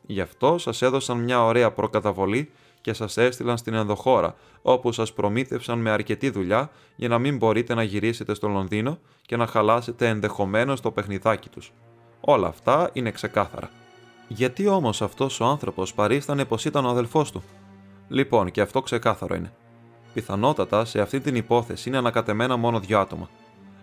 Γι' 0.02 0.22
αυτό 0.22 0.58
σας 0.58 0.82
έδωσαν 0.82 1.18
μια 1.18 1.44
ωραία 1.44 1.72
προκαταβολή 1.72 2.52
και 2.86 2.94
σας 2.94 3.18
έστειλαν 3.18 3.58
στην 3.58 3.74
ενδοχώρα, 3.74 4.36
όπου 4.62 4.92
σας 4.92 5.14
προμήθευσαν 5.14 5.80
με 5.80 5.90
αρκετή 5.90 6.30
δουλειά 6.30 6.70
για 6.96 7.08
να 7.08 7.20
μην 7.20 7.38
μπορείτε 7.38 7.74
να 7.74 7.84
γυρίσετε 7.84 8.34
στο 8.34 8.48
Λονδίνο 8.48 9.00
και 9.22 9.38
να 9.38 9.48
χαλάσετε 9.48 10.08
ενδεχομένως 10.08 10.82
το 10.82 10.92
παιχνιδάκι 10.92 11.50
τους. 11.50 11.74
Όλα 12.20 12.48
αυτά 12.48 12.90
είναι 12.94 13.12
ξεκάθαρα. 13.12 13.70
Γιατί 14.28 14.68
όμως 14.68 15.02
αυτός 15.02 15.40
ο 15.40 15.46
άνθρωπος 15.46 15.94
παρίστανε 15.94 16.46
πως 16.46 16.66
ήταν 16.66 16.86
ο 16.86 16.90
αδελφός 16.90 17.32
του; 17.32 17.44
Λοιπόν, 18.08 18.52
και 18.52 18.62
αυτό 18.62 18.82
ξεκάθαρο 18.82 19.36
είναι. 19.36 19.54
Πιθανότατα 20.14 20.86
σε 20.86 21.02
αυτή 21.02 21.20
την 21.20 21.36
υπόθεση 21.36 21.90
είναι 21.90 21.98
ανακατεμένα 21.98 22.56
μόνο 22.56 22.80
δύο 22.80 23.00
άτομα. 23.00 23.30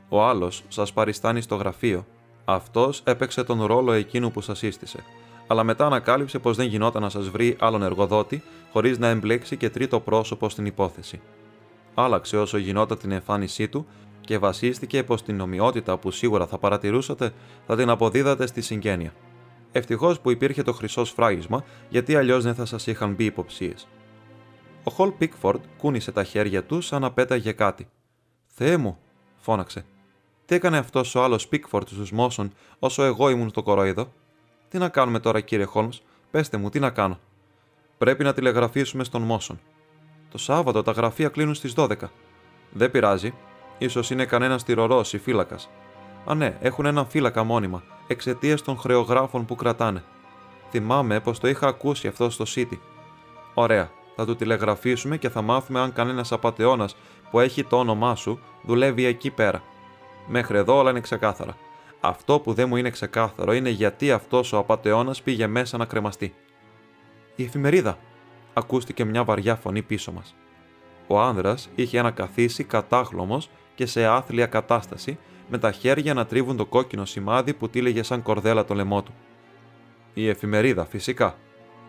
Ο 0.09 0.25
άλλος 0.25 0.65
σας 0.69 0.93
παριστάνει 0.93 1.41
στο 1.41 1.57
γραφείο. 1.57 2.07
Αυτός 2.45 3.01
έπαιξε 3.05 3.45
τον 3.45 3.65
ρόλο 3.65 3.93
εκείνου 3.93 4.31
που 4.31 4.41
σας 4.41 4.59
σύστησε. 4.59 5.05
Αλλά 5.47 5.65
μετά 5.65 5.87
ανακάλυψε 5.87 6.39
πως 6.39 6.57
δεν 6.57 6.67
γινόταν 6.67 7.03
να 7.03 7.09
σας 7.09 7.29
βρει 7.29 7.57
άλλον 7.61 7.83
εργοδότη 7.83 8.43
χωρίς 8.73 8.99
να 8.99 9.09
εμπλέξει 9.09 9.57
και 9.57 9.71
τρίτο 9.71 10.01
πρόσωπο 10.01 10.49
στην 10.49 10.67
υπόθεση. 10.67 11.21
Άλλαξε 11.95 12.37
όσο 12.39 12.57
γινόταν 12.59 12.99
την 12.99 13.11
εμφάνισή 13.11 13.69
του 13.69 13.87
και 14.21 14.39
βασίστηκε 14.39 15.03
πως 15.03 15.23
την 15.23 15.41
ομοιότητα 15.41 15.99
που 15.99 16.11
σίγουρα 16.11 16.47
θα 16.47 16.59
παρατηρούσατε 16.59 17.33
θα 17.67 17.77
την 17.77 17.89
αποδίδατε 17.89 18.47
στη 18.47 18.61
συγγένεια. 18.61 19.13
Ευτυχώς 19.73 20.21
που 20.21 20.31
υπήρχε 20.31 20.63
το 20.63 20.73
χρυσό 20.73 21.05
σφράγισμα, 21.05 21.65
γιατί 21.89 22.17
αλλιώς 22.17 22.45
δεν 22.45 22.55
θα 22.55 22.65
σας 22.65 22.87
είχαν 22.87 23.15
μπει 23.15 23.25
υποψίες. 23.25 23.89
Ο 24.85 24.91
Χολ 24.91 25.11
Πίκφορντ 25.11 25.63
κούνησε 25.79 26.13
τα 26.13 26.25
χέρια 26.25 26.65
του 26.65 26.81
σαν 26.81 27.01
να 27.01 27.13
πέταγε 27.13 27.53
κάτι. 27.53 27.89
Θεέ 28.47 28.77
μου, 28.77 28.99
φώναξε. 29.37 29.85
Τι 30.45 30.55
έκανε 30.55 30.79
αυτός 30.79 31.15
ο 31.15 31.23
άλλος 31.23 31.49
Πίκφορντ 31.49 31.87
στους 31.89 32.13
Μόσον 32.13 32.53
όσο 32.79 33.03
εγώ 33.03 33.29
ήμουν 33.31 33.49
στο 33.49 33.63
κορόιδο; 33.63 34.13
Τι 34.69 34.79
να 34.79 34.89
κάνουμε 34.89 35.21
τώρα, 35.21 35.41
κύριε 35.41 35.65
Χόλμς, 35.65 36.03
πέστε 36.31 36.57
μου, 36.57 36.69
τι 36.69 36.81
να 36.81 36.91
κάνω. 36.91 37.19
Πρέπει 38.03 38.25
να 38.25 38.33
τηλεγραφήσουμε 38.33 39.05
στον 39.05 39.23
Μόσον. 39.23 39.61
Το 40.31 40.39
Σάββατο 40.39 40.83
τα 40.83 40.93
γραφεία 40.93 41.29
κλείνουν 41.29 41.55
στις 41.55 41.75
12. 41.77 41.95
Δεν 42.71 42.91
πειράζει. 42.91 43.35
σω 43.89 44.01
είναι 44.11 44.25
κανένας 44.25 44.65
τυρορό 44.65 45.05
ή 45.13 45.19
φύλακας. 45.19 45.71
Α, 46.25 46.35
ναι, 46.35 46.57
έχουν 46.61 46.87
έναν 46.87 47.07
φύλακα 47.07 47.45
μόνιμα, 47.45 47.83
εξαιτίας 48.07 48.63
των 48.63 48.77
χρεογράφων 48.77 49.45
που 49.45 49.55
κρατάνε. 49.55 50.03
Θυμάμαι 50.71 51.21
πως 51.21 51.39
το 51.39 51.49
είχα 51.49 51.67
ακούσει 51.67 52.09
αυτό 52.09 52.31
στο 52.31 52.45
City. 52.55 52.79
Ωραία, 53.55 53.91
θα 54.17 54.27
του 54.27 54.37
τηλεγραφήσουμε 54.37 55.17
και 55.17 55.29
θα 55.29 55.43
μάθουμε 55.43 55.81
αν 55.81 55.93
κανένας 55.93 56.33
απαταιώνας 56.33 56.97
που 57.31 57.41
έχει 57.41 57.65
το 57.65 57.79
όνομά 57.79 58.15
σου 58.15 58.39
δουλεύει 58.63 59.05
εκεί 59.05 59.31
πέρα. 59.31 59.63
Μέχρι 60.27 60.59
εδώ 60.59 60.77
όλα 60.77 60.91
είναι 60.91 61.01
ξεκάθαρα. 61.01 61.57
Αυτό 62.01 62.41
που 62.41 62.53
δεν 62.53 62.69
μου 62.69 62.77
είναι 62.77 62.91
ξεκάθαρο 62.91 63.53
είναι 63.53 63.71
γιατί 63.71 64.11
αυτός 64.11 64.53
ο 64.53 64.59
απαταιώνας 64.59 65.23
πήγε 65.23 65.47
μέσα 65.47 65.77
να 65.77 65.85
κρεμαστεί. 65.85 66.35
Η 67.43 67.45
εφημερίδα, 67.45 67.99
ακούστηκε 68.53 69.05
μια 69.05 69.25
βαριά 69.25 69.57
φωνή 69.57 69.83
πίσω 69.83 70.13
μας. 70.13 70.35
Ο 71.07 71.21
άνδρας 71.21 71.69
είχε 71.75 71.99
ανακαθίσει 71.99 72.65
κατάχλωμος 72.65 73.51
και 73.75 73.87
σε 73.87 74.05
άθλια 74.05 74.47
κατάσταση, 74.47 75.19
με 75.49 75.59
τα 75.59 75.73
χέρια 75.73 76.15
να 76.15 76.27
τρίβουν 76.27 76.57
το 76.57 76.67
κόκκινο 76.67 77.05
σημάδι 77.05 77.55
που 77.55 77.69
τύλεγε 77.69 78.03
σαν 78.03 78.23
κορδέλα 78.23 78.65
το 78.65 78.75
λαιμό 78.75 79.03
του. 79.03 79.13
Η 80.15 80.29
εφημερίδα, 80.29 80.85
φυσικά, 80.85 81.39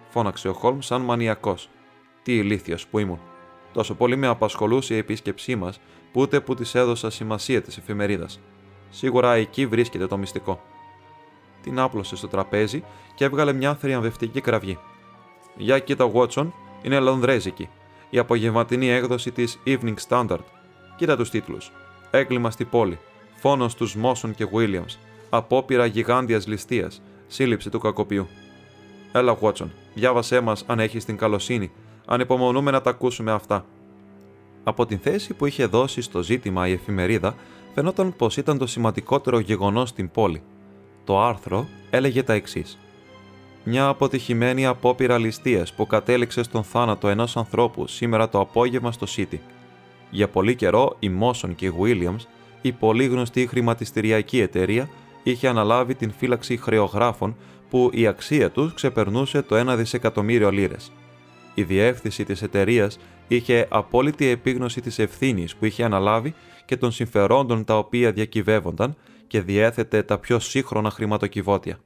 φώναξε 0.10 0.48
ο 0.48 0.54
Χόλμς 0.54 0.86
σαν 0.86 1.02
μανιακός 1.02 1.70
τι 2.24 2.38
ηλίθιος 2.38 2.88
που 2.88 3.00
ήμουν. 3.00 3.20
Τόσο 3.74 3.96
πολύ 3.96 4.16
με 4.16 4.28
απασχολούσε 4.28 4.94
η 4.94 4.98
επίσκεψή 4.98 5.56
μας, 5.56 5.80
που 6.12 6.22
ούτε 6.22 6.40
που 6.40 6.56
της 6.56 6.76
έδωσα 6.76 7.10
σημασία 7.10 7.62
της 7.62 7.78
εφημερίδας. 7.78 8.40
Σίγουρα 8.90 9.34
εκεί 9.34 9.66
βρίσκεται 9.66 10.08
το 10.08 10.18
μυστικό. 10.18 10.62
Την 11.62 11.80
άπλωσε 11.80 12.16
στο 12.16 12.28
τραπέζι 12.28 12.84
και 13.16 13.26
έβγαλε 13.26 13.54
μια 13.54 13.76
θριαμβευτική 13.76 14.42
κραυγή. 14.42 14.78
Για 15.58 15.80
κοίτα, 15.80 16.08
Βότσον, 16.08 16.54
είναι 16.82 17.00
λονδρέζικη. 17.00 17.70
Η 18.10 18.18
απογευματινή 18.18 18.90
έκδοση 18.90 19.32
της 19.32 19.60
Evening 19.66 19.96
Standard. 20.10 20.44
Κοίτα 20.96 21.18
τους 21.18 21.30
τίτλους. 21.30 21.72
Έγκλημα 22.12 22.52
στη 22.52 22.66
πόλη. 22.66 23.00
Φόνος 23.36 23.76
τους 23.76 23.96
Μόσον 23.96 24.36
και 24.36 24.48
Williams. 24.54 24.98
Απόπειρα 25.30 25.86
γιγάντιας 25.86 26.48
ληστείας. 26.48 27.02
Σύλληψη 27.28 27.70
του 27.70 27.80
κακοποιού. 27.80 28.28
Έλα, 29.12 29.34
Βότσον, 29.34 29.72
διάβασέ 29.94 30.40
μας 30.40 30.64
αν 30.68 30.80
έχεις 30.80 31.06
την 31.06 31.18
καλοσύνη. 31.18 31.72
Ανυπομονούμε 32.06 32.72
να 32.72 32.82
τα 32.82 32.90
ακούσουμε 32.90 33.32
αυτά. 33.32 33.66
Από 34.64 34.86
την 34.86 35.00
θέση 35.00 35.34
που 35.34 35.46
είχε 35.46 35.66
δώσει 35.66 36.02
στο 36.02 36.24
ζήτημα 36.24 36.68
η 36.68 36.72
εφημερίδα, 36.72 37.36
φαινόταν 37.74 38.16
πως 38.16 38.38
ήταν 38.38 38.58
το 38.58 38.68
σημαντικότερο 38.68 39.40
γεγονός 39.40 39.90
στην 39.90 40.12
πόλη. 40.12 40.44
Το 41.04 41.22
άρθρο 41.22 41.68
έλεγε 41.90 42.24
τα 42.24 42.34
εξής. 42.34 42.78
Μια 43.66 43.88
αποτυχημένη 43.88 44.66
απόπειρα 44.66 45.18
ληστείας 45.18 45.74
που 45.74 45.88
κατέληξε 45.88 46.44
στον 46.44 46.64
θάνατο 46.64 47.08
ενός 47.08 47.38
ανθρώπου 47.38 47.88
σήμερα 47.88 48.30
το 48.30 48.40
απόγευμα 48.40 48.92
στο 48.92 49.08
City. 49.16 49.40
Για 50.10 50.28
πολύ 50.28 50.56
καιρό 50.56 50.96
η 51.00 51.10
Μόσον 51.10 51.56
και 51.56 51.66
η 51.66 51.74
Williams, 51.80 52.26
η 52.62 52.72
πολύ 52.72 53.06
γνωστή 53.06 53.48
χρηματιστηριακή 53.48 54.40
εταιρεία, 54.40 54.90
είχε 55.24 55.48
αναλάβει 55.48 55.96
την 55.96 56.12
φύλαξη 56.18 56.58
χρεογράφων 56.58 57.36
που 57.70 57.90
η 57.94 58.08
αξία 58.08 58.52
τους 58.52 58.74
ξεπερνούσε 58.74 59.42
το 59.42 59.72
1 59.72 59.76
δισεκατομμύριο 59.78 60.52
λίρες. 60.52 60.92
Η 61.54 61.64
διεύθυνση 61.64 62.24
της 62.24 62.42
εταιρείας 62.42 63.00
είχε 63.28 63.68
απόλυτη 63.70 64.28
επίγνωση 64.28 64.82
της 64.82 65.00
ευθύνης 65.00 65.56
που 65.56 65.66
είχε 65.66 65.84
αναλάβει 65.84 66.34
και 66.66 66.78
των 66.78 66.92
συμφερόντων 66.92 67.64
τα 67.64 67.78
οποία 67.78 68.12
διακυβεύονταν 68.12 68.96
και 69.28 69.42
διέθετε 69.42 70.04
τα 70.04 70.18
πιο 70.18 70.40
σύγχρονα 70.40 70.90
χρηματοκιβώτια. 70.90 71.80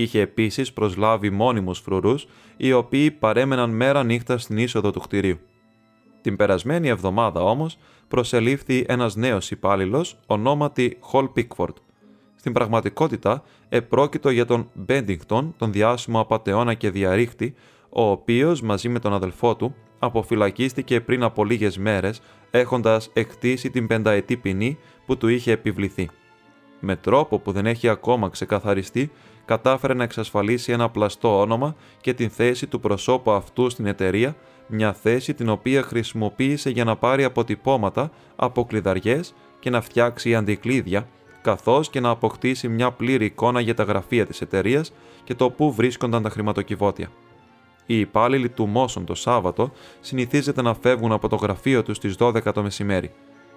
Είχε 0.00 0.20
επίσης 0.20 0.72
προσλάβει 0.72 1.30
μόνιμους 1.30 1.78
φρουρούς, 1.78 2.26
οι 2.56 2.72
οποίοι 2.72 3.10
παρέμεναν 3.10 3.70
μέρα 3.70 4.04
νύχτα 4.04 4.38
στην 4.38 4.56
είσοδο 4.56 4.90
του 4.90 5.00
κτηρίου. 5.00 5.38
Την 6.20 6.36
περασμένη 6.36 6.88
εβδομάδα 6.88 7.42
όμως 7.42 7.78
προσελήφθη 8.08 8.84
ένας 8.88 9.16
νέος 9.16 9.50
υπάλληλος 9.50 10.18
ονόματι 10.26 10.96
Χολ 11.00 11.28
Πίκφορντ. 11.28 11.76
Στην 12.36 12.52
πραγματικότητα 12.52 13.42
επρόκειτο 13.68 14.30
για 14.30 14.46
τον 14.46 14.70
Μπέντιγκτον, 14.74 15.54
τον 15.58 15.72
διάσημο 15.72 16.20
απατεώνα 16.20 16.74
και 16.74 16.90
διαρρήχτη, 16.90 17.54
ο 17.88 18.02
οποίος 18.02 18.62
μαζί 18.62 18.88
με 18.88 18.98
τον 18.98 19.12
αδελφό 19.12 19.56
του 19.56 19.74
αποφυλακίστηκε 19.98 21.00
πριν 21.00 21.22
από 21.22 21.44
λίγες 21.44 21.78
μέρες 21.78 22.20
έχοντας 22.50 23.10
εκτίσει 23.12 23.70
την 23.70 23.86
πενταετή 23.86 24.36
ποινή 24.36 24.78
που 25.06 25.16
του 25.16 25.28
είχε 25.28 25.52
επιβληθεί. 25.52 26.10
Με 26.80 26.96
τρόπο 26.96 27.38
που 27.38 27.52
δεν 27.52 27.66
έχει 27.66 27.88
ακόμα 27.88 28.28
ξεκαθαριστεί, 28.28 29.10
κατάφερε 29.50 29.94
να 29.94 30.02
εξασφαλίσει 30.02 30.72
ένα 30.72 30.88
πλαστό 30.88 31.40
όνομα 31.40 31.74
και 32.00 32.14
την 32.14 32.30
θέση 32.30 32.66
του 32.66 32.80
προσώπου 32.80 33.30
αυτού 33.30 33.70
στην 33.70 33.86
εταιρεία, 33.86 34.36
μια 34.66 34.92
θέση 34.92 35.34
την 35.34 35.48
οποία 35.48 35.82
χρησιμοποίησε 35.82 36.70
για 36.70 36.84
να 36.84 36.96
πάρει 36.96 37.24
αποτυπώματα 37.24 38.10
από 38.36 38.64
κλειδαριές 38.64 39.34
και 39.60 39.70
να 39.70 39.80
φτιάξει 39.80 40.34
αντικλείδια, 40.34 41.08
καθώς 41.42 41.90
και 41.90 42.00
να 42.00 42.08
αποκτήσει 42.08 42.68
μια 42.68 42.90
πλήρη 42.90 43.24
εικόνα 43.24 43.60
για 43.60 43.74
τα 43.74 43.82
γραφεία 43.82 44.26
της 44.26 44.40
εταιρείας 44.40 44.92
και 45.24 45.34
το 45.34 45.50
πού 45.50 45.72
βρίσκονταν 45.72 46.22
τα 46.22 46.30
χρηματοκιβώτια. 46.30 47.08
Οι 47.86 47.98
υπάλληλοι 47.98 48.48
του 48.48 48.66
Μόσον 48.66 49.04
το 49.04 49.14
Σάββατο 49.14 49.72
συνηθίζεται 50.00 50.62
να 50.62 50.74
φεύγουν 50.74 51.12
από 51.12 51.28
το 51.28 51.36
γραφείο 51.36 51.82
τους 51.82 51.96
στις 51.96 52.16
12 52.18 52.52
το 52.54 52.62
μεσημέρι. 52.62 53.10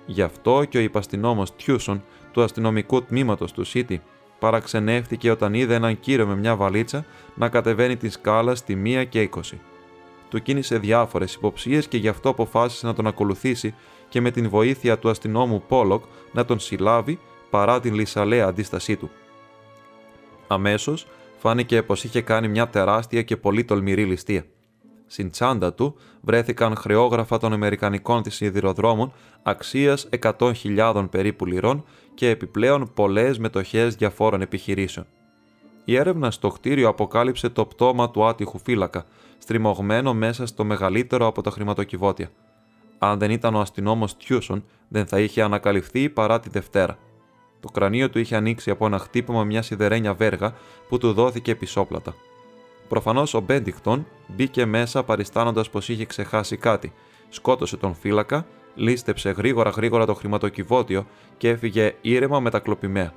Γι' 0.06 0.22
αυτό 0.22 0.64
και 0.70 0.78
ο 0.78 0.82
υπαστηνόμος 0.82 1.56
Τιούσον 1.56 2.04
του 2.32 2.44
αστυνομικού 2.44 3.04
τμήματος 3.04 3.52
του 3.52 3.66
City 3.74 3.98
παραξενεύτηκε 4.44 5.32
όταν 5.32 5.54
είδε 5.54 5.76
έναν 5.76 6.00
κύριο 6.00 6.28
με 6.28 6.36
μια 6.36 6.56
βαλίτσα 6.56 7.06
να 7.36 7.50
κατεβαίνει 7.50 7.98
τη 7.98 8.10
σκάλα 8.10 8.56
στη 8.56 8.82
1 8.86 9.06
και 9.10 9.30
20. 9.36 9.40
Του 10.30 10.42
κίνησε 10.42 10.78
διάφορες 10.78 11.34
υποψίες 11.34 11.88
και 11.88 11.98
γι' 11.98 12.08
αυτό 12.08 12.30
αποφάσισε 12.30 12.86
να 12.86 12.94
τον 12.94 13.08
ακολουθήσει 13.08 13.76
και 14.10 14.22
με 14.22 14.32
την 14.32 14.50
βοήθεια 14.50 15.00
του 15.00 15.10
αστυνόμου 15.10 15.64
Πόλοκ 15.68 16.04
να 16.32 16.46
τον 16.46 16.60
συλλάβει 16.60 17.20
παρά 17.50 17.80
την 17.80 17.94
λυσαλέα 17.94 18.46
αντίστασή 18.46 18.96
του. 18.96 19.10
Αμέσως 20.48 21.08
φάνηκε 21.38 21.84
πως 21.84 22.04
είχε 22.04 22.22
κάνει 22.22 22.48
μια 22.48 22.68
τεράστια 22.68 23.22
και 23.22 23.38
πολύ 23.38 23.64
τολμηρή 23.64 24.06
ληστεία. 24.06 24.46
Στην 25.08 25.30
τσάντα 25.30 25.74
του 25.74 25.96
βρέθηκαν 26.22 26.76
χρεόγραφα 26.76 27.38
των 27.38 27.54
Αμερικανικών 27.54 28.24
της 28.24 28.36
σιδηροδρόμων 28.36 29.14
αξίας 29.44 30.10
100.000 30.40 31.08
περίπου 31.12 31.46
λιρών 31.46 31.84
και 32.14 32.30
επιπλέον 32.30 32.92
πολλές 32.94 33.40
μετοχές 33.40 33.96
διαφόρων 33.96 34.42
επιχειρήσεων. 34.42 35.06
Η 35.86 35.96
έρευνα 35.96 36.32
στο 36.32 36.50
κτίριο 36.50 36.88
αποκάλυψε 36.88 37.50
το 37.50 37.66
πτώμα 37.66 38.12
του 38.12 38.26
άτυχου 38.26 38.60
φύλακα, 38.60 39.06
στριμωγμένο 39.38 40.14
μέσα 40.14 40.46
στο 40.46 40.64
μεγαλύτερο 40.64 41.28
από 41.28 41.42
τα 41.42 41.52
χρηματοκιβώτια. 41.52 42.30
Αν 42.98 43.20
δεν 43.20 43.32
ήταν 43.32 43.56
ο 43.56 43.60
αστυνόμος 43.60 44.18
Τιούσον, 44.18 44.64
δεν 44.88 45.08
θα 45.08 45.20
είχε 45.20 45.42
ανακαλυφθεί 45.42 46.10
παρά 46.10 46.40
τη 46.40 46.50
Δευτέρα. 46.50 46.98
Το 47.60 47.70
κρανίο 47.70 48.10
του 48.10 48.20
είχε 48.20 48.36
ανοίξει 48.36 48.70
από 48.70 48.86
ένα 48.86 48.98
χτύπημα 48.98 49.44
μια 49.44 49.62
σιδερένια 49.62 50.14
βέργα 50.14 50.54
που 50.90 50.98
του 50.98 51.14
δόθηκε 51.14 51.56
πισόπλατα. 51.56 52.16
Προφανώς 52.88 53.34
ο 53.34 53.40
Μπέντικτον 53.40 54.08
μπήκε 54.28 54.66
μέσα 54.66 55.04
παριστάνοντας 55.04 55.70
πως 55.70 55.90
είχε 55.90 56.06
ξεχάσει 56.06 56.58
κάτι, 56.58 56.94
σκότωσε 57.30 57.78
τον 57.78 57.96
φύλακα, 57.96 58.46
λίστεψε 58.76 59.30
γρήγορα 59.30 59.70
γρήγορα 59.70 60.06
το 60.06 60.14
χρηματοκιβώτιο 60.14 61.06
και 61.38 61.50
έφυγε 61.50 61.96
ήρεμα 62.02 62.40
με 62.40 62.50
τα 62.50 62.60
κλοπημαία. 62.60 63.14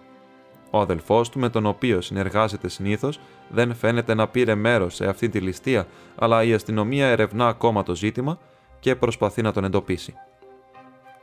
Ο 0.71 0.81
αδελφός 0.81 1.29
του, 1.29 1.39
με 1.39 1.49
τον 1.49 1.67
οποίο 1.67 2.01
συνεργάζεται 2.01 2.69
συνήθως, 2.69 3.21
δεν 3.49 3.75
φαίνεται 3.75 4.15
να 4.15 4.29
πήρε 4.29 4.55
μέρος 4.55 4.95
σε 4.95 5.07
αυτή 5.07 5.29
τη 5.29 5.41
ληστεία, 5.41 5.87
αλλά 6.15 6.43
η 6.43 6.53
αστυνομία 6.55 7.07
ερευνά 7.07 7.49
ακόμα 7.49 7.83
το 7.83 7.95
ζήτημα 7.95 8.39
και 8.81 8.97
προσπαθεί 8.97 9.43
να 9.43 9.53
τον 9.53 9.65
εντοπίσει. 9.65 10.15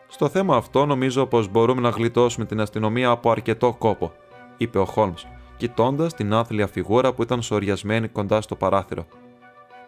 Στο 0.08 0.30
θέμα 0.30 0.56
αυτό 0.56 0.86
νομίζω 0.86 1.26
πως 1.26 1.48
μπορούμε 1.48 1.82
να 1.82 1.90
γλιτώσουμε 1.90 2.46
την 2.46 2.62
αστυνομία 2.62 3.10
από 3.10 3.32
αρκετό 3.32 3.76
κόπο, 3.78 4.12
είπε 4.58 4.80
ο 4.80 4.86
Χόλμς, 4.86 5.26
κοιτώντας 5.58 6.14
την 6.14 6.34
άθλια 6.34 6.68
φιγούρα 6.68 7.14
που 7.14 7.24
ήταν 7.24 7.42
σοριασμένη 7.42 8.08
κοντά 8.08 8.42
στο 8.42 8.56
παράθυρο. 8.56 9.06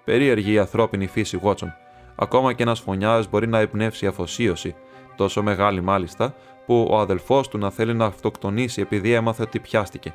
Περίεργη 0.03 0.51
η 0.51 0.59
ανθρώπινη 0.59 1.07
φύση, 1.07 1.37
Βότσον. 1.37 1.73
Ακόμα 2.15 2.53
και 2.53 2.63
ένας 2.63 2.79
φωνιάς 2.79 3.29
μπορεί 3.29 3.47
να 3.47 3.59
εμπνεύσει 3.59 4.07
αφοσίωση, 4.07 4.75
τόσο 5.15 5.43
μεγάλη 5.43 5.81
μάλιστα, 5.81 6.35
που 6.65 6.87
ο 6.91 6.99
αδελφός 6.99 7.47
του 7.47 7.57
να 7.57 7.69
θέλει 7.69 7.93
να 7.93 8.05
αυτοκτονήσει 8.05 8.81
επειδή 8.81 9.11
έμαθε 9.11 9.43
ότι 9.43 9.59
πιάστηκε. 9.59 10.13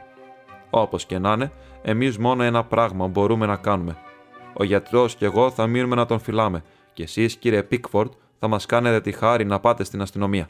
Όπως 0.71 1.07
και 1.07 1.19
να 1.19 1.33
είναι, 1.33 1.53
εμείς 1.83 2.19
μόνο 2.19 2.43
ένα 2.43 2.65
πράγμα 2.65 3.07
μπορούμε 3.07 3.47
να 3.47 3.57
κάνουμε. 3.57 3.97
Ο 4.53 4.65
γιατρός 4.65 5.15
και 5.15 5.25
εγώ 5.25 5.51
θα 5.51 5.67
μείνουμε 5.67 5.95
να 5.95 6.07
τον 6.07 6.19
φυλάμε, 6.19 6.63
και 6.93 7.03
εσείς, 7.03 7.37
κύριε 7.37 7.63
Πίκφορντ, 7.63 8.13
θα 8.39 8.49
μας 8.49 8.67
κάνετε 8.67 9.01
τη 9.01 9.13
χάρη 9.13 9.45
να 9.45 9.61
πάτε 9.61 9.85
στην 9.85 10.03
αστυνομία. 10.03 10.49